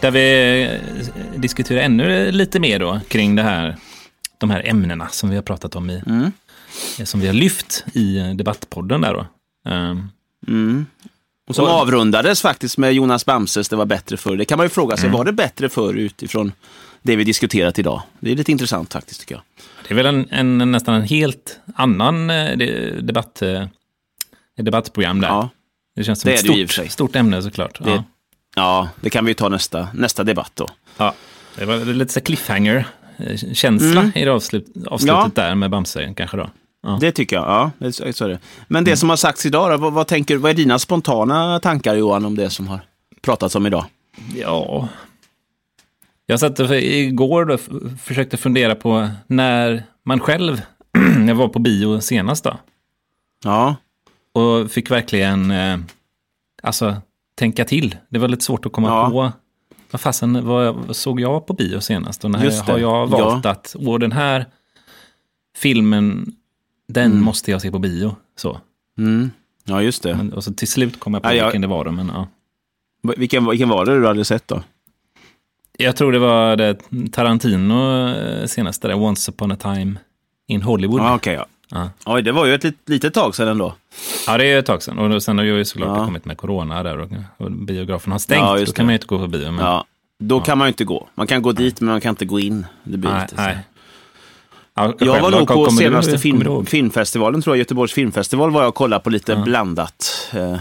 Där 0.00 0.10
vi 0.10 0.62
eh, 0.62 1.40
diskuterar 1.40 1.80
ännu 1.80 2.32
lite 2.32 2.60
mer 2.60 2.78
då 2.78 3.00
kring 3.08 3.36
det 3.36 3.42
här, 3.42 3.76
de 4.38 4.50
här 4.50 4.62
ämnena 4.68 5.08
som 5.08 5.30
vi 5.30 5.36
har 5.36 5.42
pratat 5.42 5.76
om 5.76 5.90
i, 5.90 6.02
eh, 6.98 7.04
som 7.04 7.20
vi 7.20 7.26
har 7.26 7.34
lyft 7.34 7.84
i 7.92 8.18
debattpodden 8.34 9.00
där 9.00 9.14
då. 9.14 9.26
Ehm, 9.70 10.86
Och 11.48 11.54
som 11.54 11.64
Och- 11.64 11.70
avrundades 11.70 12.42
faktiskt 12.42 12.78
med 12.78 12.92
Jonas 12.92 13.26
Bamses 13.26 13.68
Det 13.68 13.76
var 13.76 13.86
bättre 13.86 14.16
förr. 14.16 14.36
Det 14.36 14.44
kan 14.44 14.58
man 14.58 14.64
ju 14.66 14.70
fråga 14.70 14.96
sig, 14.96 15.10
var 15.10 15.24
det 15.24 15.32
bättre 15.32 15.68
förr 15.68 15.94
utifrån 15.94 16.52
det 17.02 17.16
vi 17.16 17.24
diskuterat 17.24 17.78
idag? 17.78 18.02
Det 18.20 18.32
är 18.32 18.36
lite 18.36 18.52
intressant 18.52 18.92
faktiskt 18.92 19.20
tycker 19.20 19.34
jag. 19.34 19.42
Det 19.88 19.94
är 19.94 19.96
väl 19.96 20.06
en, 20.06 20.28
en, 20.30 20.72
nästan 20.72 20.94
en 20.94 21.02
helt 21.02 21.58
annan 21.74 22.30
eh, 22.30 22.56
de- 22.56 22.90
debatt, 23.00 23.42
eh, 23.42 23.66
debattprogram 24.56 25.20
där. 25.20 25.28
Ja, 25.28 25.48
Det 25.96 26.04
känns 26.04 26.20
som 26.20 26.28
det 26.28 26.34
ett 26.34 26.44
är 26.44 26.52
det 26.56 26.68
stort, 26.68 26.90
stort 26.90 27.16
ämne 27.16 27.42
såklart. 27.42 27.78
Det- 27.84 27.90
Ja. 27.90 28.04
ja 28.56 28.88
det 29.00 29.10
kan 29.10 29.24
vi 29.24 29.34
ta 29.34 29.48
nästa, 29.48 29.88
nästa 29.94 30.24
debatt 30.24 30.52
då. 30.54 30.68
Ja. 30.96 31.14
Det 31.58 31.64
var 31.64 31.76
lite 31.76 32.12
så 32.12 32.20
cliffhanger-känsla 32.20 34.10
i 34.14 34.24
det 34.24 34.30
avslut, 34.32 34.66
avslutet 34.86 35.14
Mm. 35.16 35.30
Ja. 35.36 35.42
där 35.42 35.54
med 35.54 35.70
Bamse 35.70 36.14
kanske 36.16 36.36
då. 36.36 36.50
Ja. 36.82 36.98
Det 37.00 37.12
tycker 37.12 37.36
jag, 37.36 37.44
ja. 37.44 37.70
Det, 37.78 37.92
så 37.92 38.24
är 38.24 38.28
det. 38.28 38.38
Men 38.68 38.84
det 38.84 38.96
som 38.96 39.08
har 39.10 39.16
sagts 39.16 39.46
idag 39.46 39.70
då, 39.70 39.76
vad, 39.76 39.92
vad, 39.92 40.06
tänker, 40.06 40.36
vad 40.36 40.50
är 40.50 40.54
dina 40.54 40.78
spontana 40.78 41.60
tankar 41.60 41.94
Johan 41.94 42.24
om 42.24 42.34
det 42.36 42.50
som 42.50 42.68
har 42.68 42.80
pratats 43.22 43.54
om 43.54 43.66
idag? 43.66 43.84
Ja. 44.34 44.88
Jag 46.26 46.40
satt 46.40 46.60
och- 46.60 46.76
igår 46.76 47.44
då, 47.44 47.54
f- 47.54 47.68
försökte 48.02 48.36
fundera 48.36 48.74
på 48.74 49.08
när 49.26 49.82
man 50.04 50.20
själv, 50.20 50.62
jag 51.26 51.34
var 51.34 51.48
på 51.48 51.58
bio 51.58 52.00
senast 52.00 52.44
då, 52.44 52.56
Ja, 53.44 53.76
och 54.32 54.70
fick 54.70 54.90
verkligen, 54.90 55.50
eh, 55.50 55.78
alltså, 56.62 56.96
tänka 57.34 57.64
till. 57.64 57.96
Det 58.08 58.18
var 58.18 58.28
lite 58.28 58.44
svårt 58.44 58.66
att 58.66 58.72
komma 58.72 58.88
Ja. 58.88 59.10
på, 59.10 59.32
vad 59.90 60.00
fasen, 60.00 60.46
vad, 60.46 60.96
såg 60.96 61.20
jag 61.20 61.46
på 61.46 61.52
bio 61.52 61.80
senast? 61.80 62.24
Och 62.24 62.30
när 62.30 62.62
har 62.72 62.78
jag 62.78 63.06
valt 63.06 63.46
att, 63.46 63.76
åh 63.78 63.98
den 63.98 64.12
här 64.12 64.46
filmen, 65.56 66.32
den 66.88 67.10
Mm. 67.12 67.24
måste 67.24 67.50
jag 67.50 67.62
se 67.62 67.70
på 67.70 67.78
bio. 67.78 68.16
Så. 68.36 68.60
mm. 68.98 69.30
ja 69.64 69.82
just 69.82 70.02
det. 70.02 70.16
Men, 70.16 70.32
och 70.32 70.44
så 70.44 70.52
till 70.54 70.68
slut 70.68 71.00
kom 71.00 71.14
jag 71.14 71.22
på 71.22 71.28
Ja, 71.28 71.34
jag- 71.34 71.44
vilken 71.44 71.60
det 71.62 71.66
var 71.68 71.84
då, 71.84 71.90
men 71.90 72.08
ja. 72.14 72.28
Vilken, 73.16 73.46
vilken 73.50 73.68
var 73.68 73.84
det 73.84 74.00
du 74.00 74.06
hade 74.06 74.24
sett 74.24 74.48
då? 74.48 74.62
Jag 75.78 75.96
tror 75.96 76.12
det 76.12 76.18
var 76.18 76.56
det 76.56 76.78
Tarantino 77.12 78.08
eh, 78.08 78.46
senaste, 78.46 78.88
där, 78.88 78.94
Once 78.94 79.30
upon 79.30 79.52
a 79.52 79.56
time 79.56 79.94
in 80.46 80.62
Hollywood. 80.62 81.00
Ja, 81.00 81.04
Ja, 81.08 81.14
okej. 81.14 81.34
ja. 81.34 81.46
Ja. 81.70 81.90
Oj, 82.06 82.22
det 82.22 82.32
var 82.32 82.46
ju 82.46 82.54
ett 82.54 82.64
lit, 82.64 82.76
litet 82.86 83.14
tag 83.14 83.34
sedan 83.34 83.48
ändå. 83.48 83.74
det 84.26 84.52
är 84.52 84.58
ett 84.58 84.66
tag 84.66 84.82
sedan. 84.82 84.98
Och 85.12 85.22
sen 85.22 85.38
har 85.38 85.44
ju 85.44 85.64
såklart 85.64 85.98
Ja. 85.98 86.04
kommit 86.04 86.24
med 86.24 86.36
corona 86.36 86.82
där 86.82 86.98
och, 86.98 87.10
och 87.36 87.52
biografen 87.52 88.12
har 88.12 88.18
stängt. 88.18 88.40
Ja, 88.40 88.64
då 88.66 88.72
kan 88.72 88.86
man 88.86 88.92
ju 88.92 88.96
inte 88.96 89.06
gå 89.06 89.18
på 89.18 89.26
bio. 89.26 89.50
Men, 89.50 89.64
Ja, 89.64 89.84
då 90.18 90.40
kan 90.40 90.58
man 90.58 90.66
ju 90.66 90.68
inte 90.68 90.84
gå. 90.84 91.08
Man 91.14 91.26
kan 91.26 91.42
gå 91.42 91.52
dit, 91.52 91.80
men 91.80 91.90
man 91.90 92.00
kan 92.00 92.10
inte 92.10 92.24
gå 92.24 92.40
in. 92.40 92.66
Det 92.84 92.96
blir 92.98 93.10
nej, 93.10 93.22
lite 93.22 93.34
så. 93.36 93.42
nej. 93.42 93.58
Ja, 94.76 94.94
Jag 94.98 95.20
var 95.22 95.30
nog 95.30 95.48
på 95.48 95.66
du- 95.66 95.76
senaste 95.76 96.18
film, 96.18 96.38
du 96.38 96.44
ihåg? 96.44 96.68
filmfestivalen, 96.68 97.42
tror 97.42 97.56
jag, 97.56 97.58
Göteborgs 97.58 97.92
filmfestival, 97.92 98.50
var 98.50 98.60
jag 98.60 98.68
och 98.68 98.74
kollade 98.74 99.02
på 99.04 99.10
lite 99.10 99.32
Ja. 99.32 99.42
blandat. 99.44 100.28
Eh, 100.32 100.58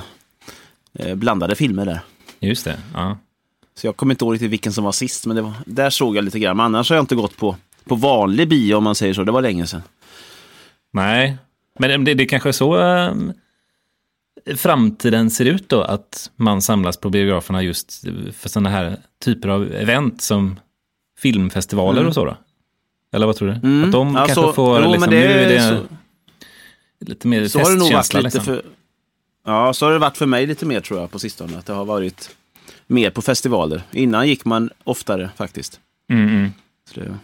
eh, 1.00 1.16
blandade 1.16 1.56
filmer 1.56 1.86
där. 1.86 2.00
Just 2.40 2.66
det, 2.66 2.78
ja. 2.94 3.18
Så 3.76 3.88
jag 3.88 3.98
kommer 3.98 4.14
inte 4.14 4.26
ihåg 4.26 4.34
riktigt 4.34 4.52
vilken 4.52 4.74
som 4.74 4.84
var 4.84 4.92
sist, 4.92 5.26
men 5.26 5.44
var, 5.44 5.54
där 5.66 5.90
såg 5.90 6.16
jag 6.18 6.24
lite 6.26 6.40
grann. 6.40 6.58
Men 6.58 6.66
annars 6.66 6.90
har 6.90 6.96
jag 6.96 7.04
inte 7.04 7.16
gått 7.16 7.38
på, 7.38 7.56
på 7.86 7.96
vanlig 7.96 8.48
bio, 8.50 8.76
om 8.76 8.84
man 8.84 8.96
säger 8.96 9.14
så. 9.14 9.24
Det 9.24 9.32
var 9.32 9.42
länge 9.42 9.68
sedan. 9.68 9.82
Nej, 10.94 11.38
men 11.80 12.04
det, 12.06 12.14
det 12.14 12.26
kanske 12.26 12.50
är 12.50 12.54
så 12.54 12.78
um, 12.78 13.34
framtiden 14.56 15.30
ser 15.32 15.46
ut 15.46 15.70
då, 15.70 15.82
att 15.82 16.32
man 16.36 16.62
samlas 16.62 16.98
på 16.98 17.10
biograferna 17.10 17.62
just 17.64 18.04
för 18.34 18.50
sådana 18.50 18.70
här 18.70 18.98
typer 19.24 19.50
av 19.50 19.74
event 19.74 20.22
som 20.22 20.60
filmfestivaler 21.20 21.98
Mm. 22.00 22.08
och 22.08 22.14
så 22.14 22.26
då? 22.26 22.38
Eller 23.16 23.26
vad 23.26 23.36
tror 23.36 23.48
du? 23.48 23.54
Mm. 23.54 23.84
Att 23.84 23.92
de 23.92 24.16
Ja, 24.16 24.26
kanske 24.28 24.54
får, 24.54 24.82
jo, 24.84 24.92
liksom, 24.92 25.10
det 25.10 25.20
nu 25.20 25.26
är 25.26 25.50
det 25.50 25.62
så- 25.62 25.86
lite 27.06 27.28
mer 27.28 27.48
Så 27.48 27.60
lite 28.04 28.22
Liksom. 28.22 28.44
för... 28.46 28.66
Ja, 29.46 29.74
så 29.74 29.86
har 29.86 29.94
det 29.94 30.00
varit 30.00 30.18
för 30.18 30.26
mig 30.26 30.46
lite 30.48 30.66
mer 30.66 30.80
tror 30.82 31.00
jag 31.00 31.12
på 31.12 31.20
sistone. 31.20 31.58
Att 31.58 31.66
det 31.66 31.74
har 31.74 31.86
varit 31.86 32.36
mer 32.88 33.10
på 33.10 33.22
festivaler. 33.22 33.82
Innan 33.92 34.28
gick 34.28 34.46
man 34.46 34.70
oftare 34.84 35.30
faktiskt. 35.38 35.80
Mm, 36.10 36.30
mm. 36.30 36.52
Det, 36.94 37.18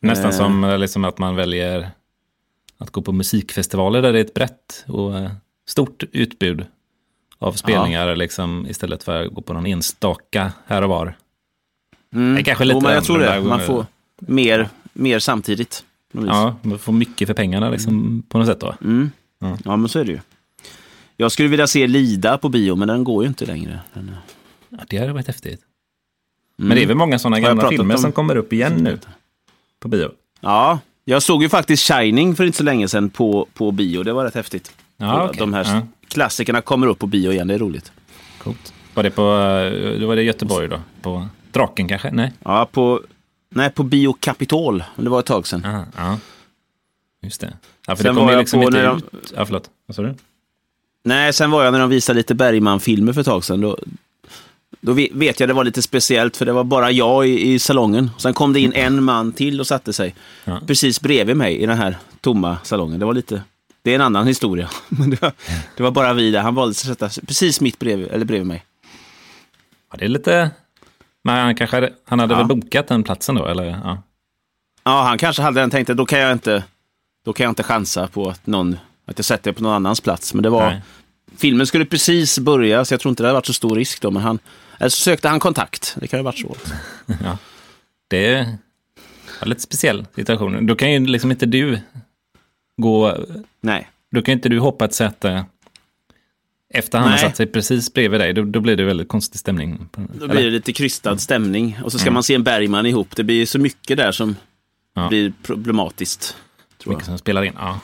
Nästan 0.00 0.30
Eh. 0.30 0.36
som 0.36 0.64
eh, 0.64 0.78
liksom 0.78 1.04
att 1.04 1.18
man 1.18 1.36
väljer 1.36 1.90
att 2.78 2.90
gå 2.90 3.02
på 3.02 3.12
musikfestivaler 3.12 4.02
där 4.02 4.12
det 4.12 4.18
är 4.18 4.24
ett 4.24 4.34
brett 4.34 4.84
och 4.88 5.18
eh, 5.18 5.30
stort 5.68 6.02
utbud 6.12 6.66
av 7.38 7.52
spelningar 7.52 8.16
liksom, 8.16 8.66
istället 8.70 9.02
för 9.02 9.24
att 9.24 9.34
gå 9.34 9.40
på 9.40 9.52
någon 9.52 9.66
enstaka 9.66 10.52
här 10.66 10.82
och 10.82 10.88
var. 10.88 11.16
mm. 12.14 12.34
Det 12.34 12.40
är 12.40 12.44
kanske 12.44 12.64
lite 12.64 12.76
jo, 12.76 12.80
men 12.82 12.92
jag 12.94 13.04
tror 13.04 13.18
det. 13.18 13.40
Man 13.40 13.60
får 13.60 13.86
mer, 14.20 14.68
mer 14.92 15.18
samtidigt. 15.18 15.84
Ja, 16.12 16.56
man 16.62 16.78
får 16.78 16.92
mycket 16.92 17.26
för 17.28 17.34
pengarna 17.34 17.70
liksom, 17.70 18.22
på 18.28 18.38
något 18.38 18.46
sätt 18.46 18.60
då. 18.60 18.74
Mm. 18.80 19.10
Ja. 19.38 19.58
Ja, 19.64 19.76
men 19.76 19.88
så 19.88 19.98
är 19.98 20.04
det 20.04 20.12
ju. 20.12 20.18
Jag 21.16 21.32
skulle 21.32 21.48
vilja 21.48 21.66
se 21.66 21.86
Lida 21.86 22.38
på 22.38 22.48
bio, 22.48 22.76
men 22.76 22.88
den 22.88 23.04
går 23.04 23.22
ju 23.24 23.28
inte 23.28 23.46
längre. 23.46 23.80
Den, 23.94 24.10
Ja, 24.68 24.78
det 24.88 24.98
hade 24.98 25.12
varit 25.12 25.26
häftigt. 25.26 25.60
mm. 26.58 26.68
Men 26.68 26.76
det 26.76 26.82
är 26.82 26.86
väl 26.86 26.96
många 26.96 27.18
sådana 27.18 27.40
gamla 27.40 27.68
filmer 27.68 27.94
om- 27.94 28.00
som 28.00 28.12
kommer 28.12 28.36
upp 28.36 28.52
igen 28.52 28.72
nu 28.72 28.98
på 29.80 29.88
bio. 29.88 30.10
Ja, 30.40 30.78
jag 31.04 31.22
såg 31.22 31.42
ju 31.42 31.48
faktiskt 31.48 31.82
Shining 31.92 32.36
för 32.36 32.44
inte 32.44 32.58
så 32.58 32.64
länge 32.64 32.88
sedan 32.88 33.10
på, 33.10 33.46
på 33.54 33.70
bio. 33.72 34.02
Det 34.02 34.12
var 34.12 34.24
rätt 34.24 34.34
häftigt. 34.34 34.74
Ja, 34.96 35.24
okej. 35.24 35.38
De 35.38 35.54
här 35.54 35.64
Ja. 35.74 35.82
klassikerna 36.08 36.60
kommer 36.60 36.86
upp 36.86 36.98
på 36.98 37.06
bio 37.06 37.32
igen, 37.32 37.48
det 37.48 37.54
är 37.54 37.58
roligt. 37.58 37.92
Coolt. 38.38 38.74
Var 38.94 39.02
det 39.02 39.10
på, 39.10 39.22
eh, 39.22 40.00
då 40.00 40.06
var 40.06 40.16
det 40.16 40.22
Göteborg 40.22 40.68
då? 40.68 40.80
På 41.02 41.26
Draken 41.52 41.88
kanske? 41.88 42.10
Nej? 42.10 42.32
Ja, 42.44 42.68
på, 42.72 43.00
nej, 43.54 43.70
på 43.70 43.82
Bio. 43.82 44.16
Men 44.96 45.04
det 45.04 45.10
var 45.10 45.20
ett 45.20 45.26
tag 45.26 45.46
sedan. 45.46 45.60
Ja, 45.64 45.84
ja. 45.96 46.18
Just 47.22 47.40
det. 47.40 47.52
Ja, 47.86 47.96
för 47.96 48.02
Sen 48.04 48.14
det 48.14 48.20
kom 48.20 48.30
ju 48.30 48.36
liksom 48.38 48.62
inte 48.62 48.82
de- 48.82 48.96
ut. 48.98 49.32
Ja, 49.36 49.46
förlåt. 49.46 49.70
Vad 49.86 49.96
sa 49.96 50.02
du? 50.02 50.14
Nej, 51.04 51.32
sen 51.32 51.50
var 51.50 51.64
jag 51.64 51.72
när 51.72 51.80
de 51.80 51.90
visade 51.90 52.16
lite 52.16 52.34
Bergman-filmer 52.34 53.12
för 53.12 53.20
ett 53.20 53.26
tag 53.26 53.44
sedan. 53.44 53.60
Då, 53.60 53.78
då 54.80 54.92
ve- 54.92 55.08
vet 55.12 55.40
jag 55.40 55.48
det 55.48 55.52
var 55.52 55.64
lite 55.64 55.82
speciellt, 55.82 56.36
för 56.36 56.46
det 56.46 56.52
var 56.52 56.64
bara 56.64 56.90
jag 56.90 57.28
i, 57.28 57.52
i 57.52 57.58
salongen. 57.58 58.10
Sen 58.18 58.34
kom 58.34 58.52
det 58.52 58.60
in 58.60 58.72
en 58.72 59.02
man 59.04 59.32
till 59.32 59.60
och 59.60 59.66
satte 59.66 59.92
sig 59.92 60.14
Ja. 60.44 60.60
precis 60.66 61.00
bredvid 61.00 61.36
mig 61.36 61.56
i 61.56 61.66
den 61.66 61.78
här 61.78 61.96
tomma 62.20 62.58
salongen. 62.62 63.00
Det 63.00 63.06
var 63.06 63.14
lite... 63.14 63.42
Det 63.82 63.90
är 63.90 63.94
en 63.94 64.00
annan 64.00 64.26
historia. 64.26 64.70
Men 64.88 65.10
det 65.10 65.22
var, 65.22 65.32
det 65.76 65.82
var 65.82 65.90
bara 65.90 66.12
vi 66.12 66.30
där. 66.30 66.40
Han 66.40 66.54
valde 66.54 66.70
att 66.70 66.76
sätta 66.76 67.10
sig 67.10 67.26
precis 67.26 67.60
mitt 67.60 67.78
bredvid, 67.78 68.08
eller 68.08 68.24
bredvid 68.24 68.46
mig. 68.46 68.64
Ja, 69.90 69.96
det 69.98 70.04
är 70.04 70.08
lite... 70.08 70.50
Men 71.24 71.36
han 71.36 71.54
kanske 71.54 71.76
hade, 71.76 71.92
han 72.04 72.18
hade 72.18 72.34
Ja. 72.34 72.38
väl 72.38 72.46
bokat 72.46 72.88
den 72.88 73.02
platsen 73.02 73.34
då? 73.34 73.46
Eller? 73.46 73.64
Ja. 73.64 74.02
Ja, 74.84 75.02
han 75.02 75.18
kanske 75.18 75.42
hade 75.42 75.60
den 75.60 75.70
tänkte, 75.70 75.94
då 75.94 76.06
kan 76.06 76.18
jag 76.18 76.32
inte, 76.32 76.64
då 77.24 77.32
kan 77.32 77.44
jag 77.44 77.50
inte 77.50 77.62
chansa 77.62 78.06
på 78.06 78.28
att, 78.28 78.46
någon, 78.46 78.76
att 79.06 79.18
jag 79.18 79.24
sätter 79.24 79.52
på 79.52 79.62
någon 79.62 79.72
annans 79.72 80.00
plats. 80.00 80.34
Men 80.34 80.42
det 80.42 80.50
var, 80.50 80.70
Nej. 80.70 80.82
filmen 81.36 81.66
skulle 81.66 81.84
precis 81.84 82.38
börja, 82.38 82.84
så 82.84 82.94
jag 82.94 83.00
tror 83.00 83.10
inte 83.10 83.22
det 83.22 83.26
hade 83.26 83.34
varit 83.34 83.46
så 83.46 83.52
stor 83.52 83.76
risk 83.76 84.02
då. 84.02 84.10
Men 84.10 84.22
han, 84.22 84.38
eller 84.78 84.88
så 84.90 84.96
sökte 85.02 85.28
han 85.28 85.40
kontakt. 85.40 85.96
Det 86.00 86.06
kan 86.08 86.18
ju 86.18 86.24
ha 86.24 86.30
varit 86.32 86.38
så. 86.38 86.56
Ja. 87.24 87.38
Det 88.08 88.26
är 88.34 88.56
ja, 89.40 89.46
lite 89.46 89.60
speciell 89.60 90.06
situation. 90.16 90.66
Då 90.66 90.74
kan 90.76 90.92
ju 90.92 91.06
liksom 91.06 91.30
inte 91.30 91.46
du 91.46 91.78
gå... 92.76 93.16
Nej. 93.60 93.88
Då 94.10 94.22
kan 94.22 94.32
inte 94.32 94.48
du 94.48 94.58
hoppa 94.58 94.84
ett 94.84 94.94
säte 94.94 95.44
efter 96.74 96.98
han 96.98 97.10
har 97.10 97.18
satt 97.18 97.36
sig 97.36 97.46
precis 97.46 97.92
bredvid 97.94 98.20
dig. 98.20 98.32
Då, 98.32 98.42
då 98.42 98.60
blir 98.60 98.76
det 98.76 98.84
väldigt 98.84 99.08
konstig 99.08 99.40
stämning. 99.40 99.88
Då 100.20 100.28
blir 100.28 100.44
det 100.44 100.50
lite 100.50 100.72
krystad 100.72 101.18
stämning. 101.18 101.78
Och 101.84 101.92
så 101.92 101.98
ska 101.98 102.10
man 102.10 102.22
se 102.22 102.34
en 102.34 102.42
Bergman 102.44 102.86
ihop. 102.86 103.16
Det 103.16 103.24
blir 103.24 103.46
så 103.46 103.58
mycket 103.58 103.96
där 103.96 104.12
som 104.12 104.36
Ja. 104.94 105.08
blir 105.08 105.32
problematiskt. 105.42 106.36
Tror 106.82 106.92
Mycket 106.92 107.06
jag. 107.06 107.12
som 107.12 107.18
spelar 107.18 107.42
in. 107.42 107.52
Ja. 107.58 107.80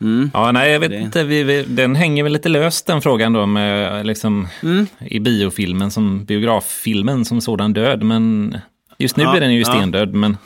Mm. 0.00 0.30
Ja, 0.34 0.52
nej, 0.52 0.70
jag 0.72 0.80
vet 0.80 0.92
inte. 0.92 1.24
Vi, 1.24 1.42
vi, 1.42 1.62
den 1.62 1.94
hänger 1.96 2.22
väl 2.22 2.32
lite 2.32 2.48
löst 2.48 2.86
den 2.86 3.02
frågan 3.02 3.32
då 3.32 3.46
med 3.46 4.06
liksom 4.06 4.48
Mm. 4.62 4.86
i 5.00 5.20
biofilmen 5.20 5.90
som 5.90 6.24
biograffilmen 6.24 7.24
som 7.24 7.40
sådan 7.40 7.72
död. 7.72 8.02
Men 8.02 8.56
just 8.98 9.16
nu 9.16 9.22
Ja, 9.24 9.36
är 9.36 9.40
den 9.40 9.54
ju 9.54 9.60
ja. 9.60 9.64
stendöd. 9.64 10.14
Men, 10.14 10.36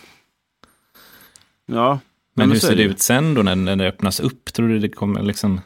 Ja. 1.67 1.99
men 2.35 2.49
Ja, 2.49 2.53
hur 2.53 2.61
ser 2.61 2.77
det 2.77 2.83
ut 2.83 3.01
sen 3.01 3.35
då 3.35 3.43
när, 3.43 3.55
när 3.57 3.77
det 3.77 3.89
öppnas 3.89 4.21
upp? 4.21 4.53
Tror 4.53 4.69
du 4.69 4.79
det 4.79 4.89
kommer 4.89 5.23
liksom... 5.23 5.61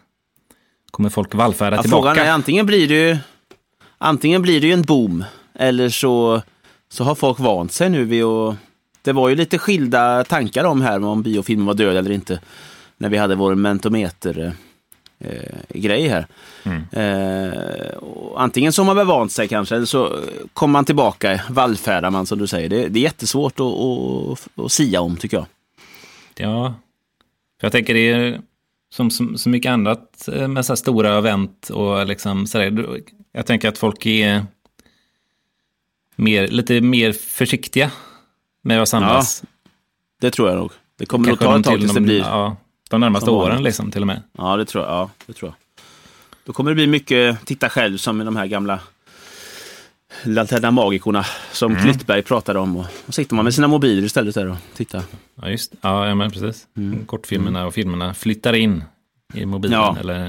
Kommer 1.01 1.11
folk 1.11 1.35
vallfärda 1.35 1.77
Ja, 1.77 1.83
tillbaka? 1.83 2.15
frågan 2.15 2.27
är 2.27 2.33
antingen 2.33 2.67
blir 2.67 2.89
det 2.89 2.95
ju 2.95 3.19
antingen 3.99 4.43
blir 4.43 4.61
det 4.61 4.67
ju 4.67 4.73
en 4.73 4.83
boom 4.83 5.25
eller 5.55 5.89
så, 5.89 6.43
så 6.89 7.05
har 7.05 7.15
folk 7.15 7.39
vant 7.39 7.73
sig 7.73 7.91
nu 7.91 8.05
vid 8.05 8.25
att... 8.25 8.57
Det 9.03 9.13
var 9.13 9.29
ju 9.29 9.35
lite 9.35 9.59
skilda 9.59 10.25
tankar 10.25 10.65
om 10.65 10.81
här 10.81 11.05
om 11.05 11.23
biofilmen 11.23 11.67
var 11.67 11.75
död 11.75 11.97
eller 11.97 12.11
inte. 12.11 12.41
När 12.99 13.09
vi 13.09 13.17
hade 13.19 13.35
vår 13.35 13.55
mentometer 13.55 14.53
eh, 15.19 15.55
grej 15.69 16.09
här. 16.09 16.27
Mm. 16.63 16.83
Eh, 16.93 17.59
antingen 18.37 18.73
så 18.73 18.83
har 18.83 18.87
man 18.87 18.97
väl 18.97 19.07
vant 19.07 19.33
sig 19.33 19.49
kanske, 19.49 19.77
eller 19.77 19.87
så 19.87 20.19
kommer 20.53 20.73
man 20.73 20.85
tillbaka, 20.85 21.41
vallfärdar 21.51 22.11
man 22.11 22.27
som 22.27 22.39
du 22.39 22.47
säger. 22.47 22.69
Det, 22.69 22.89
det 22.89 22.99
är 22.99 23.03
jättesvårt 23.03 23.61
att, 23.61 23.67
att, 23.67 24.65
att 24.65 24.73
sia 24.73 25.01
om 25.01 25.17
tycker 25.17 25.37
jag. 25.37 25.47
Ja, 26.35 26.75
för 27.61 27.67
jag 27.67 27.73
tänker 27.73 27.95
det 27.95 28.13
är 28.13 28.41
som 28.91 29.11
så, 29.11 29.39
så 29.39 29.49
mycket 29.49 29.71
annat 29.71 30.29
eh, 30.29 30.49
med 30.49 30.67
så 30.67 30.73
här 30.73 30.77
stora 30.77 31.19
event 31.19 31.71
och 31.71 32.07
liksom 32.07 32.47
sådär. 32.47 33.01
Jag 33.33 33.47
tänker 33.47 33.69
att 33.69 33.79
folk 33.79 34.07
är 34.07 34.47
mer, 36.17 36.49
lite 36.49 36.81
mer 36.81 37.13
försiktiga 37.13 37.91
med 38.63 38.83
att 38.83 38.89
samlas. 38.89 39.43
Det 40.21 40.31
tror 40.31 40.49
jag 40.49 40.59
nog. 40.59 40.71
Det 40.97 41.07
kommer 41.07 41.27
Kanske 41.27 41.45
nog 41.45 41.53
ta 41.53 41.59
ett 41.59 41.65
tag 41.65 41.73
till 41.75 41.81
tills 41.81 41.93
det 41.93 42.01
de, 42.01 42.05
blir... 42.05 42.19
ja, 42.19 42.57
de 42.91 43.01
närmaste 43.01 43.31
åren 43.31 43.63
liksom 43.63 43.91
till 43.91 44.01
och 44.01 44.07
med. 44.07 44.23
Ja, 44.33 44.57
det 44.57 44.65
tror 44.65 44.85
jag. 44.85 44.93
Ja, 44.93 45.11
det 45.27 45.33
tror 45.33 45.49
jag. 45.49 45.85
Då 46.45 46.53
kommer 46.53 46.71
det 46.71 46.75
bli 46.75 46.87
mycket 46.87 47.47
titta 47.47 47.69
själv 47.69 47.97
som 47.97 48.21
i 48.21 48.25
de 48.25 48.37
här 48.37 48.47
gamla 48.47 48.81
Lanterna 50.25 50.71
Magikorna 50.71 51.25
som 51.53 51.73
Mm. 51.73 51.83
Klyttberg 51.85 52.23
pratade 52.23 52.59
om. 52.59 52.77
Och, 52.77 52.87
och 53.07 53.15
sitter 53.15 53.35
man 53.35 53.45
med 53.45 53.55
sina 53.55 53.69
mobiler 53.69 54.03
istället 54.03 54.35
där 54.35 54.47
och 54.51 54.57
tittar. 54.75 55.03
Ja, 55.43 55.49
just 55.49 55.75
ja, 55.81 56.09
ja, 56.09 56.15
men 56.15 56.31
precis. 56.31 56.67
Kortfilmerna 57.07 57.67
och 57.67 57.75
filmerna 57.75 58.15
flyttar 58.15 58.53
in 58.53 58.85
i 59.35 59.47
mobilen. 59.47 59.79
Ja. 59.81 59.97
Eller, 60.01 60.27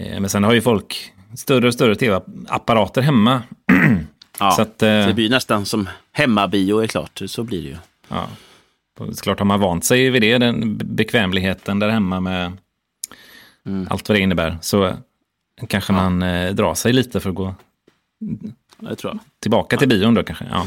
eh, 0.00 0.20
men 0.20 0.28
sen 0.30 0.44
har 0.44 0.52
ju 0.52 0.60
folk 0.60 1.12
större 1.36 1.66
och 1.66 1.74
större 1.74 1.94
tv-apparater 1.96 3.02
hemma. 3.02 3.42
Ja, 4.42 4.50
Så 4.50 4.62
att, 4.62 4.82
eh, 4.82 5.06
Det 5.06 5.14
blir 5.14 5.30
nästan 5.30 5.66
som 5.66 5.88
hemmabio 6.12 6.78
är 6.82 6.86
klart. 6.86 7.20
Så 7.26 7.42
blir 7.44 7.62
det 7.62 7.68
ju. 7.68 7.76
Ja. 8.08 8.26
Och 8.98 9.16
Såklart 9.16 9.38
har 9.38 9.46
man 9.46 9.60
vant 9.60 9.84
sig 9.84 10.10
vid 10.10 10.22
det, 10.22 10.38
den 10.38 10.76
bekvämligheten 10.76 11.78
där 11.78 11.88
hemma 11.88 12.20
med 12.20 12.52
Mm. 13.66 13.86
allt 13.90 14.08
vad 14.08 14.16
det 14.18 14.22
innebär. 14.22 14.58
Så 14.62 14.92
kanske 15.68 15.92
man 15.92 16.22
eh, 16.22 16.54
drar 16.54 16.74
sig 16.74 16.92
lite 16.92 17.20
för 17.20 17.28
att 17.30 17.36
gå 17.36 17.54
Det 18.78 18.96
tror 18.96 19.12
jag. 19.14 19.18
tillbaka 19.40 19.76
till 19.76 19.88
bion 19.88 20.14
då 20.14 20.22
kanske. 20.22 20.44
Ja. 20.50 20.66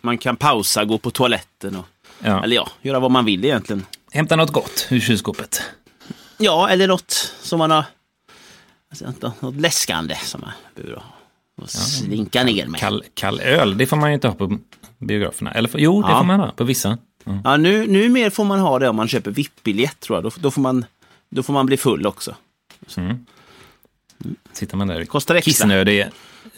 Man 0.00 0.18
kan 0.18 0.36
pausa, 0.36 0.84
gå 0.84 0.98
på 0.98 1.10
toaletten 1.10 1.76
och 1.76 1.84
Ja. 2.22 2.44
eller 2.44 2.56
ja, 2.56 2.68
göra 2.82 3.00
vad 3.00 3.10
man 3.10 3.24
vill 3.24 3.44
egentligen. 3.44 3.86
Hämta 4.12 4.36
något 4.36 4.52
gott 4.52 4.86
ur 4.90 5.00
kylskåpet. 5.00 5.62
Ja, 6.38 6.68
eller 6.68 6.86
något 6.88 7.10
som 7.40 7.58
man 7.58 7.70
har... 7.70 7.84
Alltså, 8.90 9.32
något, 9.40 9.56
läskande 9.56 10.14
som 10.16 10.40
man 10.40 10.50
behöver. 10.74 11.02
Och 11.62 11.70
slinka 11.70 12.44
ner 12.44 12.66
med. 12.66 12.80
Kall, 12.80 13.04
kall 13.14 13.40
öl, 13.40 13.78
det 13.78 13.86
får 13.86 13.96
man 13.96 14.10
ju 14.10 14.14
inte 14.14 14.28
ha 14.28 14.34
på 14.34 14.58
biograferna. 14.98 15.52
Eller, 15.52 15.70
jo, 15.74 16.02
det 16.02 16.08
Ja. 16.08 16.18
får 16.18 16.24
man 16.26 16.40
ha 16.40 16.50
på 16.50 16.64
vissa. 16.64 16.98
Mm. 17.24 17.40
Ja, 17.44 17.56
nu, 17.56 17.86
nu 17.86 18.08
mer 18.08 18.30
får 18.30 18.44
man 18.44 18.58
ha 18.60 18.78
det 18.78 18.88
om 18.88 18.96
man 18.96 19.08
köper 19.08 19.30
VIP-biljett 19.30 20.00
tror 20.00 20.16
jag. 20.16 20.24
Då, 20.24 20.30
då, 20.40 20.50
får 20.50 20.62
man, 20.62 20.84
då 21.28 21.42
får 21.42 21.52
man 21.52 21.66
bli 21.66 21.76
full 21.76 22.06
också. 22.06 22.34
Sitter 24.52 24.76
man 24.76 24.88
där. 24.88 25.04
Kostar 25.04 25.34
extra. 25.34 25.50
Kissnödig 25.52 25.98
är 26.00 26.10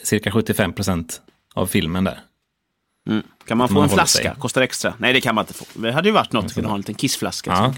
cirka 0.03 0.31
75 0.31 0.73
procent 0.73 1.21
av 1.53 1.65
filmen 1.65 2.03
där. 2.03 2.19
Mm. 3.09 3.23
Kan 3.45 3.57
man 3.57 3.67
få 3.67 3.73
man 3.73 3.83
en 3.83 3.89
håller 3.89 4.01
flaska? 4.03 4.23
sig. 4.23 4.39
Kostar 4.39 4.61
extra? 4.61 4.93
Nej, 4.97 5.13
det 5.13 5.21
kan 5.21 5.35
man 5.35 5.43
inte 5.43 5.53
få. 5.53 5.65
Det 5.73 5.91
hade 5.91 6.07
ju 6.09 6.13
varit 6.13 6.31
något 6.31 6.45
att 6.45 6.53
kunna 6.53 6.67
ha 6.67 6.75
en 6.75 6.79
liten 6.79 6.95
kissflaska. 6.95 7.51
Ja. 7.51 7.73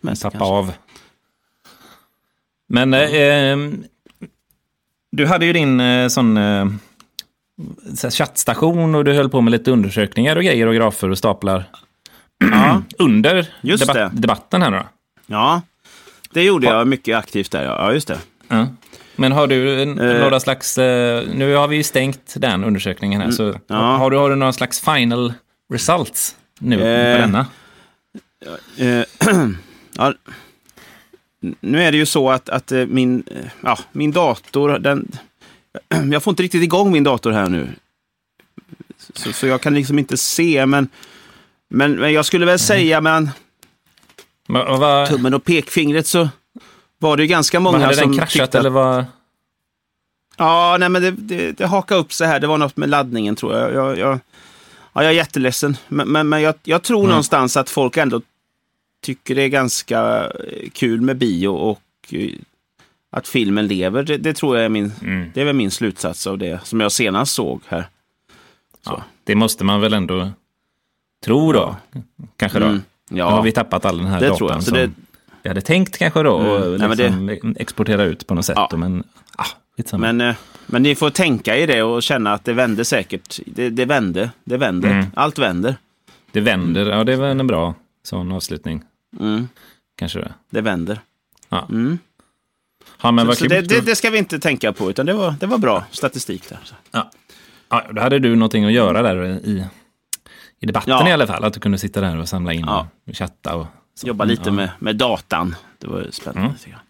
sig 0.00 0.22
Tappa 0.22 0.38
kanske. 0.38 0.54
av. 0.54 0.72
Men 2.66 2.94
eh, 2.94 3.08
ehm, 3.12 3.84
du 5.12 5.26
hade 5.26 5.46
ju 5.46 5.52
din 5.52 5.80
eh, 5.80 6.08
sån 6.08 6.36
eh, 6.36 6.66
chattstation 8.10 8.94
och 8.94 9.04
du 9.04 9.12
höll 9.12 9.30
på 9.30 9.40
med 9.40 9.50
lite 9.50 9.70
undersökningar 9.70 10.36
och 10.36 10.42
grejer 10.44 10.66
och 10.66 10.74
grafer 10.74 11.10
och 11.10 11.18
staplar 11.18 11.64
Ja, 12.38 12.82
under 12.98 13.46
Just 13.60 13.92
det. 13.92 14.10
debatten 14.14 14.62
här 14.62 14.70
då. 14.70 14.82
ja, 15.26 15.62
det 16.30 16.42
gjorde 16.42 16.66
jag 16.66 16.88
mycket 16.88 17.16
aktivt 17.16 17.50
där. 17.50 17.64
Ja 17.64 17.92
just 17.92 18.08
det. 18.08 18.18
Ja. 18.48 18.66
Men 19.16 19.32
har 19.32 19.46
du 19.46 19.82
Eh. 19.82 19.86
några 19.96 20.40
slags, 20.40 20.78
eh, 20.78 21.24
nu 21.34 21.54
har 21.54 21.68
vi 21.68 21.76
ju 21.76 21.82
stängt 21.82 22.34
den 22.36 22.64
undersökningen 22.64 23.20
här, 23.20 23.30
så 23.30 23.42
Mm, 23.44 23.60
ja. 23.66 23.76
har, 23.96 24.10
du, 24.10 24.16
har 24.16 24.30
du 24.30 24.36
några 24.36 24.52
slags 24.52 24.80
final 24.80 25.32
results 25.72 26.36
nu 26.58 26.74
Eh. 26.82 27.16
på 27.16 27.20
denna? 27.20 27.46
Eh, 28.76 29.04
ja, 29.96 30.14
nu 31.60 31.82
är 31.82 31.92
det 31.92 31.98
ju 31.98 32.06
så 32.06 32.30
att, 32.30 32.48
att 32.48 32.72
eh, 32.72 32.86
min, 32.86 33.22
eh, 33.30 33.46
ja, 33.60 33.78
min 33.92 34.10
dator, 34.12 34.78
den, 34.78 35.08
jag 36.12 36.22
får 36.22 36.30
inte 36.32 36.42
riktigt 36.42 36.62
igång 36.62 36.92
min 36.92 37.04
dator 37.04 37.30
här 37.32 37.48
nu. 37.48 37.68
Så, 39.14 39.32
så 39.32 39.46
jag 39.46 39.60
kan 39.60 39.74
liksom 39.74 39.98
inte 39.98 40.16
se, 40.16 40.66
men, 40.66 40.88
men, 41.70 41.92
men 41.92 42.12
jag 42.12 42.24
skulle 42.24 42.46
väl 42.46 42.58
säga 42.58 43.00
mellan 43.00 43.30
Men, 44.48 44.62
och 44.66 44.78
vad, 44.78 45.08
tummen 45.08 45.34
och 45.34 45.44
pekfingret 45.44 46.06
så 46.06 46.28
var 47.04 47.16
det 47.16 47.22
ju 47.22 47.26
ganska 47.26 47.60
många 47.60 47.78
hade 47.78 47.94
som 47.94 48.10
den 48.10 48.18
kraschat 48.18 48.48
att, 48.48 48.54
eller 48.54 48.70
vad? 48.70 49.04
Ja, 50.36 50.76
nej 50.80 50.88
men 50.88 51.02
det, 51.02 51.10
det, 51.10 51.52
det 51.52 51.66
hakade 51.66 52.00
upp 52.00 52.12
sig 52.12 52.26
här. 52.28 52.40
Det 52.40 52.46
var 52.46 52.58
något 52.58 52.76
med 52.76 52.88
laddningen 52.88 53.36
tror 53.36 53.54
jag. 53.56 53.74
jag, 53.74 53.98
jag 53.98 54.20
ja, 54.92 55.02
jag 55.02 55.04
är 55.04 55.10
jätteledsen. 55.16 55.76
Men, 55.88 56.08
men, 56.08 56.28
men 56.28 56.42
jag, 56.42 56.54
jag 56.62 56.82
tror 56.82 56.98
Mm. 57.00 57.08
någonstans 57.08 57.56
att 57.56 57.70
folk 57.70 57.96
ändå 57.96 58.20
tycker 59.02 59.34
det 59.34 59.42
är 59.42 59.48
ganska 59.48 60.24
eh, 60.26 60.70
kul 60.72 61.00
med 61.00 61.16
bio 61.16 61.48
och 61.48 61.80
eh, 62.10 62.30
att 63.10 63.28
filmen 63.28 63.66
lever. 63.66 64.02
Det, 64.02 64.16
det 64.16 64.32
tror 64.34 64.56
jag 64.56 64.64
är 64.64 64.68
min, 64.68 64.92
Mm. 65.02 65.30
det 65.34 65.40
är 65.40 65.52
min 65.52 65.70
slutsats 65.70 66.26
av 66.26 66.38
det 66.38 66.60
som 66.64 66.80
jag 66.80 66.92
senast 66.92 67.32
såg 67.34 67.60
här. 67.68 67.86
Ja, 68.84 69.02
det 69.24 69.34
måste 69.34 69.64
man 69.64 69.80
väl 69.80 69.92
ändå 69.94 70.30
tro 71.24 71.52
då. 71.52 71.76
Kanske 72.36 72.58
då. 72.58 72.66
Mm, 72.66 72.82
Nu 73.10 73.22
har 73.22 73.30
ja, 73.30 73.40
vi 73.40 73.52
tappat 73.52 73.84
all 73.84 73.98
den 73.98 74.06
här 74.06 74.20
det 74.20 74.26
datan 74.28 74.38
tror 74.38 74.50
jag. 74.52 74.62
Så 74.62 74.70
som 74.70 74.94
vi 75.44 75.48
hade 75.50 75.60
tänkt 75.60 75.98
kanske 75.98 76.22
då 76.22 76.30
och 76.32 76.56
Mm. 76.66 76.76
Nej, 76.76 76.88
men 77.08 77.26
liksom 77.26 77.56
exportera 77.58 78.02
ut 78.04 78.26
på 78.26 78.34
något 78.34 78.44
sätt. 78.44 78.56
Ja. 78.58 78.68
då, 78.70 78.76
Men, 78.76 79.04
ah, 79.36 79.96
men, 79.98 80.20
eh, 80.20 80.34
men 80.66 80.82
ni 80.82 80.94
får 80.94 81.10
tänka 81.10 81.56
i 81.56 81.66
det 81.66 81.82
och 81.82 82.02
känna 82.02 82.32
att 82.32 82.44
det 82.44 82.52
vände 82.52 82.84
säkert. 82.84 83.40
Det, 83.46 83.70
det 83.70 83.84
vände. 83.84 84.30
Det 84.44 84.56
vänder. 84.56 84.90
Mm. 84.90 85.06
Allt 85.14 85.38
vänder. 85.38 85.76
Det 86.32 86.40
vänder, 86.40 86.86
ja 86.86 87.04
det 87.04 87.16
var 87.16 87.26
en 87.26 87.46
bra 87.46 87.74
sån 88.02 88.32
avslutning. 88.32 88.82
Mm, 89.20 89.48
Kanske 89.96 90.18
det. 90.18 90.32
det 90.50 90.60
vänder. 90.60 91.00
Ja, 91.48 91.66
Mm. 91.70 91.98
ja 93.02 93.10
men 93.10 93.26
Så 93.26 93.34
kul. 93.34 93.48
det, 93.48 93.60
det, 93.60 93.80
det 93.80 93.96
ska 93.96 94.10
vi 94.10 94.18
inte 94.18 94.38
tänka 94.38 94.72
på, 94.72 94.90
utan 94.90 95.06
det 95.06 95.12
var, 95.14 95.34
det 95.40 95.46
var 95.46 95.58
bra 95.58 95.84
statistik 95.90 96.48
där. 96.48 96.58
Så. 96.64 96.74
Ja. 96.90 97.10
ja, 97.68 97.84
då 97.92 98.00
hade 98.02 98.18
du 98.18 98.36
någonting 98.36 98.64
att 98.64 98.72
göra 98.72 99.02
där 99.02 99.24
i, 99.24 99.64
i 100.60 100.66
debatten 100.66 100.90
Ja. 100.92 101.08
i 101.08 101.12
alla 101.12 101.26
fall. 101.26 101.44
Att 101.44 101.54
du 101.54 101.60
kunde 101.60 101.78
sitta 101.78 102.00
där 102.00 102.18
och 102.18 102.28
samla 102.28 102.52
in 102.52 102.64
Ja. 102.66 102.88
och 103.08 103.14
chatta 103.16 103.54
och 103.54 103.66
så. 103.94 104.06
Jobba 104.06 104.24
lite 104.24 104.42
ja. 104.46 104.52
med, 104.52 104.70
med 104.78 104.96
datan. 104.96 105.54
Det 105.78 105.86
var 105.86 106.06
spännande. 106.10 106.40
Mm. 106.48 106.58
tycker 106.58 106.70
jag. 106.70 106.80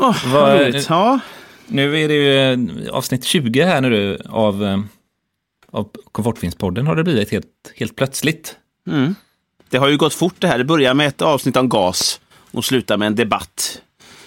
Åh, 0.00 0.16
vad-. 0.32 0.74
Ja, 0.88 1.20
nu 1.66 1.98
är 2.04 2.08
det 2.08 2.14
ju 2.14 2.52
eh, 2.86 2.94
avsnitt 2.94 3.24
20 3.24 3.62
här 3.64 3.80
nu 3.80 4.18
av, 4.28 4.64
eh, 4.64 4.78
av 5.70 5.90
Komfortfinspodden 6.12 6.86
har 6.86 6.96
det 6.96 7.04
blivit 7.04 7.30
helt, 7.30 7.72
helt 7.76 7.96
plötsligt. 7.96 8.56
mm. 8.86 9.14
Det 9.70 9.78
har 9.78 9.88
ju 9.88 9.96
gått 9.96 10.14
fort 10.14 10.34
det 10.38 10.48
här. 10.48 10.58
Det 10.58 10.64
börjar 10.64 10.94
med 10.94 11.06
ett 11.06 11.22
avsnitt 11.22 11.56
om 11.56 11.68
gas 11.68 12.20
och 12.50 12.64
slutar 12.64 12.96
med 12.96 13.06
en 13.06 13.14
debatt 13.14 13.82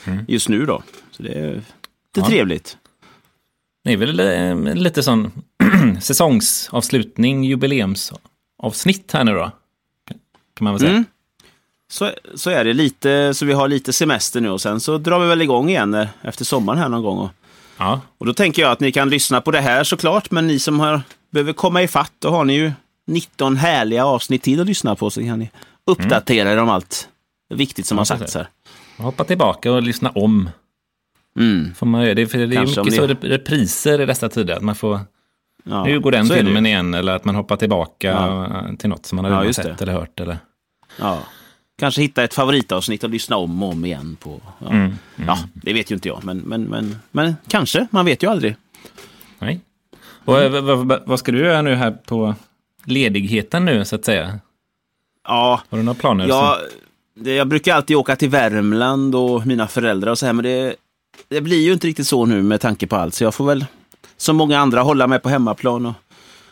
Mm. 0.07 0.25
just 0.27 0.49
nu 0.49 0.65
då. 0.65 0.83
Så 1.11 1.23
det 1.23 1.29
är, 1.33 1.61
det 2.11 2.19
är 2.19 2.23
Ja. 2.23 2.27
trevligt. 2.27 2.77
Det 3.83 3.93
är 3.93 3.97
väl 3.97 4.19
eh, 4.19 4.75
lite 4.75 5.03
sån 5.03 5.31
säsongsavslutning, 6.01 7.43
jubileumsavsnitt 7.43 9.11
här 9.13 9.23
nu 9.23 9.33
då. 9.33 9.51
Kan 10.61 10.63
man 10.65 10.73
väl 10.73 10.79
säga. 10.79 10.91
Mm. 10.91 11.05
Så, 11.91 12.11
så 12.35 12.49
är 12.49 12.63
det 12.65 12.73
lite, 12.73 13.33
så 13.33 13.45
vi 13.45 13.53
har 13.53 13.67
lite 13.67 13.93
semester 13.93 14.41
nu 14.41 14.49
och 14.49 14.61
sen 14.61 14.79
så 14.79 14.97
drar 14.97 15.19
vi 15.19 15.27
väl 15.27 15.41
igång 15.41 15.69
igen 15.69 15.93
eh, 15.93 16.07
efter 16.21 16.45
sommaren 16.45 16.79
här 16.79 16.89
någon 16.89 17.03
gång. 17.03 17.17
Och, 17.17 17.29
Ja, 17.77 18.01
och 18.17 18.25
då 18.25 18.33
tänker 18.33 18.61
jag 18.61 18.71
att 18.71 18.79
ni 18.79 18.91
kan 18.91 19.09
lyssna 19.09 19.41
på 19.41 19.51
det 19.51 19.61
här 19.61 19.83
såklart, 19.83 20.31
men 20.31 20.47
ni 20.47 20.59
som 20.59 20.79
har, 20.79 21.01
behöver 21.31 21.53
komma 21.53 21.81
i 21.83 21.87
fatt, 21.87 22.11
då 22.19 22.29
har 22.29 22.45
ni 22.45 22.53
ju 22.53 22.71
19 23.07 23.57
härliga 23.57 24.05
avsnitt 24.05 24.43
till 24.43 24.59
att 24.61 24.67
lyssna 24.67 24.95
på 24.95 25.09
så 25.09 25.21
kan 25.21 25.39
ni 25.39 25.49
uppdatera 25.85 26.51
er 26.51 26.57
om 26.57 26.69
allt 26.69 27.09
viktigt 27.53 27.85
som 27.85 27.95
Ja, 27.97 27.99
har 27.99 28.05
sagts 28.05 28.35
här. 28.35 28.47
hoppa 28.97 29.23
tillbaka 29.23 29.71
och 29.71 29.81
lyssna 29.83 30.09
om. 30.09 30.49
Mm. 31.39 31.73
Får 31.75 31.85
man 31.85 32.01
göra 32.03 32.13
det, 32.13 32.27
för 32.27 32.37
det 32.37 32.43
är 32.43 32.51
Kanske 32.51 32.83
mycket 32.83 33.01
om 33.01 33.07
så 33.21 33.27
repriser 33.27 34.01
i 34.01 34.05
dessa 34.05 34.29
tider. 34.29 34.55
Att 34.55 34.63
man 34.63 34.75
får, 34.75 34.99
Ja, 35.63 35.83
nu 35.83 35.99
går 35.99 36.11
den 36.11 36.25
filmen 36.25 36.65
igen, 36.65 36.93
eller 36.93 37.15
att 37.15 37.25
man 37.25 37.35
hoppar 37.35 37.55
tillbaka 37.55 38.07
Ja. 38.07 38.63
till 38.79 38.89
något 38.89 39.05
som 39.05 39.15
man 39.15 39.25
har 39.31 39.43
Ja, 39.45 39.53
sett 39.53 39.81
eller 39.81 39.93
hört. 39.93 40.19
Eller. 40.19 40.37
Ja. 40.97 41.19
kanske 41.79 42.01
hitta 42.01 42.23
ett 42.23 42.33
favoritavsnitt 42.33 43.03
och 43.03 43.09
lyssna 43.09 43.37
om 43.37 43.63
och 43.63 43.69
om 43.69 43.85
igen 43.85 44.17
på. 44.19 44.41
Ja, 44.59 44.67
Mm. 44.69 44.95
ja 45.27 45.37
det 45.53 45.73
vet 45.73 45.91
ju 45.91 45.95
inte 45.95 46.07
jag, 46.07 46.23
men, 46.23 46.37
men, 46.37 46.63
men, 46.63 46.95
men 47.11 47.35
kanske. 47.47 47.87
Man 47.91 48.05
vet 48.05 48.23
ju 48.23 48.29
aldrig. 48.31 48.55
Nej. 49.39 49.59
Och 50.25 50.41
eh, 50.41 50.61
vad, 50.61 51.01
vad, 51.05 51.19
ska 51.19 51.31
du 51.31 51.39
göra 51.39 51.61
nu 51.61 51.75
här 51.75 51.91
på 51.91 52.35
ledigheten 52.85 53.65
nu 53.65 53.85
så 53.85 53.95
att 53.95 54.05
säga? 54.05 54.39
Ja, 55.27 55.61
Har 55.69 55.77
du 55.77 55.83
några 55.83 55.99
planer? 55.99 56.27
jag, 56.27 56.57
det, 57.15 57.35
jag 57.35 57.47
brukar 57.47 57.75
alltid 57.75 57.97
åka 57.97 58.15
till 58.15 58.29
Värmland 58.29 59.15
och 59.15 59.45
mina 59.47 59.67
föräldrar 59.67 60.11
och 60.11 60.17
så 60.19 60.25
här, 60.25 60.33
men 60.33 60.43
det, 60.43 60.75
det 61.27 61.41
blir 61.41 61.61
ju 61.65 61.73
inte 61.73 61.87
riktigt 61.87 62.07
så 62.07 62.25
nu 62.25 62.41
med 62.43 62.61
tanke 62.61 62.87
på 62.87 62.95
allt. 62.95 63.13
Så 63.13 63.23
jag 63.23 63.35
får 63.35 63.45
väl, 63.45 63.65
som 64.17 64.35
många 64.35 64.59
andra, 64.59 64.81
hålla 64.81 65.07
mig 65.07 65.19
på 65.19 65.29
hemmaplan 65.29 65.85
och 65.85 65.93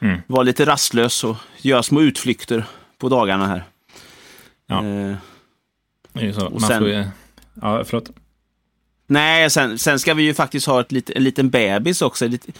Mm. 0.01 0.19
vara 0.27 0.43
lite 0.43 0.65
rastlös 0.65 1.23
och 1.23 1.35
göra 1.61 1.83
små 1.83 2.01
utflykter 2.01 2.65
på 2.97 3.09
dagarna 3.09 3.47
här. 3.47 3.63
Ja. 4.69 4.77
Eh, 4.85 5.15
Det 6.13 6.19
är 6.19 6.25
ju 6.25 6.33
så. 6.33 6.45
och 6.45 6.51
Man 6.61 6.69
sen- 6.69 6.79
får 6.79 6.89
ju, 6.89 7.05
ja, 7.61 7.83
förlåt. 7.85 8.09
Nej, 9.07 9.49
sen, 9.49 9.79
sen 9.79 9.99
ska 9.99 10.13
vi 10.13 10.23
ju 10.23 10.33
faktiskt 10.33 10.67
ha 10.67 10.79
ett, 10.81 10.91
lit- 10.91 11.09
en 11.15 11.23
liten 11.23 11.49
bebis 11.49 12.01
också. 12.01 12.27
Lite, 12.27 12.51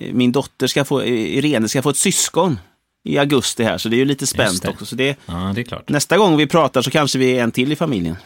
eh, 0.00 0.12
min 0.14 0.32
dotter 0.32 0.66
ska 0.66 0.84
få, 0.84 1.00
eh, 1.00 1.08
Irene 1.38 1.68
ska 1.68 1.82
få 1.82 1.90
ett 1.90 1.96
syskon 1.96 2.58
i 3.04 3.18
augusti 3.18 3.64
här, 3.64 3.78
så 3.78 3.88
det 3.88 3.96
är 3.96 3.98
ju 3.98 4.04
lite 4.04 4.26
spänt 4.26 4.64
också. 4.68 4.86
Så 4.86 4.96
det, 4.96 5.18
Ja, 5.26 5.52
det 5.54 5.60
är 5.60 5.64
klart. 5.64 5.88
nästa 5.88 6.18
gång 6.18 6.36
vi 6.36 6.46
pratar 6.46 6.82
så 6.82 6.90
kanske 6.90 7.18
vi 7.18 7.38
är 7.38 7.42
en 7.42 7.52
till 7.52 7.72
i 7.72 7.76
familjen. 7.76 8.16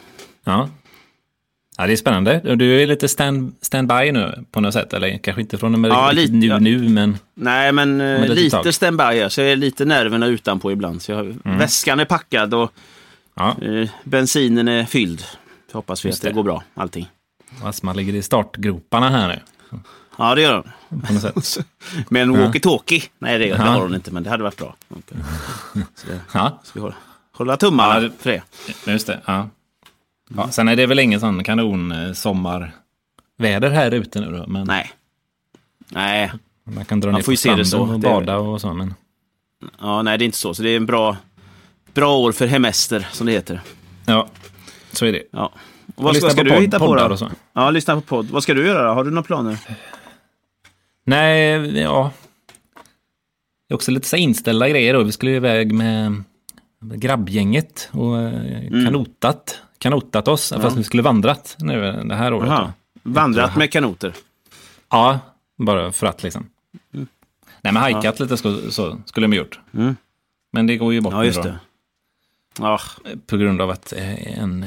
Ja. 0.43 0.69
ja, 1.77 1.87
det 1.87 1.91
är 1.93 1.97
spännande. 1.97 2.55
Du 2.55 2.81
är 2.81 2.87
lite 2.87 3.07
stand, 3.07 3.55
standby 3.61 4.11
nu 4.11 4.45
på 4.51 4.61
något 4.61 4.73
sätt, 4.73 4.93
eller 4.93 5.17
kanske 5.17 5.41
inte 5.41 5.57
från 5.57 5.73
och 5.73 5.79
med 5.79 5.91
Ja, 5.91 6.11
lite, 6.11 6.33
nu, 6.33 6.47
ja. 6.47 6.59
nu, 6.59 6.89
men 6.89 7.17
Nej, 7.33 7.71
men 7.71 7.97
litet 8.21 8.35
lite 8.37 8.49
tag. 8.63 8.73
standby 8.73 9.29
så 9.29 9.41
jag 9.41 9.51
är 9.51 9.55
lite 9.55 9.85
nerverna 9.85 10.25
utanpå 10.27 10.71
ibland. 10.71 11.01
Så 11.01 11.11
jag, 11.11 11.19
Mm. 11.45 11.57
Väskan 11.57 11.99
är 11.99 12.05
packad 12.05 12.53
och 12.53 12.71
ja, 13.35 13.55
eh, 13.61 13.89
bensinen 14.03 14.67
är 14.67 14.85
fylld. 14.85 15.21
Så 15.71 15.77
hoppas 15.77 16.05
vi 16.05 16.09
att 16.11 16.21
det, 16.21 16.27
det. 16.27 16.33
går 16.33 16.43
bra, 16.43 16.63
allting. 16.73 17.09
man 17.83 17.95
ligger 17.97 18.13
i 18.15 18.21
startgroparna 18.21 19.09
här 19.09 19.27
nu. 19.27 19.39
Ja, 20.17 20.35
det 20.35 20.41
gör 20.41 20.63
den. 20.89 21.21
Sätt. 21.21 21.65
Men 22.09 22.21
en 22.21 22.35
walkie-talkie? 22.35 23.03
Nej, 23.19 23.39
det, 23.39 23.45
det 23.45 23.49
Ja. 23.49 23.55
har 23.57 23.81
hon 23.81 23.95
inte, 23.95 24.11
men 24.11 24.23
det 24.23 24.29
hade 24.29 24.43
varit 24.43 24.57
bra. 24.57 24.75
Okej. 24.89 25.17
Så 25.95 26.07
det, 26.07 26.19
Ja, 26.33 26.59
ska 26.63 26.79
vi 26.79 26.81
hålla, 26.81 26.95
hålla 27.31 27.57
tummarna 27.57 27.93
Ja, 27.93 27.99
det- 27.99 28.11
för 28.19 28.29
det. 28.85 28.91
just 28.91 29.07
det. 29.07 29.19
Ja. 29.25 29.49
Ja, 30.37 30.49
sen 30.51 30.67
är 30.67 30.75
det 30.75 30.85
väl 30.85 30.99
ingen 30.99 31.19
sån 31.19 31.43
kanon 31.43 31.91
eh, 31.91 32.13
sommarväder 32.13 33.69
här 33.69 33.91
ute 33.93 34.19
nu 34.21 34.31
då, 34.37 34.47
men 34.47 34.67
Nej. 34.67 34.91
Nej, 35.87 36.31
man 36.63 36.85
kan 36.85 36.99
dra 36.99 37.07
Man 37.11 37.15
ner 37.19 37.23
får 37.23 37.31
på 37.31 37.37
se 37.37 37.55
det 37.55 37.65
stranden 37.65 37.65
så. 37.65 37.79
och 37.93 37.99
Det- 37.99 38.07
bada 38.09 38.37
och 38.37 38.61
så. 38.61 38.73
Men, 38.73 38.93
ja, 39.79 40.01
nej, 40.01 40.17
det 40.17 40.23
är 40.23 40.25
inte 40.25 40.37
så. 40.37 40.53
Så 40.53 40.63
det 40.63 40.69
är 40.69 40.77
en 40.77 40.85
bra, 40.85 41.17
bra 41.93 42.17
år 42.17 42.31
för 42.31 42.47
hemester, 42.47 43.07
som 43.11 43.27
det 43.27 43.31
heter. 43.33 43.61
ja, 44.05 44.27
så 44.91 45.05
är 45.05 45.11
det. 45.11 45.23
Ja. 45.31 45.51
Och 45.95 46.03
vad 46.03 46.15
ska, 46.15 46.29
ska 46.29 46.37
på 46.37 46.43
du 46.43 46.55
hitta 46.55 46.79
på 46.79 46.95
då? 46.95 47.17
Ja, 47.53 47.69
lyssna 47.69 47.95
på 47.95 48.01
podd. 48.01 48.29
Vad 48.29 48.43
ska 48.43 48.53
du 48.53 48.67
göra 48.67 48.87
då? 48.87 48.93
Har 48.93 49.03
du 49.03 49.09
några 49.11 49.23
planer? 49.23 49.57
Nej, 51.03 51.79
ja. 51.79 52.11
Det 53.67 53.73
är 53.73 53.75
också 53.75 53.91
lite 53.91 54.07
så 54.07 54.15
inställda 54.17 54.69
grejer 54.69 54.93
då. 54.93 55.03
Vi 55.03 55.11
skulle 55.11 55.31
iväg 55.31 55.73
med 55.73 56.23
grabbgänget 56.81 57.89
och 57.91 58.17
eh, 58.21 58.31
Mm. 58.67 58.85
kanotat, 58.85 59.61
kanotat 59.77 60.27
oss, 60.27 60.53
fast 60.61 60.77
vi 60.77 60.83
skulle 60.83 61.03
vandrat 61.03 61.55
nu 61.59 62.03
det 62.05 62.15
här 62.15 62.33
året. 62.33 62.49
Jaha. 62.49 62.73
då. 63.03 63.11
Vandrat 63.11 63.55
med 63.57 63.71
kanoter? 63.71 64.13
Ja, 64.89 65.19
bara 65.57 65.91
för 65.91 66.07
att 66.07 66.23
liksom. 66.23 66.45
Nej, 67.61 67.73
men 67.73 67.75
hajkat 67.75 68.19
lite 68.19 68.37
så, 68.37 68.71
så 68.71 68.97
skulle 69.05 69.27
de 69.27 69.33
gjort. 69.33 69.59
Mm. 69.73 69.95
Men 70.51 70.67
det 70.67 70.77
går 70.77 70.93
ju 70.93 71.01
bort 71.01 71.13
Ja, 71.13 71.19
nu 71.19 71.25
just 71.25 71.43
då, 71.43 71.49
det. 71.49 71.59
Ja, 72.59 72.79
på 73.27 73.37
grund 73.37 73.61
av 73.61 73.69
att 73.69 73.93
eh, 73.93 74.39
en, 74.39 74.65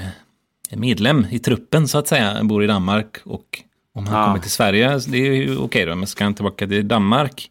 en 0.70 0.80
medlem 0.80 1.26
i 1.30 1.38
truppen 1.38 1.88
så 1.88 1.98
att 1.98 2.08
säga 2.08 2.44
bor 2.44 2.64
i 2.64 2.66
Danmark 2.66 3.16
och 3.24 3.62
om 3.94 4.06
han 4.06 4.20
Ja. 4.20 4.26
kommer 4.26 4.38
till 4.40 4.50
Sverige, 4.50 4.98
det 5.08 5.18
är 5.18 5.32
ju 5.32 5.56
okej 5.58 5.84
då, 5.86 5.94
men 5.96 6.06
ska 6.06 6.24
han 6.24 6.34
tillbaka 6.34 6.66
till 6.66 6.88
Danmark 6.88 7.50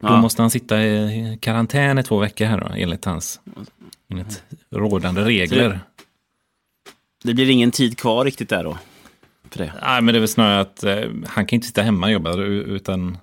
då 0.00 0.08
Ja. 0.08 0.20
måste 0.20 0.42
han 0.42 0.50
sitta 0.50 0.82
i 0.84 1.38
karantän 1.40 1.98
i 1.98 2.02
två 2.02 2.18
veckor 2.18 2.44
här 2.44 2.60
då, 2.60 2.66
enligt 2.76 3.04
hans 3.04 3.40
enligt 4.08 4.42
rådande 4.70 5.24
regler. 5.24 5.80
det 7.24 7.34
blir 7.34 7.50
ingen 7.50 7.70
tid 7.70 7.98
kvar 7.98 8.24
riktigt 8.24 8.48
där 8.48 8.64
då? 8.64 8.78
För 9.50 9.58
det. 9.58 9.72
Nej, 9.82 10.02
men 10.02 10.14
det 10.14 10.18
är 10.18 10.20
väl 10.20 10.28
snarare 10.28 10.60
att 10.60 10.84
eh, 10.84 11.04
han 11.26 11.46
kan 11.46 11.56
inte 11.56 11.66
sitta 11.66 11.82
hemma 11.82 12.06
och 12.06 12.12
jobba, 12.12 12.36
utan 12.36 13.18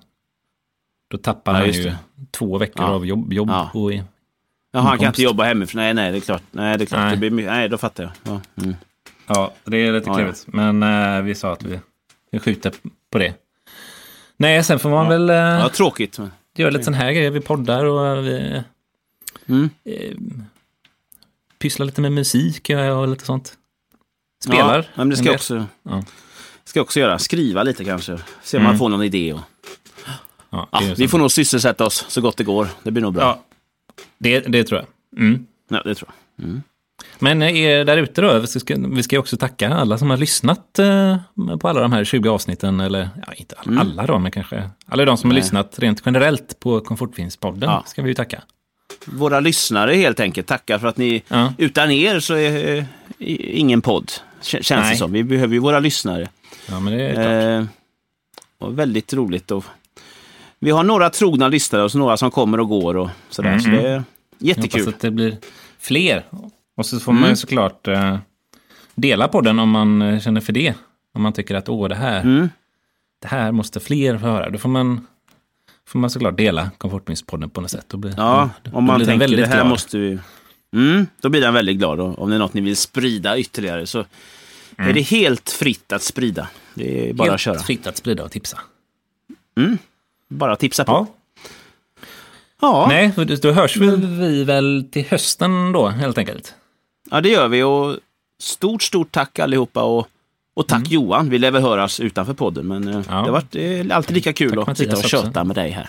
då 1.10 1.18
tappar 1.18 1.52
Ja, 1.54 1.58
han 1.58 1.70
ju 1.72 1.82
det. 1.82 1.96
två 2.30 2.58
veckor 2.58 2.84
Ja. 2.84 2.90
av 2.90 3.06
jobb. 3.06 3.32
jobb 3.32 3.48
Ja. 3.50 3.70
och, 3.74 3.90
Jaha, 4.72 4.82
han 4.82 4.98
kan 4.98 5.06
inte 5.06 5.22
jobba 5.22 5.44
hemifrån? 5.44 5.82
Nej, 5.82 5.94
nej, 5.94 6.12
det 6.12 6.18
är 6.18 6.20
klart. 6.20 6.42
Nej, 6.50 6.78
det 6.78 6.84
är 6.84 6.86
klart. 6.86 7.00
Nej. 7.00 7.16
Det 7.16 7.30
blir 7.30 7.46
nej, 7.46 7.68
då 7.68 7.78
fattar 7.78 8.02
jag. 8.04 8.12
Ja. 8.22 8.62
Mm. 8.62 8.76
Ja, 9.26 9.54
det 9.64 9.76
är 9.76 9.92
lite 9.92 10.10
Ja, 10.10 10.14
klurigt. 10.16 10.44
Men 10.46 10.82
eh, 10.82 11.22
vi 11.22 11.34
sa 11.34 11.52
att 11.52 11.62
vi, 11.62 11.80
vi 12.30 12.38
skjuter 12.38 12.72
på 13.12 13.18
det. 13.18 13.34
Nej, 14.36 14.64
sen 14.64 14.78
får 14.78 14.90
man 14.90 15.08
väl 15.08 15.30
eh, 15.30 15.36
ja, 15.36 15.68
tråkigt. 15.68 16.18
Men... 16.18 16.30
göra 16.56 16.70
lite 16.70 16.84
sån 16.84 16.94
här 16.94 17.12
grejer. 17.12 17.30
Vi 17.30 17.40
poddar 17.40 17.84
och 17.84 18.26
vi 18.26 18.62
Mm. 19.48 19.70
eh, 19.84 20.16
pysslar 21.58 21.86
lite 21.86 22.00
med 22.00 22.12
musik 22.12 22.70
och 22.96 23.08
lite 23.08 23.24
sånt. 23.24 23.52
Spelar. 24.44 24.78
Ja, 24.78 24.84
men 24.94 25.08
det 25.08 25.16
ska 25.16 25.26
jag 25.26 25.34
också, 25.34 25.66
Ja. 25.82 26.04
ska 26.64 26.80
också 26.80 27.00
göra. 27.00 27.18
Skriva 27.18 27.62
lite 27.62 27.84
kanske. 27.84 28.18
Se 28.42 28.56
om 28.56 28.62
man 28.62 28.70
Mm. 28.70 28.78
får 28.78 28.88
någon 28.88 29.02
idé. 29.02 29.32
Och... 29.32 29.40
Ja, 30.50 30.68
Ja, 30.72 30.80
vi 30.96 31.08
får 31.08 31.18
nog 31.18 31.30
sysselsätta 31.32 31.84
oss 31.86 32.04
så 32.08 32.20
gott 32.20 32.36
det 32.36 32.44
går. 32.44 32.68
Det 32.82 32.90
blir 32.90 33.02
nog 33.02 33.14
bra. 33.14 33.42
Det, 34.18 34.40
det 34.40 34.64
tror 34.64 34.80
jag. 34.80 35.20
Mm. 35.22 35.46
Ja, 35.70 35.82
det 35.84 35.94
tror 35.94 36.10
jag. 36.36 36.60
Men 37.18 37.42
eh, 37.42 37.56
er 37.56 37.84
där 37.84 37.96
ute 37.96 38.20
då, 38.20 38.38
vi 38.38 38.46
ska, 38.46 38.76
vi 38.78 39.02
ska 39.02 39.18
också 39.18 39.36
tacka 39.36 39.68
alla 39.74 39.98
som 39.98 40.10
har 40.10 40.16
lyssnat 40.16 40.78
eh, 40.78 41.16
på 41.60 41.68
alla 41.68 41.80
de 41.80 41.92
här 41.92 42.04
20 42.04 42.28
avsnitten, 42.28 42.80
eller 42.80 43.08
ja, 43.26 43.32
inte 43.36 43.54
alla, 43.58 43.80
alla 43.80 44.06
då, 44.06 44.18
men 44.18 44.32
kanske 44.32 44.70
alla 44.86 45.04
de 45.04 45.16
som 45.16 45.30
har 45.30 45.34
Nej. 45.34 45.42
lyssnat 45.42 45.78
rent 45.78 46.02
generellt 46.04 46.60
på 46.60 46.80
Komfortfilmspodden 46.80 47.70
Ja. 47.70 47.84
ska 47.86 48.02
vi 48.02 48.08
ju 48.08 48.14
tacka. 48.14 48.42
Våra 49.04 49.40
lyssnare 49.40 49.94
helt 49.94 50.20
enkelt 50.20 50.46
tackar 50.46 50.78
för 50.78 50.86
att 50.88 50.96
ni... 50.96 51.22
Ja. 51.28 51.52
Utan 51.58 51.90
er 51.90 52.20
så 52.20 52.34
är 52.34 52.76
eh, 52.78 52.84
ingen 53.58 53.82
podd. 53.82 54.12
Känns 54.42 54.70
Nej. 54.70 54.90
det 54.92 54.96
som. 54.96 55.12
Vi 55.12 55.24
behöver 55.24 55.54
ju 55.54 55.60
våra 55.60 55.78
lyssnare. 55.78 56.28
Ja, 56.68 56.80
men 56.80 56.92
det 56.92 57.02
är 57.08 57.14
klart. 57.14 57.68
Eh, 58.60 58.68
och 58.68 58.78
väldigt 58.78 59.14
roligt. 59.14 59.50
Och 59.50 59.64
vi 60.60 60.70
har 60.70 60.84
några 60.84 61.10
trogna 61.10 61.48
lyssnare 61.48 61.82
och 61.82 61.92
så 61.92 61.98
några 61.98 62.16
som 62.16 62.30
kommer 62.30 62.60
och 62.60 62.68
går 62.68 62.96
och 62.96 63.08
sådär. 63.30 63.58
Så 63.58 63.68
Mhm. 63.68 63.76
det 63.78 63.88
är 63.88 63.92
Jag 63.92 64.04
jättekul. 64.38 64.80
hoppas 64.80 64.94
att 64.94 65.00
det 65.00 65.10
blir 65.10 65.36
fler. 65.78 66.24
Och 66.76 66.86
så 66.86 67.00
får 67.00 67.12
man 67.12 67.20
ju 67.22 67.26
Mm. 67.26 67.36
såklart 67.36 67.88
eh, 67.88 68.18
dela 68.94 69.28
på 69.28 69.40
den 69.40 69.58
om 69.58 69.70
man 69.70 70.02
eh, 70.02 70.20
känner 70.20 70.40
för 70.40 70.52
det. 70.52 70.74
Om 71.14 71.22
man 71.22 71.32
tycker 71.32 71.54
att 71.54 71.68
åh, 71.68 71.88
det 71.88 71.94
här, 71.94 72.20
Mm. 72.20 72.48
det 73.22 73.28
här 73.28 73.52
måste 73.52 73.80
fler 73.80 74.18
få 74.18 74.26
höra. 74.26 74.50
Då 74.50 74.58
får 74.58 74.68
man, 74.68 75.06
får 75.86 75.98
man 75.98 76.10
såklart 76.10 76.36
dela 76.36 76.70
Komfortminspodden 76.78 77.50
på 77.50 77.60
något 77.60 77.70
sätt. 77.70 77.84
Då 77.88 77.96
blir, 77.96 78.14
Ja, 78.16 78.50
då, 78.62 78.76
om 78.76 78.84
man 78.84 78.96
blir 78.96 79.06
den 79.06 79.18
tänker 79.18 79.36
det 79.36 79.46
här 79.46 79.54
glad. 79.54 79.66
måste 79.68 79.98
vi... 79.98 80.18
Mm, 80.74 81.06
då 81.20 81.28
blir 81.28 81.40
den 81.40 81.54
väldigt 81.54 81.78
glad. 81.78 82.00
Och 82.00 82.18
om 82.18 82.30
det 82.30 82.36
är 82.36 82.38
något 82.38 82.54
ni 82.54 82.60
vill 82.60 82.76
sprida 82.76 83.38
ytterligare 83.38 83.86
så 83.86 84.04
är 84.76 84.92
det 84.92 85.00
helt 85.00 85.50
fritt 85.50 85.92
att 85.92 86.02
sprida. 86.02 86.48
Det 86.74 87.08
är 87.10 87.12
bara 87.14 87.24
Helt 87.24 87.34
att 87.34 87.40
köra. 87.40 87.58
fritt 87.58 87.86
att 87.86 87.96
sprida 87.96 88.24
och 88.24 88.30
tipsa. 88.30 88.58
Bara 90.30 90.56
tipsa 90.56 90.84
på. 90.84 90.92
Ja. 90.92 91.06
Ja, 92.60 92.86
Nej, 92.88 93.12
då- 93.42 93.52
hörs 93.52 93.76
väl 93.76 94.06
vi 94.06 94.44
väl 94.44 94.88
till 94.92 95.04
hösten 95.10 95.72
då, 95.72 95.88
helt 95.88 96.18
enkelt. 96.18 96.54
ja, 97.10 97.20
det 97.20 97.28
gör 97.28 97.48
vi. 97.48 97.62
Och 97.62 97.96
stort, 98.42 98.82
stort 98.82 99.12
tack 99.12 99.38
allihopa. 99.38 99.82
Och, 99.82 100.08
och 100.54 100.66
tack 100.68 100.88
Johan. 100.90 101.30
Vi 101.30 101.38
lär 101.38 101.50
väl 101.50 101.62
höras 101.62 102.00
utanför 102.00 102.34
podden. 102.34 102.66
Men 102.68 102.88
eh, 102.88 102.94
Mm. 102.94 103.04
Ja. 103.08 103.14
det 103.14 103.20
har 103.20 103.30
varit 103.30 103.56
eh, 103.90 103.96
alltid 103.96 104.14
lika 104.14 104.32
kul 104.32 104.54
Tack, 104.54 104.68
att 104.68 104.78
sitta 104.78 104.96
och 104.96 105.04
köta 105.04 105.44
med 105.44 105.56
dig 105.56 105.70
här. 105.70 105.88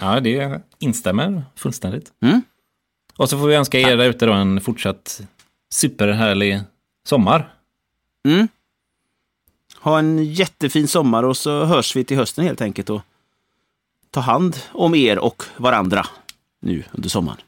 Ja, 0.00 0.20
det 0.20 0.60
instämmer 0.78 1.42
fullständigt. 1.56 2.12
Mm. 2.22 2.42
Och 3.16 3.30
så 3.30 3.38
får 3.38 3.46
vi 3.46 3.54
önska 3.54 3.78
er 3.80 3.96
där 3.96 4.04
ute 4.08 4.26
då 4.26 4.32
en 4.32 4.60
fortsatt 4.60 5.22
superhärlig 5.74 6.60
sommar. 7.08 7.54
Mm. 8.28 8.48
Ha 9.80 9.98
en 9.98 10.24
jättefin 10.24 10.88
sommar 10.88 11.22
och 11.22 11.36
så 11.36 11.64
hörs 11.64 11.96
vi 11.96 12.04
till 12.04 12.16
hösten 12.16 12.44
helt 12.44 12.60
enkelt. 12.60 12.90
Och 12.90 13.02
ta 14.14 14.20
hand 14.20 14.56
om 14.72 14.94
er 14.94 15.18
och 15.18 15.42
varandra 15.56 16.06
nu 16.60 16.84
under 16.92 17.08
sommaren. 17.08 17.40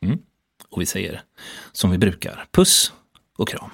Mm. 0.00 0.18
Och 0.68 0.80
vi 0.80 0.86
säger 0.86 1.22
som 1.72 1.90
vi 1.90 1.98
brukar, 1.98 2.46
puss 2.50 2.92
och 3.36 3.48
kram. 3.48 3.70